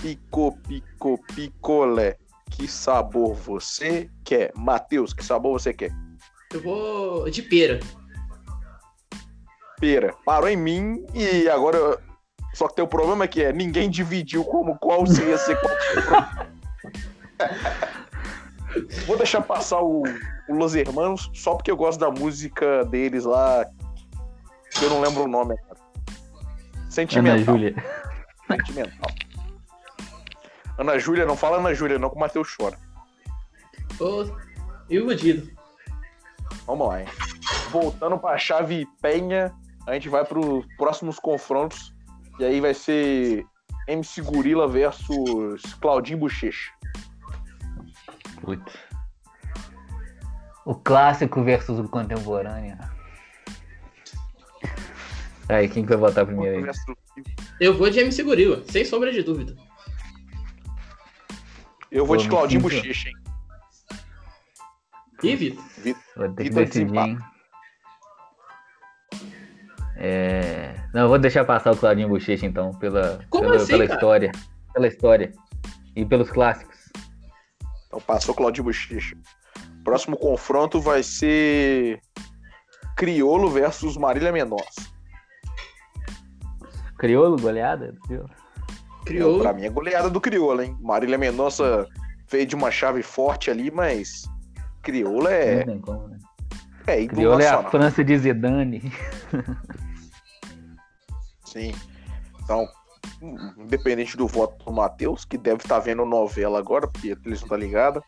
Pico 0.00 0.58
Pico 0.66 1.20
Picolé. 1.34 2.16
Que 2.50 2.66
sabor 2.66 3.34
você 3.34 4.10
quer? 4.24 4.52
Matheus, 4.56 5.12
que 5.12 5.24
sabor 5.24 5.52
você 5.52 5.72
quer? 5.72 5.92
Eu 6.52 6.62
vou 6.62 7.30
de 7.30 7.42
pera. 7.42 7.78
Pera. 9.78 10.14
Parou 10.24 10.48
em 10.48 10.56
mim 10.56 11.06
e 11.14 11.48
agora. 11.48 12.00
Só 12.54 12.66
que 12.66 12.74
tem 12.74 12.84
o 12.84 12.88
problema 12.88 13.28
que 13.28 13.42
é 13.42 13.52
ninguém 13.52 13.90
dividiu 13.90 14.44
como 14.44 14.78
qual 14.78 15.06
seria 15.06 15.38
ser 15.38 15.56
qual. 15.60 16.46
Vou 19.06 19.16
deixar 19.16 19.42
passar 19.42 19.80
o, 19.80 20.02
o 20.48 20.54
Los 20.54 20.74
Hermanos 20.74 21.30
só 21.34 21.54
porque 21.54 21.70
eu 21.70 21.76
gosto 21.76 21.98
da 21.98 22.10
música 22.10 22.84
deles 22.84 23.24
lá. 23.24 23.66
Que 24.70 24.84
eu 24.84 24.90
não 24.90 25.00
lembro 25.00 25.24
o 25.24 25.28
nome, 25.28 25.56
cara. 25.56 25.80
Sentimental. 26.90 27.36
Ana 27.36 27.44
Júlia. 27.44 27.74
Sentimental. 28.46 29.10
Ana 30.78 30.98
Júlia, 30.98 31.24
não 31.24 31.36
fala 31.36 31.56
Ana 31.58 31.74
Júlia, 31.74 31.98
não, 31.98 32.10
que 32.10 32.16
o 32.16 32.18
Matheus 32.18 32.54
chora. 32.54 32.78
Ô, 33.98 34.26
iludido. 34.90 35.50
Vamos 36.66 36.88
lá, 36.88 37.00
hein? 37.00 37.08
Voltando 37.70 38.18
pra 38.18 38.36
chave 38.36 38.86
Penha, 39.00 39.54
a 39.86 39.94
gente 39.94 40.08
vai 40.08 40.24
pros 40.24 40.66
próximos 40.76 41.18
confrontos. 41.18 41.94
E 42.38 42.44
aí 42.44 42.60
vai 42.60 42.74
ser 42.74 43.46
MC 43.88 44.20
Gorila 44.20 44.68
versus 44.68 45.62
Claudinho 45.80 46.18
Bochecha. 46.18 46.70
Putz. 48.46 48.78
O 50.64 50.74
clássico 50.76 51.42
versus 51.42 51.80
o 51.80 51.88
contemporâneo. 51.88 52.78
Aí, 55.48 55.68
quem 55.68 55.82
que 55.84 55.88
vai 55.90 55.98
votar 55.98 56.24
primeiro 56.24 56.64
aí? 56.64 56.74
Eu 57.60 57.76
vou 57.76 57.90
de 57.90 57.98
MC 58.00 58.22
Gorila, 58.22 58.62
sem 58.68 58.84
sombra 58.84 59.12
de 59.12 59.22
dúvida. 59.22 59.56
Eu 61.90 62.06
vou 62.06 62.16
Pô, 62.16 62.22
de 62.22 62.28
Claudinho 62.28 62.60
sinto- 62.60 62.72
Bochecha, 62.74 63.08
hein? 63.08 63.14
Ih, 65.24 65.36
Vitor. 65.36 65.64
Vou 66.16 66.28
ter 66.34 66.44
que 66.44 66.50
decidir, 66.50 66.96
hein? 66.96 67.18
É... 69.96 70.88
Não, 70.94 71.02
eu 71.02 71.08
vou 71.08 71.18
deixar 71.18 71.44
passar 71.44 71.72
o 71.72 71.76
Claudinho 71.76 72.08
Bochecha, 72.08 72.46
então, 72.46 72.70
pela, 72.74 73.24
Como 73.28 73.44
pela, 73.44 73.56
assim, 73.56 73.66
pela 73.72 73.84
história. 73.84 74.32
Pela 74.72 74.86
história. 74.86 75.32
E 75.96 76.04
pelos 76.04 76.30
clássicos. 76.30 76.76
Então 77.96 78.00
passou 78.06 78.34
Claudinho 78.34 78.64
Bochecha. 78.64 79.16
Próximo 79.82 80.16
confronto 80.18 80.80
vai 80.80 81.02
ser 81.02 81.98
Criolo 82.94 83.48
versus 83.48 83.96
Marília 83.96 84.30
Mendonça. 84.30 84.94
Crioulo, 86.98 87.38
goleada? 87.38 87.94
viu? 88.06 88.26
Criou. 89.06 89.40
Pra 89.40 89.52
mim 89.54 89.64
é 89.64 89.70
goleada 89.70 90.10
do 90.10 90.20
Criolo, 90.20 90.62
hein? 90.62 90.76
Marília 90.80 91.16
Mendonça 91.16 91.86
veio 92.30 92.44
de 92.44 92.54
uma 92.54 92.70
chave 92.70 93.02
forte 93.02 93.50
ali, 93.50 93.70
mas 93.70 94.28
Criolo 94.82 95.28
é, 95.28 95.58
Não 95.58 95.66
tem 95.66 95.80
como, 95.80 96.08
né? 96.08 96.18
é 96.88 97.02
ídolo 97.02 97.16
Crioulo 97.16 97.40
é 97.40 97.48
a. 97.48 97.62
França 97.62 98.04
de 98.04 98.18
Zidane. 98.18 98.92
Sim. 101.46 101.72
Então, 102.42 102.68
independente 103.58 104.16
do 104.16 104.26
voto 104.26 104.64
do 104.64 104.72
Matheus, 104.72 105.24
que 105.24 105.38
deve 105.38 105.62
estar 105.62 105.78
vendo 105.78 106.04
novela 106.04 106.58
agora, 106.58 106.86
porque 106.86 107.16
eles 107.24 107.40
não 107.42 107.48
tá 107.48 107.56
ligado. 107.56 108.02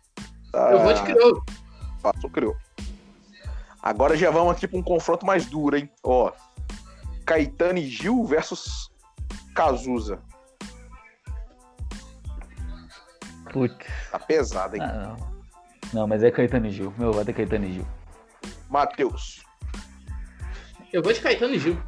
Tá... 0.53 0.73
Eu 0.73 0.81
vou 0.81 0.93
de 0.93 1.03
criou. 1.03 1.45
Passou, 2.03 2.31
criou. 2.31 2.57
Agora 3.83 4.17
já 4.17 4.31
vamos 4.31 4.53
aqui 4.53 4.67
para 4.67 4.79
um 4.79 4.83
confronto 4.83 5.25
mais 5.25 5.47
duro, 5.47 5.77
hein? 5.77 5.91
Ó, 6.03 6.33
Caetano 7.25 7.79
e 7.79 7.87
Gil 7.87 8.25
versus 8.25 8.91
Cazuza. 9.55 10.21
Putz. 13.53 13.87
Tá 14.11 14.19
pesado, 14.19 14.77
hein? 14.77 14.83
Ah, 14.83 15.17
não. 15.17 15.39
Não, 15.93 16.07
mas 16.07 16.23
é 16.23 16.31
Caetano 16.31 16.67
e 16.67 16.71
Gil. 16.71 16.93
Meu 16.99 17.13
voto 17.13 17.31
é 17.31 17.33
Caetano 17.33 17.65
e 17.65 17.73
Gil. 17.75 17.87
Matheus. 18.69 19.43
Eu 20.93 21.03
vou 21.03 21.13
de 21.13 21.21
Caetano 21.21 21.55
e 21.55 21.59
Gil. 21.59 21.79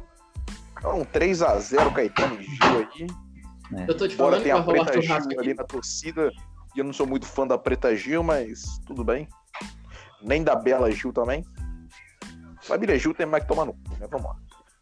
Então, 0.81 0.99
um 1.01 1.05
3x0 1.05 1.93
Caetano 1.93 2.41
e 2.41 2.43
Gil 2.43 2.57
aí. 2.79 3.85
Eu 3.87 3.95
tô 3.95 4.07
te 4.07 4.15
Embora 4.15 4.41
falando 4.41 4.65
vai 4.65 4.79
a 4.79 4.83
Preta 4.83 4.99
Gil 5.01 5.15
aqui. 5.15 5.39
ali 5.39 5.53
na 5.53 5.63
torcida. 5.63 6.31
E 6.75 6.79
eu 6.79 6.83
não 6.83 6.91
sou 6.91 7.05
muito 7.05 7.27
fã 7.27 7.45
da 7.45 7.55
Preta 7.55 7.95
Gil, 7.95 8.23
mas 8.23 8.79
tudo 8.87 9.03
bem. 9.03 9.27
Nem 10.23 10.43
da 10.43 10.55
Bela 10.55 10.89
Gil 10.89 11.13
também. 11.13 11.45
Família 12.63 12.97
Gil 12.97 13.13
tem 13.13 13.27
mais 13.27 13.43
que 13.43 13.49
tomar 13.49 13.65
no 13.65 13.73
cu, 13.73 13.91
né? 13.99 14.07
Vamos 14.09 14.25
lá. 14.25 14.35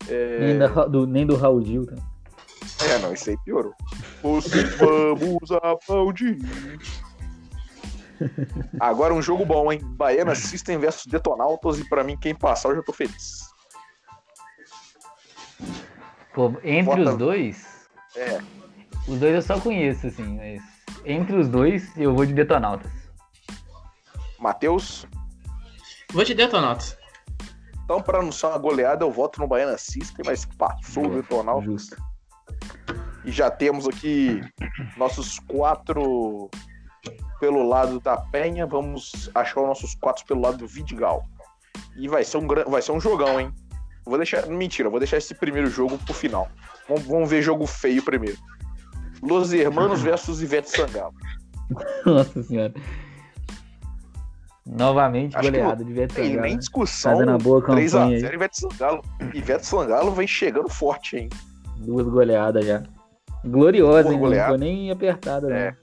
É... 0.07 0.39
Nem, 0.39 0.57
da- 0.57 0.85
do, 0.85 1.05
nem 1.05 1.27
do 1.27 1.35
Raul 1.35 1.61
Gil. 1.65 1.85
Tá? 1.85 1.95
É, 2.85 2.97
não, 2.99 3.13
isso 3.13 3.29
aí 3.29 3.37
piorou. 3.43 3.73
Você 4.23 4.63
vamos 4.77 5.51
aplaudir. 5.51 6.37
Agora 8.79 9.13
um 9.13 9.21
jogo 9.21 9.45
bom, 9.45 9.69
hein? 9.71 9.81
Baiana 9.83 10.33
System 10.33 10.77
versus 10.77 11.05
Detonautas 11.05 11.77
e 11.77 11.87
pra 11.89 12.05
mim 12.05 12.17
quem 12.17 12.33
passar 12.33 12.69
eu 12.69 12.77
já 12.77 12.83
tô 12.83 12.93
feliz. 12.93 13.49
Pô, 16.39 16.53
entre 16.63 16.83
Vota- 16.83 17.11
os 17.11 17.17
dois, 17.17 17.89
É, 18.15 18.39
os 19.09 19.19
dois 19.19 19.35
eu 19.35 19.41
só 19.41 19.59
conheço, 19.59 20.07
assim, 20.07 20.37
mas 20.37 20.61
entre 21.03 21.35
os 21.35 21.49
dois 21.49 21.91
eu 21.97 22.15
vou 22.15 22.25
de 22.25 22.33
Detonautas. 22.33 22.89
Matheus. 24.39 25.05
Vou 26.13 26.23
de 26.23 26.33
Detonautas. 26.33 26.97
Então, 27.83 28.01
pra 28.01 28.21
não 28.21 28.31
ser 28.31 28.45
uma 28.45 28.57
goleada, 28.57 29.03
eu 29.03 29.11
voto 29.11 29.41
no 29.41 29.47
Baiana 29.49 29.77
System, 29.77 30.23
mas 30.25 30.45
passou 30.45 31.07
o 31.07 31.09
Detonautas. 31.09 31.65
Justo. 31.65 31.97
E 33.25 33.31
já 33.33 33.51
temos 33.51 33.85
aqui 33.85 34.39
nossos 34.95 35.39
quatro 35.39 36.49
pelo 37.41 37.67
lado 37.67 37.99
da 37.99 38.15
Penha. 38.15 38.65
Vamos 38.65 39.29
achar 39.35 39.59
os 39.59 39.67
nossos 39.67 39.93
quatro 39.95 40.25
pelo 40.25 40.39
lado 40.39 40.59
do 40.59 40.67
Vidigal. 40.67 41.21
E 41.97 42.07
vai 42.07 42.23
ser 42.23 42.37
um, 42.37 42.47
vai 42.47 42.81
ser 42.81 42.93
um 42.93 43.01
jogão, 43.01 43.41
hein? 43.41 43.53
Vou 44.09 44.17
deixar. 44.17 44.45
Mentira, 44.47 44.89
vou 44.89 44.99
deixar 44.99 45.17
esse 45.17 45.33
primeiro 45.35 45.69
jogo 45.69 45.97
pro 45.99 46.13
final. 46.13 46.49
Vamos, 46.87 47.03
vamos 47.05 47.29
ver 47.29 47.41
jogo 47.41 47.65
feio 47.67 48.03
primeiro. 48.03 48.37
Los 49.21 49.53
Hermanos 49.53 50.01
versus 50.01 50.41
Ivete 50.41 50.69
Sangalo. 50.69 51.13
Nossa 52.05 52.41
senhora. 52.43 52.73
Novamente 54.65 55.35
Acho 55.35 55.51
que 55.51 55.57
goleada 55.57 55.83
de 55.83 55.91
Ivete 55.91 56.13
Tem 56.15 56.23
Sangalo. 56.25 56.41
nem 56.43 56.51
né? 56.53 56.59
discussão. 56.59 57.17
Uma 57.17 57.37
boa 57.37 57.61
campanha 57.61 57.87
3x0 57.87 58.27
aí. 58.27 58.33
Ivete 58.35 58.59
Sangalo. 58.59 59.01
Ivete 59.33 59.65
Sangalo 59.65 60.11
vem 60.11 60.27
chegando 60.27 60.69
forte, 60.69 61.17
hein? 61.17 61.29
Duas 61.77 62.07
goleadas 62.07 62.65
já. 62.65 62.83
Gloriosa, 63.45 64.03
Duas 64.03 64.13
hein? 64.13 64.19
goleadas. 64.19 64.51
Não 64.51 64.57
foi 64.59 64.67
nem 64.67 64.91
apertada, 64.91 65.47
né? 65.47 65.67
É. 65.67 65.75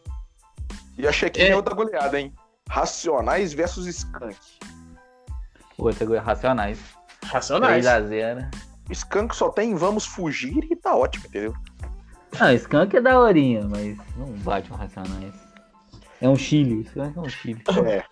E 0.99 1.07
achei 1.07 1.29
que 1.31 1.41
É. 1.41 1.47
tem 1.47 1.55
outra 1.55 1.75
goleada, 1.75 2.19
hein? 2.21 2.33
Racionais 2.69 3.53
versus 3.53 3.87
Skank. 3.87 4.37
Outra 5.79 6.05
goleada. 6.07 6.27
Racionais. 6.27 6.79
Racionais. 7.27 7.85
3x0. 7.85 8.49
Skank 8.91 9.35
só 9.35 9.51
tem 9.51 9.75
vamos 9.75 10.07
fugir 10.07 10.65
e 10.71 10.77
tá 10.77 10.95
ótimo, 10.95 11.27
entendeu? 11.27 11.55
Ah, 12.39 12.53
Skunk 12.53 12.97
é 12.97 13.01
daorinha, 13.01 13.67
mas 13.67 13.97
não 14.17 14.27
bate 14.43 14.71
um 14.73 14.77
Racionais. 14.77 15.35
É 16.21 16.29
um 16.29 16.37
Chile. 16.37 16.83
Skunk 16.83 17.17
é 17.17 17.21
um 17.21 17.29
Chile. 17.29 17.62
É. 17.87 18.05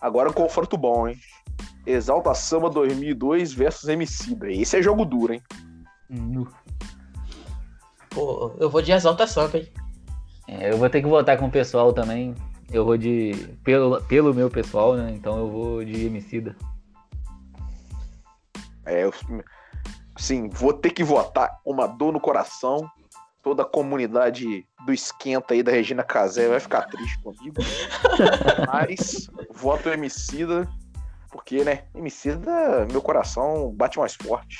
Agora 0.00 0.30
um 0.30 0.32
confronto 0.32 0.76
bom, 0.76 1.08
hein? 1.08 1.18
Exalta 1.84 2.32
Samba 2.34 2.70
2002 2.70 3.52
versus 3.52 3.88
Emicida. 3.88 4.50
Esse 4.50 4.78
é 4.78 4.82
jogo 4.82 5.04
duro, 5.04 5.32
hein? 5.32 5.42
Nu. 6.08 6.48
Pô, 8.10 8.54
eu 8.58 8.70
vou 8.70 8.82
de 8.82 8.92
Exalta 8.92 9.26
Samba, 9.26 9.58
hein? 9.58 9.68
É, 10.46 10.72
eu 10.72 10.78
vou 10.78 10.88
ter 10.88 11.02
que 11.02 11.08
votar 11.08 11.36
com 11.36 11.46
o 11.46 11.50
pessoal 11.50 11.92
também. 11.92 12.34
Eu 12.70 12.84
vou 12.84 12.96
de. 12.96 13.32
Pelo, 13.64 14.00
pelo 14.02 14.32
meu 14.32 14.48
pessoal, 14.48 14.94
né? 14.94 15.10
Então 15.12 15.38
eu 15.38 15.50
vou 15.50 15.84
de 15.84 16.06
Emicida. 16.06 16.54
É, 18.88 19.04
eu, 19.04 19.12
assim, 20.14 20.48
vou 20.48 20.72
ter 20.72 20.90
que 20.90 21.04
votar 21.04 21.58
uma 21.64 21.86
dor 21.86 22.12
no 22.12 22.20
coração. 22.20 22.88
Toda 23.42 23.62
a 23.62 23.66
comunidade 23.66 24.66
do 24.84 24.92
esquenta 24.92 25.54
aí 25.54 25.62
da 25.62 25.70
Regina 25.70 26.02
Casé 26.02 26.48
vai 26.48 26.58
ficar 26.60 26.82
triste 26.82 27.18
comigo. 27.22 27.56
Mas 28.66 29.28
voto 29.52 29.88
Emicida. 29.88 30.68
Porque, 31.30 31.62
né, 31.62 31.84
Emicida, 31.94 32.86
meu 32.90 33.00
coração 33.00 33.70
bate 33.74 33.98
mais 33.98 34.14
forte. 34.14 34.56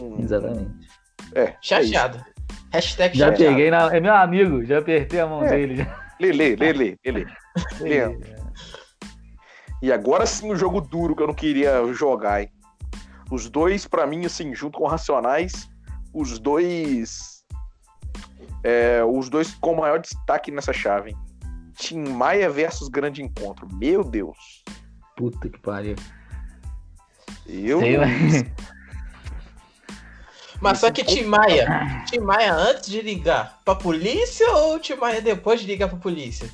Hum, 0.00 0.16
Exatamente. 0.20 0.88
É, 1.34 1.42
é. 1.42 1.56
Chateado. 1.60 2.24
Hashtag 2.72 3.16
Já 3.18 3.26
chateado. 3.28 3.54
peguei 3.54 3.70
na. 3.70 3.94
É 3.94 4.00
meu 4.00 4.14
amigo, 4.14 4.64
já 4.64 4.78
apertei 4.78 5.20
a 5.20 5.26
mão 5.26 5.44
É. 5.44 5.48
dele. 5.50 5.86
Lê, 6.18 6.32
lê, 6.32 6.56
lê, 6.56 6.72
lê. 6.72 6.96
Lê. 7.80 8.18
E 9.82 9.92
agora 9.92 10.24
sim 10.24 10.50
o 10.50 10.56
jogo 10.56 10.80
duro 10.80 11.14
que 11.14 11.22
eu 11.22 11.26
não 11.26 11.34
queria 11.34 11.84
jogar, 11.92 12.40
hein? 12.40 12.50
Os 13.30 13.50
dois, 13.50 13.86
pra 13.86 14.06
mim, 14.06 14.24
assim, 14.24 14.54
junto 14.54 14.78
com 14.78 14.86
Racionais, 14.86 15.68
os 16.12 16.38
dois. 16.38 17.44
é, 18.62 19.02
os 19.04 19.28
dois 19.28 19.54
com 19.54 19.74
maior 19.74 19.98
destaque 19.98 20.50
nessa 20.50 20.72
chave, 20.72 21.10
hein? 21.10 21.16
Tim 21.78 22.08
Maia 22.08 22.48
versus 22.48 22.88
Grande 22.88 23.22
Encontro. 23.22 23.68
Meu 23.74 24.02
Deus. 24.02 24.64
Puta 25.16 25.48
que 25.48 25.58
pariu. 25.58 25.96
Eu. 27.46 27.80
Sei 27.80 27.96
lá. 27.96 28.06
Mas 30.60 30.78
só 30.78 30.90
que 30.90 31.04
Tim 31.04 31.24
Maia, 31.24 32.04
Tim 32.08 32.20
Maia 32.20 32.54
antes 32.54 32.88
de 32.88 33.02
ligar 33.02 33.60
pra 33.62 33.74
polícia 33.74 34.50
ou 34.52 34.78
Tim 34.78 34.94
Maia 34.94 35.20
depois 35.20 35.60
de 35.60 35.66
ligar 35.66 35.88
pra 35.88 35.98
polícia? 35.98 36.48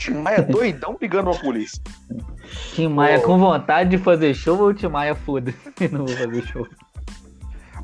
Tim 0.00 0.14
Maia 0.14 0.42
doidão 0.42 0.96
ligando 0.98 1.30
pra 1.30 1.38
polícia. 1.40 1.80
Tim 2.74 2.88
Maia 2.88 3.18
Ô. 3.18 3.22
com 3.22 3.38
vontade 3.38 3.90
de 3.90 3.98
fazer 3.98 4.32
show 4.32 4.58
ou 4.58 4.72
Tim 4.72 4.88
Maia 4.88 5.14
foda-se? 5.14 5.58
Não 5.92 6.06
vou 6.06 6.16
fazer 6.16 6.42
show. 6.46 6.66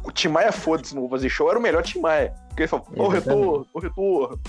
O 0.03 0.11
Tim 0.11 0.29
Maia, 0.29 0.51
foda-se, 0.51 0.95
não 0.95 1.03
vou 1.03 1.11
fazer 1.11 1.29
show, 1.29 1.51
era 1.51 1.59
o 1.59 1.63
melhor 1.63 1.83
Tim 1.83 1.99
Maia. 2.01 2.33
Porque 2.49 2.63
ele 2.63 2.69
falou, 2.69 2.87
ô 2.97 3.09
retorno, 3.09 3.67
ô 3.75 3.79
retorno. 3.81 4.41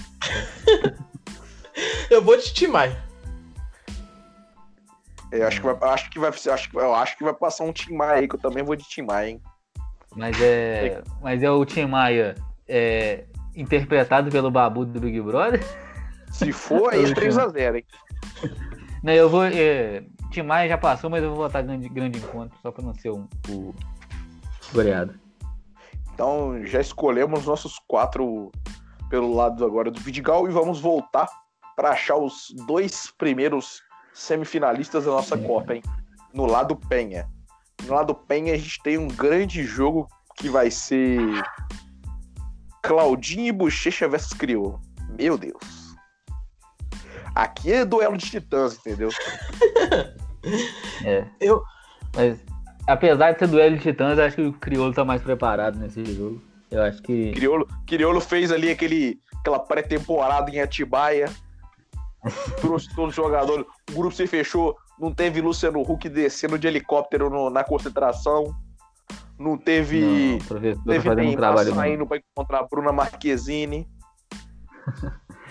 Eu 2.09 2.21
vou 2.23 2.37
de 2.37 2.53
Tim 2.53 2.67
Maia. 2.67 3.03
É, 5.31 5.43
acho 5.43 5.59
que 5.59 5.65
vai, 5.67 5.89
acho 5.91 6.09
que 6.09 6.19
vai, 6.19 6.29
acho, 6.29 6.69
que- 6.69 6.77
eu 6.77 6.95
acho 6.95 7.17
que 7.17 7.23
vai 7.23 7.33
passar 7.33 7.63
um 7.65 7.73
Tim 7.73 7.93
Maia 7.95 8.19
aí, 8.19 8.27
que 8.27 8.35
eu 8.35 8.39
também 8.39 8.63
vou 8.63 8.75
de 8.75 8.87
Tim 8.87 9.01
Maia, 9.01 9.29
hein? 9.31 9.41
Mas 10.15 10.39
é. 10.41 11.01
Mas 11.21 11.43
é 11.43 11.49
o 11.49 11.65
Tim 11.65 11.85
Maia 11.85 12.35
é, 12.67 13.25
interpretado 13.55 14.31
pelo 14.31 14.49
Babu 14.51 14.85
do 14.85 14.99
Big 14.99 15.19
Brother? 15.19 15.59
Se 16.31 16.51
for, 16.51 16.93
aí 16.93 17.03
é 17.03 17.07
3x0, 17.07 17.75
hein? 17.75 17.85
Não, 19.03 19.13
eu 19.13 19.29
vou. 19.29 19.45
É, 19.45 20.03
Tim 20.31 20.43
Maia 20.43 20.69
já 20.69 20.77
passou, 20.77 21.09
mas 21.09 21.23
eu 21.23 21.29
vou 21.29 21.45
botar 21.45 21.61
grande, 21.61 21.87
grande 21.89 22.19
encontro, 22.19 22.57
só 22.61 22.71
pra 22.71 22.83
não 22.83 22.93
ser 22.93 23.11
um, 23.11 23.27
o 23.49 23.73
goleado. 24.73 25.19
Então 26.13 26.65
já 26.65 26.81
escolhemos 26.81 27.45
nossos 27.45 27.79
quatro 27.87 28.51
pelo 29.09 29.33
lado 29.33 29.65
agora 29.65 29.89
do 29.89 29.99
Vidigal 29.99 30.47
e 30.47 30.51
vamos 30.51 30.79
voltar 30.79 31.29
para 31.75 31.91
achar 31.91 32.17
os 32.17 32.53
dois 32.65 33.11
primeiros 33.17 33.81
semifinalistas 34.13 35.05
da 35.05 35.11
nossa 35.11 35.37
Copa, 35.37 35.75
hein? 35.75 35.83
No 36.33 36.45
lado 36.45 36.75
Penha. 36.75 37.29
No 37.85 37.93
lado 37.93 38.15
Penha 38.15 38.53
a 38.53 38.57
gente 38.57 38.81
tem 38.81 38.97
um 38.97 39.07
grande 39.07 39.63
jogo 39.63 40.07
que 40.35 40.49
vai 40.49 40.71
ser 40.71 41.19
Claudinho 42.81 43.47
e 43.47 43.51
Bochecha 43.51 44.07
versus 44.07 44.33
Crioulo. 44.33 44.81
Meu 45.17 45.37
Deus. 45.37 45.76
Aqui 47.37 47.71
é 47.71 47.85
duelo 47.85 48.17
de 48.17 48.25
titãs, 48.29 48.75
entendeu? 48.77 49.09
É. 51.05 51.25
Eu- 51.39 51.61
Mas, 52.15 52.39
apesar 52.87 53.33
de 53.33 53.39
ser 53.39 53.47
duelo 53.47 53.75
de 53.77 53.83
titãs, 53.83 54.17
eu 54.17 54.25
acho 54.25 54.35
que 54.35 54.41
o 54.41 54.53
Criolo 54.53 54.91
tá 54.93 55.05
mais 55.05 55.21
preparado 55.21 55.77
nesse 55.77 56.03
jogo. 56.15 56.41
Eu 56.71 56.81
acho 56.81 56.99
que. 57.03 57.31
Criolo, 57.33 57.67
Criolo 57.85 58.19
fez 58.19 58.51
ali 58.51 58.71
aquele, 58.71 59.21
aquela 59.39 59.59
pré-temporada 59.59 60.49
em 60.49 60.59
Atibaia. 60.59 61.29
trouxe 62.59 62.89
todos 62.95 63.11
os 63.11 63.15
jogadores. 63.15 63.65
O 63.91 63.95
grupo 63.99 64.15
se 64.15 64.25
fechou. 64.25 64.75
Não 64.99 65.13
teve 65.13 65.39
Luciano 65.39 65.79
Huck 65.81 66.09
descendo 66.09 66.57
de 66.57 66.65
helicóptero 66.67 67.29
no- 67.29 67.51
na 67.51 67.63
concentração. 67.63 68.51
Não 69.37 69.55
teve. 69.59 70.01
Não, 70.01 70.39
tá 70.39 70.55
teve 70.59 71.01
fazendo 71.07 71.29
um 71.29 71.35
trabalho. 71.35 71.75
saindo 71.75 72.07
para 72.07 72.17
encontrar 72.17 72.59
a 72.61 72.63
Bruna 72.67 72.91
Marquezine. 72.91 73.87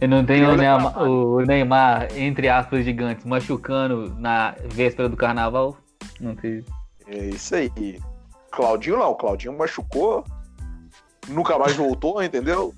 E 0.00 0.06
não 0.06 0.24
tem 0.24 0.44
o 0.46 0.52
é 0.52 0.56
Neymar, 0.56 1.02
o 1.02 1.40
Neymar, 1.40 2.08
entre 2.16 2.48
aspas, 2.48 2.84
gigantes, 2.84 3.24
machucando 3.24 4.14
na 4.18 4.54
véspera 4.72 5.08
do 5.08 5.16
carnaval. 5.16 5.76
Não 6.20 6.34
teve. 6.34 6.64
É 7.06 7.26
isso 7.26 7.54
aí. 7.54 8.00
Claudinho 8.50 8.98
não. 8.98 9.14
Claudinho 9.14 9.56
machucou. 9.56 10.24
Nunca 11.28 11.58
mais 11.58 11.74
voltou, 11.76 12.22
entendeu? 12.24 12.74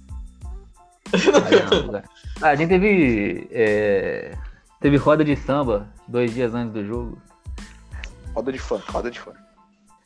Ah, 2.42 2.48
a 2.48 2.54
gente 2.54 2.68
teve. 2.68 3.48
é, 3.52 4.36
teve 4.80 4.96
roda 4.96 5.24
de 5.24 5.36
samba 5.36 5.88
dois 6.08 6.34
dias 6.34 6.54
antes 6.54 6.72
do 6.72 6.84
jogo. 6.84 7.18
Roda 8.34 8.52
de 8.52 8.58
fã, 8.58 8.80
roda 8.88 9.10
de 9.10 9.20
fã. 9.20 9.32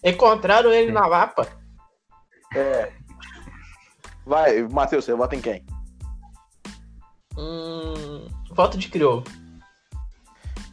Encontraram 0.05 0.71
ele 0.71 0.93
na 0.93 1.07
Lapa. 1.07 1.47
Vai, 4.25 4.63
Matheus, 4.63 5.05
você 5.05 5.15
vota 5.15 5.35
em 5.35 5.41
quem? 5.41 5.65
Hum, 7.37 8.27
voto 8.51 8.77
de 8.77 8.89
crioulo. 8.89 9.25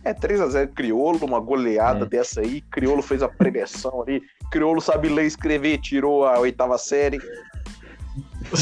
É 0.04 0.13
3x0 0.13 0.74
Criolo, 0.74 1.26
uma 1.26 1.39
goleada 1.39 2.06
É. 2.06 2.10
dessa 2.10 2.41
aí. 2.41 2.62
Criolo 2.62 3.02
fez 3.02 3.22
a 3.22 3.28
preleção 3.28 4.02
ali. 4.02 4.22
Criolo 4.52 4.80
sabe 4.80 5.10
ler 5.10 5.26
e 5.26 5.28
escrever, 5.28 5.80
tirou 5.80 6.26
a 6.26 6.39
oitava 6.39 6.78
série. 6.78 7.20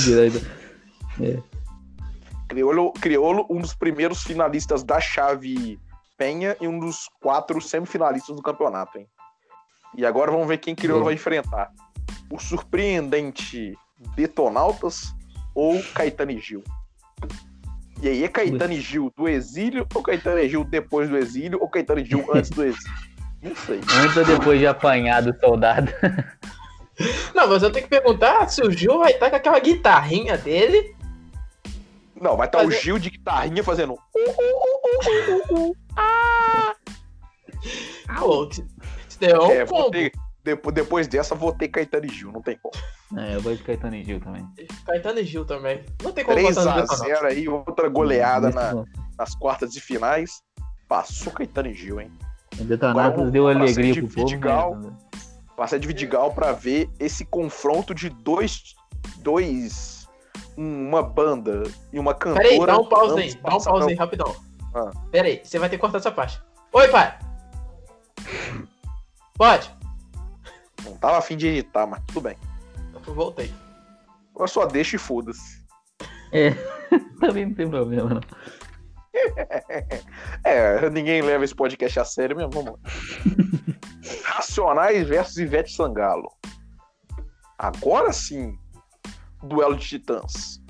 Direito. 0.03 0.39
Criolo, 2.47 2.91
Criolo, 2.93 3.45
um 3.49 3.59
dos 3.59 3.73
primeiros 3.73 4.23
finalistas 4.23 4.83
da 4.83 4.99
chave 4.99 5.79
Penha 6.17 6.55
e 6.59 6.67
um 6.67 6.79
dos 6.79 7.09
quatro 7.21 7.61
semifinalistas 7.61 8.35
do 8.35 8.41
campeonato, 8.41 8.97
hein? 8.97 9.07
E 9.95 10.05
agora 10.05 10.31
vamos 10.31 10.47
ver 10.47 10.57
quem 10.57 10.73
Criolo 10.75 10.99
Sim. 11.01 11.05
vai 11.05 11.13
enfrentar. 11.13 11.71
O 12.31 12.39
surpreendente 12.39 13.77
Detonautas 14.15 15.13
ou 15.53 15.81
Caetano 15.93 16.31
e 16.31 16.39
Gil? 16.39 16.63
E 18.01 18.07
aí, 18.09 18.23
é 18.23 18.27
Caetano 18.27 18.73
e 18.73 18.79
Gil 18.81 19.11
do 19.15 19.27
exílio 19.27 19.87
ou 19.95 20.03
Caetano 20.03 20.39
e 20.39 20.49
Gil 20.49 20.63
depois 20.63 21.09
do 21.09 21.17
exílio 21.17 21.59
ou 21.61 21.69
Caetano 21.69 22.01
e 22.01 22.05
Gil 22.05 22.25
antes 22.33 22.49
do 22.49 22.63
exílio? 22.63 22.93
Não 23.41 23.55
sei. 23.55 23.79
Antes 24.03 24.17
ou 24.17 24.25
depois 24.25 24.59
de 24.59 24.67
apanhar 24.67 25.21
do 25.21 25.37
soldado. 25.39 25.91
Não, 27.35 27.47
mas 27.49 27.61
eu 27.63 27.71
tenho 27.71 27.83
que 27.83 27.89
perguntar 27.89 28.47
se 28.47 28.61
o 28.61 28.71
Gil 28.71 28.99
vai 28.99 29.11
estar 29.11 29.29
com 29.29 29.35
aquela 29.35 29.59
guitarrinha 29.59 30.37
dele. 30.37 30.95
Não, 32.19 32.37
vai 32.37 32.47
estar 32.47 32.59
o 32.61 32.65
Mas 32.67 32.75
é- 32.75 32.79
Gil 32.79 32.97
de 32.97 33.09
guitarrinha 33.09 33.63
fazendo. 33.63 33.97
Pô, 38.19 38.47
que- 38.47 38.61
isso 39.09 39.19
daí 39.19 39.31
é 39.31 39.39
um 39.39 39.51
É, 39.51 39.65
combo. 39.65 39.91
Depois, 40.45 40.73
depois 40.75 41.07
dessa, 41.07 41.33
votei 41.35 41.67
Caetano 41.67 42.05
e 42.05 42.09
Gil, 42.09 42.31
não 42.31 42.41
tem 42.41 42.57
como. 42.61 42.75
É, 43.21 43.35
eu 43.35 43.41
vou 43.41 43.55
de 43.55 43.63
Caetano 43.63 43.95
e 43.95 44.03
Gil 44.03 44.19
também. 44.19 44.47
Caetano 44.85 45.19
e 45.19 45.23
Gil 45.25 45.43
também. 45.43 45.83
Não 46.03 46.11
tem 46.11 46.23
como 46.23 46.39
botar 46.39 46.49
no 46.63 46.65
Detonautas. 46.81 46.99
3x0 47.01 47.25
aí, 47.25 47.49
outra 47.49 47.89
goleada 47.89 48.49
na- 48.51 48.85
nas 49.17 49.35
quartas 49.35 49.71
de 49.73 49.81
finais. 49.81 50.41
Passou 50.87 51.33
Caetano 51.33 51.67
e 51.69 51.73
Gil, 51.73 51.99
hein? 51.99 52.11
O 52.59 52.85
Agora 52.85 53.29
deu 53.31 53.47
alegria 53.47 53.91
de 53.93 54.01
pro 54.01 54.09
povo. 54.11 54.27
Vidigal. 54.27 54.75
mas- 54.81 55.35
Passar 55.57 55.79
de 55.79 55.87
Vidigal 55.87 56.31
pra 56.33 56.51
ver 56.51 56.89
esse 56.99 57.25
confronto 57.25 57.93
de 57.95 58.09
dois. 58.09 58.75
dois 59.17 60.07
uma 60.57 61.01
banda 61.03 61.63
e 61.91 61.99
uma 61.99 62.13
cantora. 62.13 62.43
Peraí, 62.47 62.65
dá 62.65 62.77
um 62.77 62.85
pause 62.85 63.19
aí. 63.21 63.33
Dá 63.35 63.55
um 63.55 63.61
pause 63.61 63.89
aí, 63.89 63.95
rapidão. 63.95 64.35
Ah. 64.73 64.91
Peraí, 65.11 65.41
você 65.43 65.57
vai 65.59 65.69
ter 65.69 65.75
que 65.77 65.81
cortar 65.81 65.97
essa 65.97 66.11
parte. 66.11 66.41
Oi, 66.71 66.87
pai. 66.89 67.17
Pode? 69.37 69.69
Não 70.85 70.97
tava 70.97 71.17
afim 71.17 71.35
de 71.35 71.47
editar, 71.47 71.85
mas 71.85 72.01
tudo 72.07 72.21
bem. 72.21 72.37
Eu 72.93 73.13
voltei. 73.13 73.51
Eu 74.37 74.47
só 74.47 74.65
deixo 74.65 74.95
e 74.95 74.99
foda-se. 74.99 75.65
Também 77.19 77.47
não 77.47 77.53
tem 77.53 77.69
problema, 77.69 78.09
não. 78.15 78.21
É, 80.43 80.89
ninguém 80.89 81.21
leva 81.21 81.43
esse 81.43 81.55
podcast 81.55 81.99
a 81.99 82.05
sério 82.05 82.35
mesmo, 82.35 82.51
vamos 82.51 82.73
lá. 82.73 82.79
Racionais 84.25 85.07
versus 85.07 85.37
Ivete 85.37 85.71
Sangalo. 85.71 86.29
Agora 87.57 88.11
sim, 88.11 88.57
duelo 89.41 89.77
de 89.77 89.87
titãs. 89.87 90.61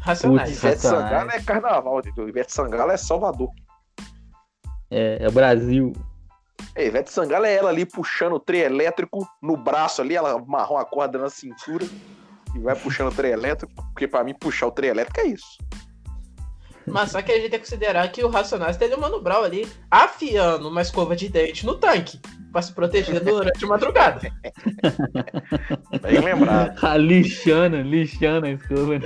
Racionais. 0.00 0.50
Putz. 0.50 0.58
Ivete 0.62 0.74
Racionais. 0.74 1.10
Sangalo 1.10 1.30
é 1.30 1.42
carnaval, 1.42 1.98
entendeu? 2.00 2.28
Ivete 2.28 2.52
Sangalo 2.52 2.90
é 2.90 2.96
Salvador. 2.96 3.50
É, 4.90 5.18
é 5.24 5.28
o 5.28 5.32
Brasil. 5.32 5.92
É, 6.76 6.86
Ivete 6.86 7.10
Sangalo 7.10 7.46
é 7.46 7.54
ela 7.54 7.70
ali 7.70 7.86
puxando 7.86 8.34
o 8.34 8.40
trem 8.40 8.60
elétrico 8.60 9.26
no 9.42 9.56
braço 9.56 10.02
ali, 10.02 10.14
ela 10.14 10.32
amarrou 10.32 10.76
a 10.76 10.84
corda 10.84 11.18
na 11.18 11.30
cintura 11.30 11.86
e 12.54 12.58
vai 12.58 12.76
puxando 12.76 13.08
o 13.08 13.14
trem 13.14 13.32
elétrico, 13.32 13.72
porque 13.74 14.06
pra 14.06 14.22
mim 14.22 14.34
puxar 14.34 14.66
o 14.66 14.70
trem 14.70 14.90
elétrico 14.90 15.20
é 15.20 15.24
isso. 15.28 15.56
Mas 16.86 17.12
só 17.12 17.22
que 17.22 17.32
a 17.32 17.34
gente 17.36 17.50
tem 17.50 17.58
que 17.58 17.64
considerar 17.64 18.06
que 18.12 18.22
o 18.22 18.28
Racionais 18.28 18.76
tem 18.76 18.92
o 18.92 19.00
Mano 19.00 19.20
Brown 19.22 19.42
ali 19.42 19.66
afiando 19.90 20.68
uma 20.68 20.82
escova 20.82 21.16
de 21.16 21.30
dente 21.30 21.64
no 21.64 21.76
tanque 21.76 22.20
pra 22.52 22.60
se 22.60 22.72
proteger 22.72 23.20
durante 23.20 23.64
a 23.64 23.68
madrugada. 23.68 24.20
Bem 26.02 26.20
lembrado. 26.20 26.84
A 26.84 26.94
lixando, 26.98 27.80
lixando 27.80 28.46
a 28.46 28.50
escova. 28.50 29.00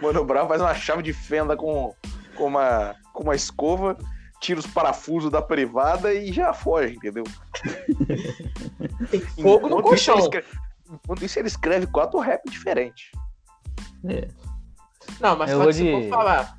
Mano 0.00 0.24
Brown 0.24 0.46
faz 0.46 0.60
uma 0.60 0.74
chave 0.74 1.02
de 1.02 1.12
fenda 1.12 1.56
com, 1.56 1.92
com, 2.36 2.44
uma, 2.44 2.94
com 3.14 3.24
uma 3.24 3.34
escova 3.34 3.96
tira 4.42 4.58
os 4.60 4.66
parafusos 4.66 5.30
da 5.30 5.40
privada 5.40 6.12
e 6.12 6.32
já 6.32 6.52
foge, 6.52 6.96
entendeu? 6.96 7.24
Tem 9.10 9.20
fogo 9.40 9.68
no 9.68 9.80
colchão. 9.82 10.18
escreve, 10.18 10.46
enquanto 10.90 11.24
isso, 11.24 11.38
ele 11.38 11.48
escreve 11.48 11.86
quatro 11.86 12.18
rap 12.18 12.42
diferentes. 12.50 13.10
É. 14.04 14.28
Não, 15.20 15.36
mas 15.36 15.50
se 15.76 15.82
de- 15.84 15.92
for 15.92 16.08
falar. 16.08 16.58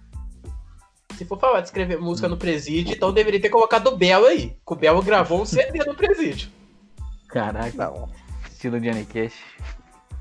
Se 1.18 1.26
for 1.26 1.40
falar 1.40 1.60
de 1.62 1.68
escrever 1.68 2.00
música 2.00 2.28
no 2.28 2.38
presídio, 2.38 2.96
então 2.96 3.14
deveria 3.14 3.40
ter 3.40 3.50
colocado 3.50 3.88
o 3.88 3.98
Belo 3.98 4.26
aí. 4.26 4.58
Que 4.66 4.74
o 4.74 4.76
Belo 4.76 5.02
gravou 5.04 5.42
um 5.42 5.46
CD 5.46 5.84
no 5.86 5.94
presídio. 5.94 6.50
Caraca, 7.28 7.72
Não. 7.76 8.10
estilo 8.50 8.80
Johnny 8.80 9.06
Cash. 9.06 9.34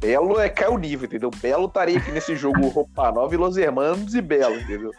Belo 0.00 0.38
é 0.40 0.48
caiu 0.48 0.74
o 0.74 0.78
nível, 0.78 1.06
entendeu? 1.06 1.30
Belo 1.30 1.66
estaria 1.66 1.96
aqui 1.96 2.10
nesse 2.10 2.34
jogo 2.36 2.66
Roupa 2.68 3.10
Nova 3.12 3.32
e 3.32 3.38
Los 3.38 3.56
Hermanos 3.56 4.14
e 4.14 4.20
Belo, 4.20 4.56
entendeu? 4.56 4.90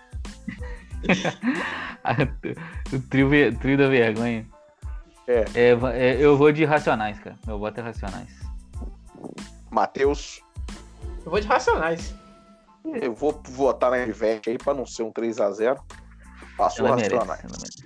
o 2.94 3.00
trio, 3.10 3.58
trio 3.60 3.78
da 3.78 3.88
vergonha. 3.88 4.46
É. 5.28 5.74
va- 5.76 5.94
é, 5.94 6.16
eu 6.18 6.38
vou 6.38 6.52
de 6.52 6.66
Racionais, 6.66 7.20
cara. 7.20 7.38
Meu 7.48 7.58
voto 7.60 7.80
é 7.80 7.84
Racionais. 7.84 8.30
Matheus, 9.72 10.42
Eu 11.26 11.32
vou 11.32 11.40
de 11.40 11.48
Racionais. 11.48 12.14
eu 13.02 13.14
vou 13.14 13.42
votar 13.50 13.90
na 13.92 14.00
Ivete 14.00 14.50
aí 14.50 14.58
pra 14.58 14.74
não 14.74 14.86
ser 14.86 15.04
um 15.04 15.12
3x0. 15.12 15.78
Passou 16.58 16.86
Ela. 16.88 16.98
Racionais. 16.98 17.42
Merece. 17.44 17.86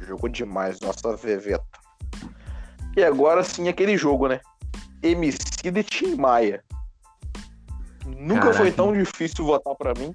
Jogou 0.00 0.28
demais, 0.28 0.80
nossa 0.80 1.16
Veveta. 1.16 1.64
E 2.96 3.02
agora 3.04 3.42
sim 3.44 3.68
aquele 3.68 3.96
jogo, 3.96 4.28
né? 4.28 4.40
MC 5.02 5.70
de 5.70 5.82
Tim 5.82 6.14
Maia. 6.16 6.62
Nunca 8.06 8.40
Caraca. 8.40 8.58
foi 8.58 8.72
tão 8.72 8.92
difícil 8.92 9.44
votar 9.44 9.74
pra 9.74 9.94
mim. 9.94 10.14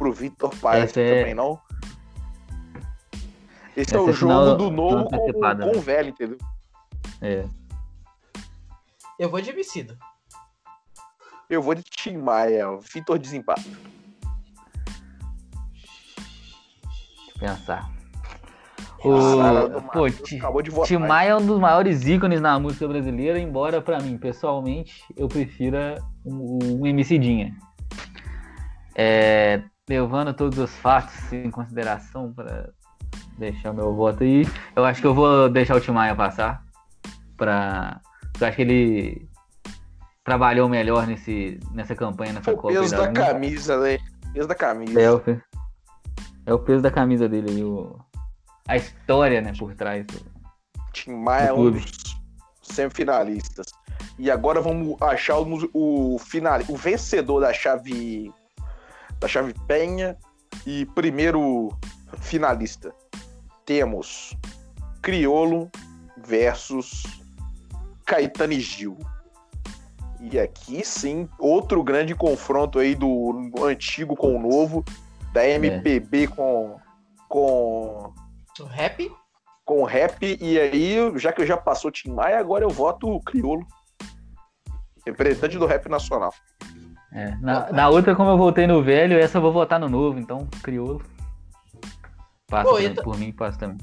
Pro 0.00 0.14
Vitor 0.14 0.56
Paes 0.56 0.96
é- 0.96 1.18
também 1.18 1.34
não. 1.34 1.60
Esse 3.76 3.90
Essa 3.90 3.96
é 3.98 4.00
o 4.00 4.08
é 4.08 4.12
jogo 4.14 4.54
do 4.54 4.70
novo 4.70 5.04
com, 5.10 5.30
com 5.30 5.54
né? 5.54 5.72
o 5.76 5.78
velho, 5.78 6.08
entendeu? 6.08 6.38
É. 7.20 7.44
Eu 9.18 9.28
vou 9.28 9.42
de 9.42 9.50
Emicida. 9.50 9.98
Eu 11.50 11.60
vou 11.60 11.74
de 11.74 11.82
Tim 11.82 12.16
Maia, 12.16 12.70
o 12.70 12.80
Vitor 12.80 13.18
desempata. 13.18 13.62
Pensar. 17.38 17.90
O, 19.04 19.82
pô. 19.92 20.08
Tim 20.86 20.96
Maia 20.96 21.30
é 21.32 21.36
um 21.36 21.44
dos 21.44 21.60
maiores 21.60 22.06
ícones 22.06 22.40
na 22.40 22.58
música 22.58 22.88
brasileira, 22.88 23.38
embora 23.38 23.82
pra 23.82 24.00
mim, 24.00 24.16
pessoalmente, 24.16 25.04
eu 25.14 25.28
prefira 25.28 26.02
um, 26.24 26.58
um 26.62 26.86
MCdinha. 26.86 27.54
É, 28.94 29.62
levando 29.94 30.32
todos 30.32 30.56
os 30.56 30.70
fatos 30.76 31.32
em 31.32 31.50
consideração 31.50 32.32
para 32.32 32.70
deixar 33.36 33.72
meu 33.72 33.92
voto 33.92 34.22
aí, 34.22 34.46
eu 34.76 34.84
acho 34.84 35.00
que 35.00 35.06
eu 35.08 35.12
vou 35.12 35.48
deixar 35.48 35.74
o 35.74 35.80
Tim 35.80 35.90
Maia 35.90 36.14
passar. 36.14 36.64
Pra, 37.36 38.00
eu 38.40 38.46
acho 38.46 38.54
que 38.56 38.62
ele 38.62 39.28
trabalhou 40.22 40.68
melhor 40.68 41.08
nesse, 41.08 41.58
nessa 41.72 41.96
campanha, 41.96 42.34
nessa 42.34 42.52
O 42.52 42.56
Copa. 42.56 42.68
aí 42.68 42.76
peso 42.78 42.96
da 42.96 43.10
camisa, 43.12 43.80
né? 43.80 43.98
Peso 44.32 44.46
da 44.46 44.54
camisa. 44.54 45.00
É 45.00 45.10
o, 45.10 45.18
pe- 45.18 45.42
é 46.46 46.54
o 46.54 46.58
peso 46.60 46.82
da 46.82 46.90
camisa 46.92 47.28
dele 47.28 47.50
aí, 47.50 47.64
o, 47.64 47.98
a 48.68 48.76
história, 48.76 49.40
né, 49.40 49.52
por 49.58 49.74
trás. 49.74 50.06
do- 50.06 50.24
Tim 50.92 51.14
Maia 51.16 51.48
é 51.48 51.52
um 51.52 51.68
dos 51.72 51.84
semifinalistas. 52.62 53.66
E 54.16 54.30
agora 54.30 54.60
vamos 54.60 55.00
achar 55.02 55.38
o, 55.38 55.68
o, 56.14 56.18
final, 56.20 56.60
o 56.68 56.76
vencedor 56.76 57.40
da 57.40 57.52
chave 57.52 58.32
da 59.20 59.28
chave 59.28 59.54
Penha 59.66 60.16
e 60.66 60.86
primeiro 60.86 61.68
finalista. 62.18 62.92
Temos 63.64 64.36
Criolo 65.02 65.70
versus 66.16 67.04
Caetano 68.06 68.52
e 68.52 68.60
Gil. 68.60 68.98
E 70.20 70.38
aqui 70.38 70.84
sim, 70.84 71.28
outro 71.38 71.82
grande 71.82 72.14
confronto 72.14 72.78
aí 72.78 72.94
do 72.94 73.52
antigo 73.62 74.16
com 74.16 74.36
o 74.36 74.40
novo, 74.40 74.84
da 75.32 75.46
MPB 75.46 76.26
com 76.28 76.78
com 77.28 78.12
O 78.58 78.64
rap? 78.64 79.10
com 79.70 79.84
rap, 79.84 80.36
e 80.40 80.58
aí, 80.58 80.96
já 81.14 81.32
que 81.32 81.40
eu 81.40 81.46
já 81.46 81.56
passou 81.56 81.92
Tim 81.92 82.10
Maia, 82.10 82.40
agora 82.40 82.64
eu 82.64 82.70
voto 82.70 83.08
o 83.08 83.20
Criolo. 83.22 83.64
Representante 85.06 85.56
do 85.56 85.64
rap 85.64 85.88
nacional. 85.88 86.34
É, 87.12 87.34
na, 87.40 87.72
na 87.72 87.88
outra, 87.88 88.14
como 88.14 88.30
eu 88.30 88.38
votei 88.38 88.66
no 88.66 88.82
velho, 88.82 89.18
essa 89.18 89.38
eu 89.38 89.42
vou 89.42 89.52
votar 89.52 89.80
no 89.80 89.88
novo, 89.88 90.18
então, 90.18 90.46
crioulo. 90.62 91.02
Passa 92.46 92.68
Pô, 92.68 92.78
então- 92.78 93.04
por 93.04 93.16
mim, 93.18 93.32
passa 93.32 93.58
também. 93.58 93.78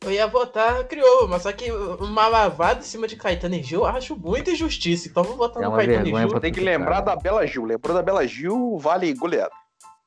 Eu 0.00 0.12
ia 0.12 0.28
votar 0.28 0.84
crioulo, 0.84 1.26
mas 1.28 1.42
só 1.42 1.50
que 1.52 1.72
uma 1.72 2.28
lavada 2.28 2.78
em 2.80 2.84
cima 2.84 3.08
de 3.08 3.16
Caetano 3.16 3.56
e 3.56 3.62
Gil 3.64 3.80
eu 3.80 3.86
acho 3.86 4.14
muita 4.16 4.52
injustiça. 4.52 5.08
Então 5.08 5.24
eu 5.24 5.28
vou 5.30 5.36
votar 5.36 5.60
É 5.60 5.66
no 5.66 5.74
Caetano 5.74 6.06
e 6.06 6.28
Gil. 6.28 6.40
Tem 6.40 6.52
que 6.52 6.60
lembrar 6.60 7.00
da 7.00 7.16
Bela 7.16 7.44
Gil. 7.44 7.64
Lembrou 7.64 7.94
da 7.96 8.02
Bela 8.02 8.24
Gil, 8.26 8.78
vale 8.78 9.12
goleada. 9.12 9.50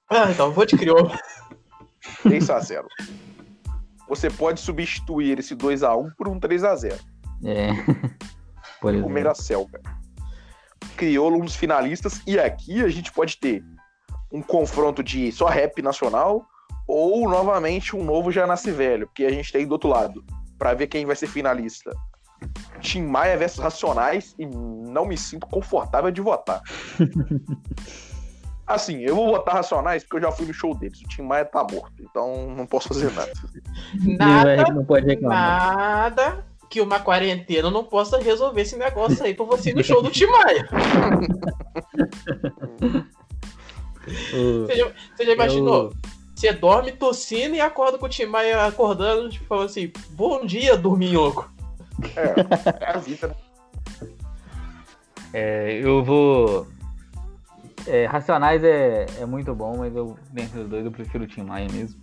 Ah, 0.10 0.32
então 0.32 0.46
eu 0.48 0.54
vou 0.54 0.66
de 0.66 0.78
crioulo. 0.78 1.12
3x0. 2.24 2.86
Você 4.08 4.30
pode 4.30 4.62
substituir 4.62 5.40
esse 5.40 5.56
2x1 5.56 6.12
por 6.18 6.30
um 6.30 6.40
3x0. 6.40 6.98
É. 7.44 7.68
por 8.80 8.92
O 8.92 8.96
exemplo. 8.96 9.10
Meracel, 9.10 9.68
cara. 9.72 9.98
Criolo, 10.96 11.38
um 11.38 11.46
dos 11.46 11.56
finalistas. 11.56 12.22
E 12.26 12.40
aqui 12.40 12.84
a 12.84 12.90
gente 12.90 13.12
pode 13.12 13.38
ter 13.38 13.64
um 14.32 14.42
confronto 14.42 15.04
de 15.04 15.32
só 15.32 15.48
rap 15.48 15.82
nacional 15.82 16.46
ou 16.88 17.30
novamente 17.30 17.96
um 17.96 18.04
novo 18.04 18.32
Já 18.32 18.48
Nasce 18.48 18.72
Velho, 18.72 19.08
porque 19.08 19.26
a 19.26 19.32
gente 19.32 19.52
tem 19.52 19.66
do 19.66 19.74
outro 19.74 19.90
lado, 19.90 20.24
pra 20.58 20.74
ver 20.74 20.88
quem 20.88 21.06
vai 21.06 21.16
ser 21.16 21.28
finalista. 21.28 21.92
Tim 22.80 23.04
Maia 23.04 23.38
versus 23.38 23.60
Racionais 23.60 24.36
e 24.40 24.46
não 24.46 25.06
me 25.06 25.16
sinto 25.16 25.46
confortável 25.48 26.12
de 26.12 26.22
votar. 26.22 26.62
Assim, 28.66 29.02
eu 29.02 29.16
vou 29.16 29.28
votar 29.28 29.56
Racionais 29.56 30.04
porque 30.04 30.18
eu 30.18 30.22
já 30.30 30.32
fui 30.32 30.46
no 30.46 30.54
show 30.54 30.74
deles. 30.74 31.02
O 31.02 31.08
Tim 31.08 31.24
Maia 31.24 31.46
tá 31.46 31.66
morto, 31.70 31.94
então 32.00 32.48
não 32.56 32.66
posso 32.66 32.88
fazer 32.88 33.12
nada. 33.12 33.32
Nada, 34.18 34.74
não 34.74 34.86
pode 34.86 35.06
reclamar. 35.06 35.76
nada 35.76 36.51
que 36.72 36.80
uma 36.80 37.02
quarentena 37.02 37.70
não 37.70 37.84
possa 37.84 38.18
resolver 38.18 38.62
esse 38.62 38.78
negócio 38.78 39.24
aí 39.26 39.34
pra 39.34 39.44
você 39.46 39.72
ir 39.72 39.76
no 39.76 39.84
show 39.84 40.02
do 40.02 40.10
Tim 40.10 40.26
Maia. 40.28 40.68
O- 44.34 44.66
Você 44.66 44.76
já, 44.76 44.92
você 45.16 45.26
já 45.26 45.34
imaginou? 45.34 45.94
Você 46.36 46.52
dorme 46.54 46.92
tossindo 46.94 47.54
e 47.56 47.62
acorda 47.62 48.00
com 48.00 48.08
o 48.08 48.10
Tim 48.10 48.26
Maia 48.26 48.66
acordando, 48.66 49.30
tipo, 49.30 49.46
falando 49.46 49.66
assim, 49.68 49.92
bom 50.12 50.44
dia, 50.44 50.76
dorminhoco. 50.76 51.52
É, 52.16 52.84
é 52.84 52.90
a 52.90 52.98
vida, 52.98 53.28
né? 53.28 53.36
É, 55.34 55.80
eu 55.84 56.04
vou. 56.04 56.66
é, 57.86 58.06
Racionais 58.08 58.64
é, 58.64 59.06
é 59.20 59.26
muito 59.26 59.54
bom, 59.54 59.78
mas 59.78 59.96
eu, 59.96 60.18
dentre 60.32 60.62
os 60.62 60.68
dois, 60.70 60.84
eu 60.84 60.92
prefiro 60.92 61.26
o 61.26 61.28
Tim 61.28 61.44
Maia 61.44 61.68
mesmo. 61.72 62.00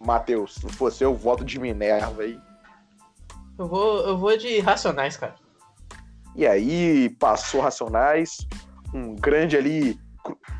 Matheus, 0.00 0.54
se 0.54 0.66
fosse 0.70 1.04
eu, 1.04 1.14
voto 1.14 1.44
de 1.44 1.58
Minerva 1.60 2.22
aí. 2.22 2.38
Eu 3.60 3.68
vou, 3.68 4.00
eu 4.06 4.16
vou 4.16 4.34
de 4.38 4.58
Racionais, 4.60 5.18
cara. 5.18 5.34
E 6.34 6.46
aí, 6.46 7.10
passou 7.10 7.60
Racionais, 7.60 8.38
um 8.94 9.14
grande 9.14 9.54
ali, 9.54 10.00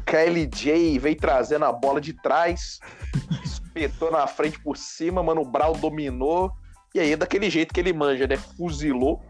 KLJ 0.05 0.99
veio 0.99 1.17
trazendo 1.17 1.65
a 1.65 1.73
bola 1.73 1.99
de 1.99 2.13
trás, 2.13 2.79
espetou 3.43 4.11
na 4.11 4.27
frente 4.27 4.61
por 4.61 4.77
cima, 4.77 5.23
Mano 5.23 5.47
Brown 5.47 5.73
dominou, 5.73 6.53
e 6.95 7.01
aí 7.01 7.17
daquele 7.17 7.49
jeito 7.49 7.73
que 7.73 7.81
ele 7.81 7.95
manja, 7.95 8.27
né? 8.27 8.37
Fuzilou 8.37 9.23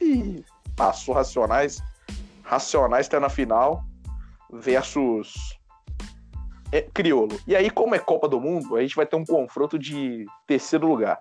e 0.00 0.44
passou 0.74 1.14
Racionais. 1.14 1.80
Racionais 2.42 3.06
tá 3.06 3.20
na 3.20 3.28
final 3.28 3.84
versus 4.52 5.56
é, 6.72 6.82
Criolo. 6.82 7.38
E 7.46 7.54
aí, 7.54 7.70
como 7.70 7.94
é 7.94 8.00
Copa 8.00 8.26
do 8.26 8.40
Mundo, 8.40 8.74
a 8.74 8.82
gente 8.82 8.96
vai 8.96 9.06
ter 9.06 9.14
um 9.14 9.24
confronto 9.24 9.78
de 9.78 10.26
terceiro 10.48 10.88
lugar. 10.88 11.20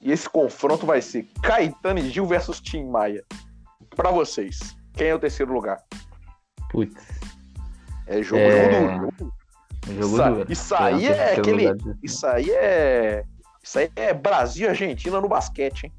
E 0.00 0.10
esse 0.12 0.28
confronto 0.28 0.86
vai 0.86 1.02
ser 1.02 1.24
Caetano 1.42 1.98
e 1.98 2.08
Gil 2.10 2.26
versus 2.26 2.60
Tim 2.60 2.84
Maia. 2.88 3.22
Pra 3.94 4.10
vocês, 4.10 4.76
quem 4.94 5.08
é 5.08 5.14
o 5.14 5.18
terceiro 5.18 5.52
lugar? 5.52 5.78
Putz, 6.70 6.94
É 8.06 8.22
jogo, 8.22 8.40
É, 8.40 8.72
jogo 8.72 8.72
duro. 8.72 8.92
jogo 8.96 9.12
duro. 9.18 9.32
jogo 9.86 10.00
Isso- 10.16 10.24
duro. 10.34 10.52
isso 10.52 10.74
aí 10.74 11.06
é 11.06 11.34
aquele- 11.34 11.68
lugar 11.72 11.96
Isso 12.02 12.26
aí 12.26 12.50
é. 12.50 13.24
Isso 13.62 13.78
aí 13.78 13.90
é 13.94 14.14
Brasil 14.14 14.66
e 14.66 14.70
Argentina 14.70 15.20
no 15.20 15.28
basquete, 15.28 15.84
hein? 15.84 15.92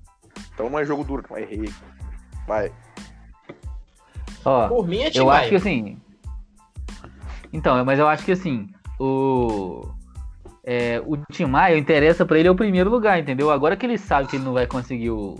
Então 0.53 0.69
não 0.69 0.79
é 0.79 0.85
jogo 0.85 1.03
duro, 1.03 1.23
não. 1.29 1.37
Errei. 1.37 1.71
Vai. 2.47 2.71
Ó, 4.43 4.67
Por 4.67 4.87
mim 4.87 4.99
é 5.01 5.11
Tim 5.11 5.19
Eu 5.19 5.25
Maia. 5.27 5.41
acho 5.41 5.49
que 5.49 5.55
assim. 5.55 6.01
Então, 7.53 7.83
mas 7.85 7.99
eu 7.99 8.07
acho 8.07 8.25
que 8.25 8.31
assim, 8.31 8.67
o. 8.99 9.83
É, 10.63 11.01
o 11.05 11.17
Tim 11.31 11.45
Maia 11.45 11.77
interessa 11.77 12.25
pra 12.25 12.37
ele 12.37 12.47
é 12.47 12.51
o 12.51 12.55
primeiro 12.55 12.89
lugar, 12.89 13.19
entendeu? 13.19 13.49
Agora 13.49 13.75
que 13.75 13.85
ele 13.85 13.97
sabe 13.97 14.27
que 14.27 14.35
ele 14.35 14.43
não 14.45 14.53
vai 14.53 14.67
conseguir 14.67 15.09
o, 15.09 15.35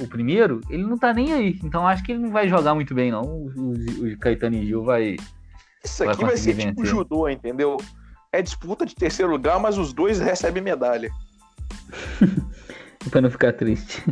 o 0.00 0.08
primeiro, 0.08 0.60
ele 0.70 0.82
não 0.84 0.96
tá 0.98 1.12
nem 1.12 1.32
aí. 1.32 1.58
Então 1.62 1.86
acho 1.86 2.02
que 2.02 2.12
ele 2.12 2.20
não 2.22 2.30
vai 2.30 2.48
jogar 2.48 2.74
muito 2.74 2.94
bem, 2.94 3.10
não. 3.10 3.22
O, 3.22 3.46
o, 3.56 3.72
o 4.12 4.18
Caetano 4.18 4.56
e 4.56 4.64
Gil 4.66 4.82
vai. 4.82 5.16
Isso 5.84 6.04
Vai 6.04 6.14
aqui 6.14 6.24
vai, 6.24 6.36
ser 6.36 6.54
tipo 6.56 6.80
vencer. 6.80 6.86
judô, 6.86 7.28
entendeu? 7.28 7.76
é 8.32 8.42
disputa 8.42 8.84
de 8.84 8.94
terceiro 8.94 9.30
lugar, 9.32 9.58
mas 9.58 9.78
os 9.78 9.92
dois 9.94 10.18
recebem 10.20 10.62
medalha. 10.62 11.10
pra 13.10 13.20
não 13.20 13.30
ficar 13.30 13.52
triste. 13.52 14.02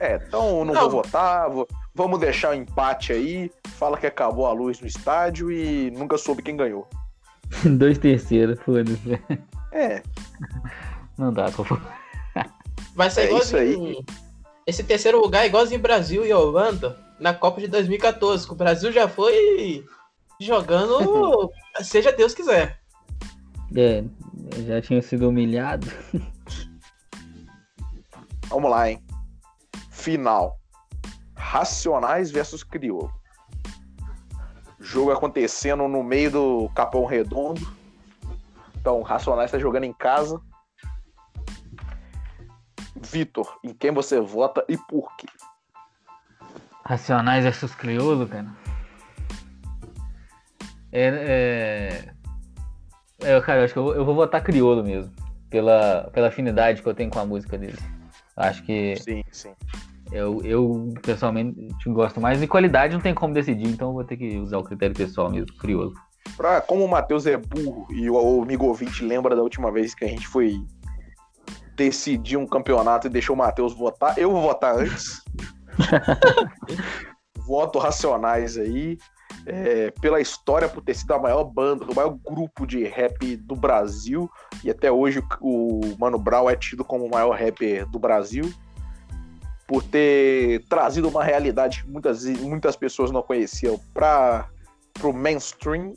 É, 0.00 0.16
então 0.16 0.64
não, 0.64 0.74
Não. 0.74 0.80
vou 0.82 1.02
votar, 1.02 1.50
vou- 1.50 1.66
vamos 1.94 2.18
deixar 2.20 2.50
o 2.50 2.54
empate 2.54 3.12
aí. 3.12 3.50
Fala 3.76 3.96
que 3.98 4.06
acabou 4.06 4.46
a 4.46 4.52
luz 4.52 4.80
no 4.80 4.86
estádio 4.86 5.50
e 5.50 5.90
nunca 5.92 6.16
soube 6.18 6.42
quem 6.42 6.56
ganhou. 6.56 6.88
Dois 7.78 7.98
terceiros, 7.98 8.58
foda-se. 8.60 9.20
É, 9.72 10.02
Não 11.16 11.32
dá, 11.32 11.50
pô. 11.50 11.64
Vai 12.94 13.10
ser 13.10 13.22
É 13.32 13.38
isso 13.38 13.56
igualzinho. 13.56 14.04
Esse 14.66 14.84
terceiro 14.84 15.20
lugar 15.20 15.44
é 15.44 15.46
igualzinho 15.46 15.80
Brasil 15.80 16.26
e 16.26 16.32
Holanda 16.32 16.98
na 17.18 17.34
Copa 17.34 17.60
de 17.60 17.68
2014, 17.68 18.46
que 18.46 18.52
o 18.52 18.56
Brasil 18.56 18.92
já 18.92 19.08
foi 19.08 19.84
jogando, 20.40 21.50
seja 21.82 22.12
Deus 22.12 22.34
quiser. 22.34 22.78
É, 23.74 24.04
já 24.66 24.80
tinha 24.80 25.02
sido 25.02 25.28
humilhado. 25.28 25.86
vamos 28.48 28.70
lá, 28.70 28.90
hein? 28.90 29.02
Final. 29.90 30.58
Racionais 31.34 32.30
versus 32.30 32.62
Criolo. 32.62 33.12
Jogo 34.80 35.10
acontecendo 35.10 35.88
no 35.88 36.02
meio 36.02 36.30
do 36.30 36.68
Capão 36.74 37.04
Redondo. 37.04 37.77
Então, 38.80 39.02
Racionais 39.02 39.50
tá 39.50 39.58
jogando 39.58 39.84
em 39.84 39.92
casa. 39.92 40.40
Vitor, 43.00 43.58
em 43.64 43.72
quem 43.74 43.92
você 43.92 44.20
vota 44.20 44.64
e 44.68 44.76
por 44.76 45.14
quê? 45.16 45.26
Racionais 46.84 47.44
versus 47.44 47.74
crioulo, 47.74 48.26
cara. 48.26 48.46
É, 50.90 52.12
é... 53.20 53.34
é, 53.36 53.40
cara, 53.40 53.60
eu 53.60 53.64
acho 53.64 53.72
que 53.72 53.78
eu, 53.78 53.84
vou- 53.84 53.94
eu 53.94 54.04
vou 54.04 54.14
votar 54.14 54.42
crioulo 54.42 54.82
mesmo. 54.82 55.12
Pela, 55.50 56.10
pela 56.12 56.28
afinidade 56.28 56.82
que 56.82 56.88
eu 56.88 56.94
tenho 56.94 57.10
com 57.10 57.18
a 57.18 57.26
música 57.26 57.56
dele. 57.56 57.78
Acho 58.36 58.62
que 58.64 58.96
Sim, 58.96 59.22
sim. 59.32 59.54
eu, 60.12 60.42
eu 60.44 60.94
pessoalmente 61.02 61.72
gosto 61.86 62.20
mais. 62.20 62.42
E 62.42 62.46
qualidade 62.46 62.94
não 62.94 63.00
tem 63.00 63.14
como 63.14 63.34
decidir, 63.34 63.66
então 63.66 63.88
eu 63.88 63.94
vou 63.94 64.04
ter 64.04 64.16
que 64.16 64.36
usar 64.38 64.58
o 64.58 64.64
critério 64.64 64.94
pessoal 64.94 65.30
mesmo, 65.30 65.56
crioulo. 65.58 65.94
Pra, 66.36 66.60
como 66.60 66.84
o 66.84 66.88
Matheus 66.88 67.26
é 67.26 67.36
burro 67.36 67.86
e 67.90 68.08
o, 68.08 68.14
o 68.14 68.42
amigo 68.42 68.66
ouvinte 68.66 69.04
lembra 69.04 69.34
da 69.34 69.42
última 69.42 69.70
vez 69.70 69.94
que 69.94 70.04
a 70.04 70.08
gente 70.08 70.26
foi 70.26 70.60
decidir 71.74 72.36
um 72.36 72.46
campeonato 72.46 73.06
e 73.06 73.10
deixou 73.10 73.34
o 73.34 73.38
Matheus 73.38 73.72
votar, 73.72 74.18
eu 74.18 74.30
vou 74.32 74.42
votar 74.42 74.76
antes. 74.76 75.22
Voto 77.46 77.78
Racionais 77.78 78.58
aí. 78.58 78.98
é, 79.46 79.90
pela 80.00 80.20
história, 80.20 80.68
por 80.68 80.82
ter 80.82 80.94
sido 80.94 81.14
a 81.14 81.18
maior 81.18 81.44
banda, 81.44 81.84
o 81.84 81.94
maior 81.94 82.10
grupo 82.10 82.66
de 82.66 82.84
rap 82.84 83.36
do 83.36 83.54
Brasil. 83.54 84.30
E 84.62 84.70
até 84.70 84.90
hoje 84.90 85.22
o 85.40 85.80
Mano 85.98 86.18
Brown 86.18 86.50
é 86.50 86.56
tido 86.56 86.84
como 86.84 87.06
o 87.06 87.10
maior 87.10 87.38
rapper 87.38 87.86
do 87.88 87.98
Brasil. 87.98 88.52
Por 89.66 89.82
ter 89.82 90.64
trazido 90.68 91.08
uma 91.08 91.22
realidade 91.22 91.82
que 91.82 91.90
muitas, 91.90 92.24
muitas 92.24 92.76
pessoas 92.76 93.10
não 93.10 93.22
conheciam 93.22 93.80
para 93.94 94.48
o 95.02 95.12
mainstream 95.12 95.94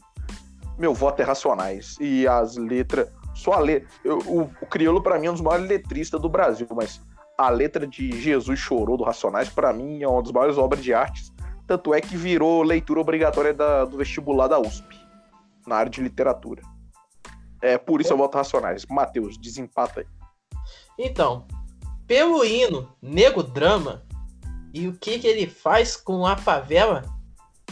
meu 0.81 0.93
voto 0.93 1.21
é 1.21 1.23
Racionais. 1.23 1.95
E 2.01 2.27
as 2.27 2.57
letras. 2.57 3.09
Só 3.35 3.53
a 3.53 3.59
letra. 3.59 3.87
O, 4.27 4.41
o 4.41 4.65
Criolo, 4.65 5.01
pra 5.01 5.17
mim, 5.19 5.27
é 5.27 5.29
um 5.29 5.33
dos 5.33 5.41
maiores 5.41 5.67
letristas 5.69 6.19
do 6.19 6.27
Brasil, 6.27 6.67
mas 6.75 6.99
a 7.37 7.49
letra 7.49 7.87
de 7.87 8.11
Jesus 8.19 8.59
Chorou 8.59 8.97
do 8.97 9.03
Racionais, 9.03 9.47
pra 9.49 9.71
mim, 9.71 10.01
é 10.01 10.07
uma 10.07 10.21
das 10.21 10.31
maiores 10.31 10.57
obras 10.57 10.83
de 10.83 10.93
artes. 10.93 11.31
Tanto 11.67 11.93
é 11.93 12.01
que 12.01 12.17
virou 12.17 12.63
leitura 12.63 12.99
obrigatória 12.99 13.53
da- 13.53 13.85
do 13.85 13.97
vestibular 13.97 14.47
da 14.47 14.59
USP, 14.59 14.99
na 15.65 15.75
área 15.75 15.89
de 15.89 16.01
literatura. 16.01 16.61
É 17.61 17.77
por 17.77 18.01
isso 18.01 18.11
eu 18.11 18.17
voto 18.17 18.35
Racionais. 18.37 18.85
Matheus, 18.89 19.37
desempata 19.37 20.01
aí. 20.01 20.07
Então, 20.99 21.45
pelo 22.07 22.43
hino 22.43 22.89
Nego 23.01 23.43
Drama 23.43 24.03
e 24.73 24.87
o 24.87 24.93
que, 24.93 25.19
que 25.19 25.27
ele 25.27 25.47
faz 25.47 25.95
com 25.95 26.25
a 26.25 26.35
favela, 26.35 27.03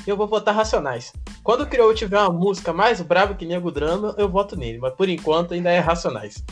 eu 0.06 0.18
vou 0.18 0.28
votar 0.28 0.56
Racionais. 0.56 1.14
Quando 1.44 1.62
o 1.62 1.68
Crioulo 1.68 1.94
tiver 1.94 2.20
uma 2.20 2.32
música 2.32 2.74
mais 2.74 3.02
brava 3.02 3.34
que 3.34 3.46
Nego 3.46 3.72
Drama, 3.72 4.16
eu 4.18 4.30
voto 4.30 4.56
nele. 4.56 4.80
Mas 4.80 4.94
por 4.94 5.10
enquanto 5.10 5.54
ainda 5.54 5.72
é 5.72 5.80
Racionais. 5.80 6.44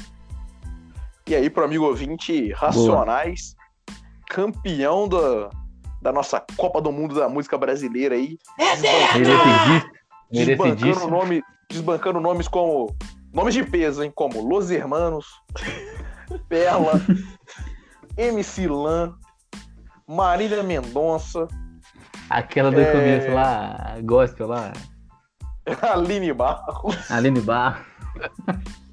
E 1.27 1.35
aí, 1.35 1.49
pro 1.49 1.65
amigo 1.65 1.85
ouvinte, 1.85 2.51
Racionais, 2.53 3.55
campeão 4.29 5.07
da, 5.07 5.49
da 6.01 6.11
nossa 6.11 6.43
Copa 6.55 6.81
do 6.81 6.91
Mundo 6.91 7.15
da 7.15 7.27
música 7.27 7.57
brasileira 7.57 8.15
aí. 8.15 8.37
Merecidíssimo. 10.31 10.87
desbancando, 10.95 11.07
nome, 11.07 11.43
desbancando 11.69 12.19
nomes 12.19 12.47
como. 12.47 12.95
Nomes 13.33 13.53
de 13.53 13.63
peso, 13.63 14.03
hein? 14.03 14.11
Como 14.15 14.41
Los 14.47 14.71
Hermanos, 14.71 15.25
Perla, 16.47 16.93
MC 18.17 18.67
Lan, 18.67 19.13
Marília 20.07 20.63
Mendonça, 20.63 21.47
Aquela 22.29 22.71
do 22.71 22.79
É. 22.79 22.91
começo 22.91 23.31
lá, 23.33 23.95
gospel 24.03 24.47
lá, 24.47 24.73
Aline 25.93 26.33
Barros, 26.33 27.09
Aline 27.11 27.41
Barro. 27.41 27.83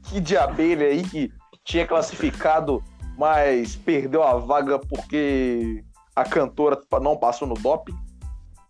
que 0.05 0.21
de 0.21 0.37
abelha 0.37 0.87
aí 0.87 1.03
que 1.03 1.33
tinha 1.65 1.87
classificado, 1.87 2.83
mas 3.19 3.75
perdeu 3.77 4.23
a 4.23 4.35
vaga 4.37 4.79
porque 4.79 5.85
a 6.15 6.25
cantora 6.25 6.79
não 7.01 7.17
passou 7.17 7.49
no 7.49 7.55
doping. 7.55 7.97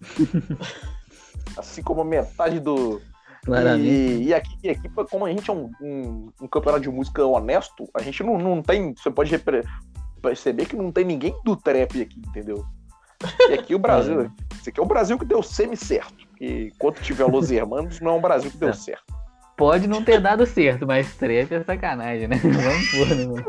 Assim 1.57 1.83
como 1.83 2.03
metade 2.05 2.59
do, 2.59 3.01
Claramente. 3.45 3.87
E, 3.87 4.25
e 4.25 4.35
aqui, 4.35 4.69
aqui, 4.71 4.89
como 5.11 5.27
a 5.27 5.31
gente 5.31 5.49
é 5.51 5.53
um, 5.53 5.71
um- 5.81 6.31
um 6.43 6.49
campeonato 6.49 6.83
de 6.83 6.89
música 6.91 7.25
honesto, 7.25 7.89
a 7.95 8.01
gente 8.03 8.23
não, 8.23 8.39
não 8.39 8.63
tem. 8.63 8.95
Você 8.97 9.11
pode 9.11 9.31
perceber 10.23 10.67
que 10.67 10.75
não 10.77 10.91
tem 10.91 11.05
ninguém 11.05 11.35
do 11.45 11.55
trap 11.55 12.01
aqui, 12.03 12.21
entendeu? 12.27 12.65
E 13.51 13.53
aqui 13.55 13.75
o 13.75 13.79
Brasil. 13.81 14.31
É. 14.65 14.65
Esse 14.65 14.71
aqui 14.71 14.81
é 14.81 14.83
o 14.83 14.87
Brasil 14.87 15.19
que 15.19 15.25
deu 15.25 15.43
semi-certo. 15.43 16.15
Porque 16.31 16.71
enquanto 16.75 17.03
tiver 17.03 17.25
Los 17.27 17.51
Hermanos, 17.51 18.01
não 18.01 18.13
é 18.13 18.15
um 18.15 18.21
Brasil 18.21 18.51
que 18.51 18.57
deu 18.57 18.71
É. 18.71 18.73
certo. 18.73 19.05
Pode 19.57 19.87
não 19.87 20.03
ter 20.03 20.21
dado 20.21 20.45
certo, 20.47 20.85
mas 20.87 21.15
trap 21.15 21.53
é 21.53 21.63
sacanagem, 21.63 22.27
né? 22.27 22.37
Vamos 22.43 22.91
pôr, 22.91 23.07
né, 23.15 23.27
mano? 23.27 23.45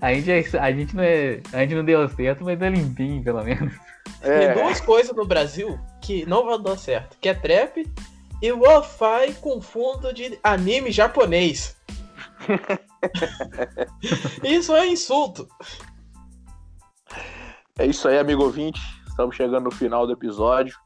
A 0.00 0.12
gente, 0.14 0.30
é- 0.32 0.58
a, 0.58 0.72
gente 0.72 0.96
não 0.96 1.02
é, 1.04 1.40
a 1.52 1.58
gente 1.60 1.74
não 1.76 1.84
deu 1.84 2.08
certo, 2.08 2.42
mas 2.44 2.60
é 2.60 2.68
limpinho, 2.70 3.22
pelo 3.22 3.44
menos. 3.44 3.72
Tem 4.20 4.32
É, 4.32 4.54
duas 4.54 4.80
coisas 4.80 5.14
no 5.14 5.24
Brasil 5.26 5.78
que 6.00 6.26
não 6.26 6.44
vão 6.44 6.60
dar 6.60 6.76
certo, 6.76 7.16
que 7.20 7.28
é 7.28 7.34
trap 7.34 7.86
e 8.42 8.50
lo-fi 8.52 9.32
com 9.40 9.60
fundo 9.60 10.12
de 10.12 10.38
anime 10.42 10.90
japonês. 10.90 11.76
Isso 14.42 14.74
é 14.74 14.88
insulto. 14.88 15.46
é 17.78 17.86
isso 17.86 18.08
aí, 18.08 18.18
amigo 18.18 18.42
ouvinte. 18.42 18.80
Estamos 19.14 19.36
chegando 19.36 19.62
no 19.62 19.70
final 19.70 20.08
do 20.08 20.12
episódio. 20.12 20.76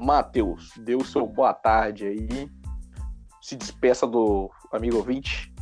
Matheus, 0.00 0.70
dê 0.78 0.94
o 0.94 1.04
seu 1.04 1.26
boa 1.26 1.52
tarde 1.52 2.06
aí. 2.06 2.48
Se 3.40 3.56
despeça 3.56 4.06
do 4.06 4.48
amigo 4.72 4.98
ouvinte. 4.98 5.52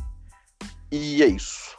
E 0.91 1.23
é 1.23 1.25
isso. 1.25 1.75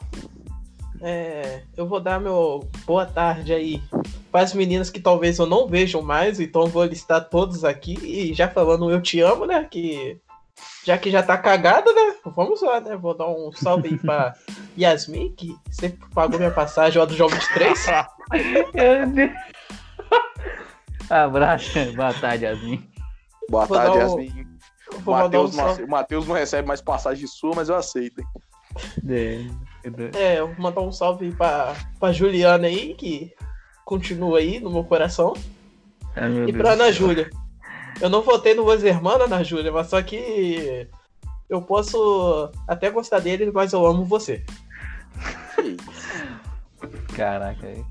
É, 0.99 1.63
eu 1.77 1.87
vou 1.87 2.01
dar 2.01 2.19
meu 2.19 2.69
boa 2.85 3.05
tarde 3.05 3.53
aí 3.53 3.81
para 4.29 4.41
as 4.41 4.53
meninas 4.53 4.89
que 4.89 4.99
talvez 4.99 5.39
eu 5.39 5.45
não 5.45 5.65
vejam 5.65 6.01
mais, 6.01 6.41
então 6.41 6.63
eu 6.63 6.67
vou 6.67 6.83
listar 6.83 7.29
todos 7.29 7.63
aqui 7.63 7.97
e 8.03 8.33
já 8.33 8.49
falando 8.49 8.91
eu 8.91 9.01
te 9.01 9.21
amo, 9.21 9.45
né? 9.45 9.63
Que 9.63 10.19
já 10.83 10.97
que 10.97 11.09
já 11.09 11.23
tá 11.23 11.37
cagado, 11.37 11.93
né? 11.93 12.15
Vamos 12.25 12.61
lá, 12.61 12.81
né? 12.81 12.97
Vou 12.97 13.15
dar 13.15 13.29
um 13.29 13.49
salve 13.53 13.87
aí 13.87 13.97
pra 13.97 14.33
Yasmin, 14.77 15.33
que 15.37 15.55
sempre 15.71 16.05
pagou 16.13 16.37
minha 16.37 16.51
passagem 16.51 16.99
lá 16.99 17.05
do 17.05 17.15
Jogo 17.15 17.33
23. 17.33 17.85
Meu 18.73 19.07
Deus. 19.07 19.31
Abraço, 21.09 21.93
boa 21.95 22.13
tarde, 22.13 22.45
Yasmin. 22.45 22.89
Boa 23.49 23.65
Vou 23.65 23.77
tarde, 23.77 23.97
um- 23.97 23.99
Yasmin. 24.01 24.47
Mandar 25.05 25.09
um 25.09 25.11
Matheus 25.23 25.55
não, 25.55 25.65
salve. 25.65 25.83
o 25.83 25.89
Matheus 25.89 26.27
não 26.27 26.35
recebe 26.35 26.67
mais 26.67 26.81
passagem 26.81 27.25
sua, 27.27 27.53
mas 27.55 27.67
eu 27.69 27.75
aceito. 27.75 28.19
hein? 28.21 28.27
É, 30.13 30.17
É, 30.17 30.39
eu 30.39 30.47
vou 30.47 30.55
mandar 30.63 30.81
um 30.81 30.91
salve 30.91 31.31
pra, 31.31 31.73
pra 31.99 32.11
Juliana 32.11 32.67
aí, 32.67 32.93
que 32.95 33.33
continua 33.85 34.37
aí 34.39 34.59
no 34.59 34.69
meu 34.71 34.83
coração. 34.83 35.33
ai, 36.15 36.29
meu 36.29 36.47
E 36.47 36.51
Deus. 36.51 36.61
pra 36.61 36.73
Ana 36.73 36.91
Júlia. 36.91 37.29
Eu 38.01 38.09
não 38.09 38.21
votei 38.21 38.53
no 38.53 38.63
Los 38.63 38.83
Hermanos, 38.83 39.25
Ana 39.27 39.43
Júlia, 39.43 39.71
mas 39.71 39.87
só 39.87 40.01
que 40.01 40.87
eu 41.49 41.61
posso 41.61 42.51
até 42.67 42.89
gostar 42.89 43.19
dele, 43.19 43.51
mas 43.53 43.73
eu 43.73 43.85
amo 43.85 44.05
você. 44.05 44.43
Caraca, 47.15 47.67
aí. 47.67 47.83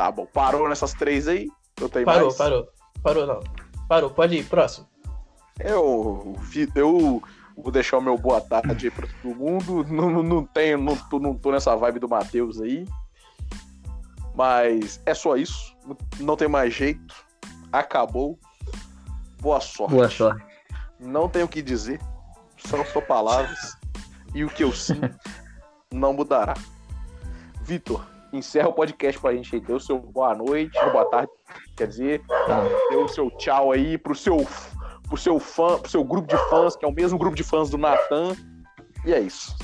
Tá 0.00 0.10
bom, 0.10 0.24
parou 0.24 0.66
nessas 0.66 0.94
três 0.94 1.28
aí? 1.28 1.46
Eu 1.78 1.86
tenho 1.86 2.06
Parou, 2.06 2.28
mais? 2.28 2.36
parou. 2.38 2.68
Parou 3.02 3.26
não. 3.26 3.40
Parou, 3.86 4.08
pode 4.08 4.34
ir, 4.34 4.46
próximo. 4.46 4.86
Eu, 5.58 6.34
vi- 6.38 6.72
eu 6.74 7.22
vou 7.54 7.70
deixar 7.70 7.98
o 7.98 8.00
meu 8.00 8.16
boa 8.16 8.40
tarde 8.40 8.86
aí 8.86 8.90
pra 8.90 9.06
todo 9.20 9.34
mundo. 9.36 9.84
Não, 9.84 10.22
não, 10.22 10.42
tenho, 10.46 10.78
não 10.78 10.96
tô, 10.96 11.18
não 11.18 11.34
tô 11.34 11.52
nessa 11.52 11.76
vibe 11.76 11.98
do 11.98 12.08
Matheus 12.08 12.62
aí. 12.62 12.88
Mas 14.34 15.02
é 15.04 15.12
só 15.12 15.36
isso. 15.36 15.76
Não- 15.86 15.96
Não 16.20 16.34
tem 16.34 16.48
mais 16.48 16.72
jeito. 16.72 17.14
Acabou. 17.70 18.38
Boa 19.38 19.60
sorte. 19.60 19.92
Boa 19.92 20.08
sorte. 20.08 20.42
Não 20.98 21.28
tenho 21.28 21.44
o 21.44 21.48
que 21.48 21.60
dizer. 21.60 22.00
São 22.56 22.82
só 22.86 23.02
palavras. 23.02 23.76
E 24.34 24.44
o 24.44 24.48
que 24.48 24.64
eu 24.64 24.72
sinto 24.72 25.14
não 25.92 26.14
mudará. 26.14 26.54
Vitor, 27.60 28.02
encerra 28.32 28.68
o 28.68 28.72
podcast 28.72 29.20
pra 29.20 29.34
gente 29.34 29.54
aí. 29.54 29.60
Dê 29.60 29.72
o 29.72 29.80
seu 29.80 29.98
boa 29.98 30.34
noite, 30.34 30.78
boa 30.92 31.04
tarde, 31.06 31.30
quer 31.76 31.86
dizer. 31.86 32.22
Tá. 32.26 32.62
Dê 32.90 32.96
o 32.96 33.08
seu 33.08 33.30
tchau 33.32 33.72
aí 33.72 33.98
pro 33.98 34.14
seu, 34.14 34.46
pro 35.08 35.16
seu 35.16 35.38
fã, 35.38 35.78
pro 35.78 35.90
seu 35.90 36.04
grupo 36.04 36.28
de 36.28 36.36
fãs, 36.48 36.76
que 36.76 36.84
é 36.84 36.88
o 36.88 36.92
mesmo 36.92 37.18
grupo 37.18 37.36
de 37.36 37.42
fãs 37.42 37.70
do 37.70 37.78
Natan. 37.78 38.34
E 39.04 39.12
é 39.12 39.20
isso. 39.20 39.56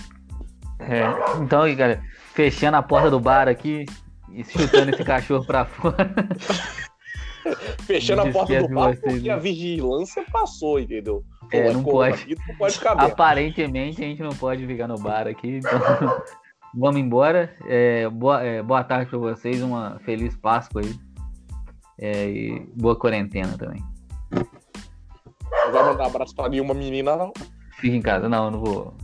É, 0.78 1.02
então, 1.40 1.62
aí, 1.62 1.74
galera, 1.74 2.02
fechando 2.32 2.76
a 2.76 2.82
porta 2.82 3.10
do 3.10 3.20
bar 3.20 3.48
aqui 3.48 3.86
e 4.30 4.44
chutando 4.44 4.90
esse 4.90 5.04
cachorro 5.04 5.44
pra 5.44 5.64
fora. 5.64 6.14
Fechando 7.82 8.22
a 8.22 8.32
porta 8.32 8.60
do 8.60 8.68
bar 8.74 8.88
vocês, 8.88 9.00
porque 9.00 9.28
né? 9.28 9.34
a 9.34 9.36
vigilância 9.36 10.24
passou, 10.32 10.80
entendeu? 10.80 11.24
É, 11.52 11.68
Pô, 11.68 11.72
não 11.74 11.82
coronavírus 11.82 12.44
Não 12.48 12.56
pode 12.56 12.74
ficar 12.74 12.92
aberto. 12.92 13.12
Aparentemente 13.12 14.02
a 14.02 14.06
gente 14.06 14.22
não 14.22 14.30
pode 14.30 14.66
ficar 14.66 14.88
no 14.88 14.98
bar 14.98 15.28
aqui, 15.28 15.58
então 15.58 15.70
vamos 16.74 17.00
embora. 17.00 17.54
É, 17.64 18.08
boa, 18.08 18.42
é, 18.42 18.62
boa 18.62 18.84
tarde 18.84 19.10
pra 19.10 19.18
vocês, 19.18 19.62
uma 19.62 19.98
feliz 20.00 20.36
Páscoa 20.36 20.82
aí. 20.82 20.94
É, 21.98 22.28
e 22.28 22.72
boa 22.76 22.96
quarentena 22.96 23.56
também. 23.56 23.82
Não 24.30 25.72
vai 25.72 25.84
mandar 25.84 26.06
abraço 26.06 26.34
pra 26.34 26.48
nenhuma 26.48 26.74
menina, 26.74 27.16
não. 27.16 27.32
Fique 27.78 27.96
em 27.96 28.02
casa. 28.02 28.28
Não, 28.28 28.50
não 28.50 28.60
vou. 28.60 28.94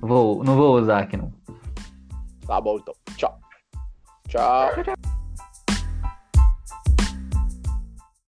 Vou, 0.00 0.44
não 0.44 0.56
vou 0.56 0.78
usar 0.78 1.00
aqui 1.00 1.16
não. 1.16 1.32
Tá 2.46 2.60
bom, 2.60 2.78
então. 2.78 2.94
Tchau. 3.16 3.38
Tchau. 4.28 4.70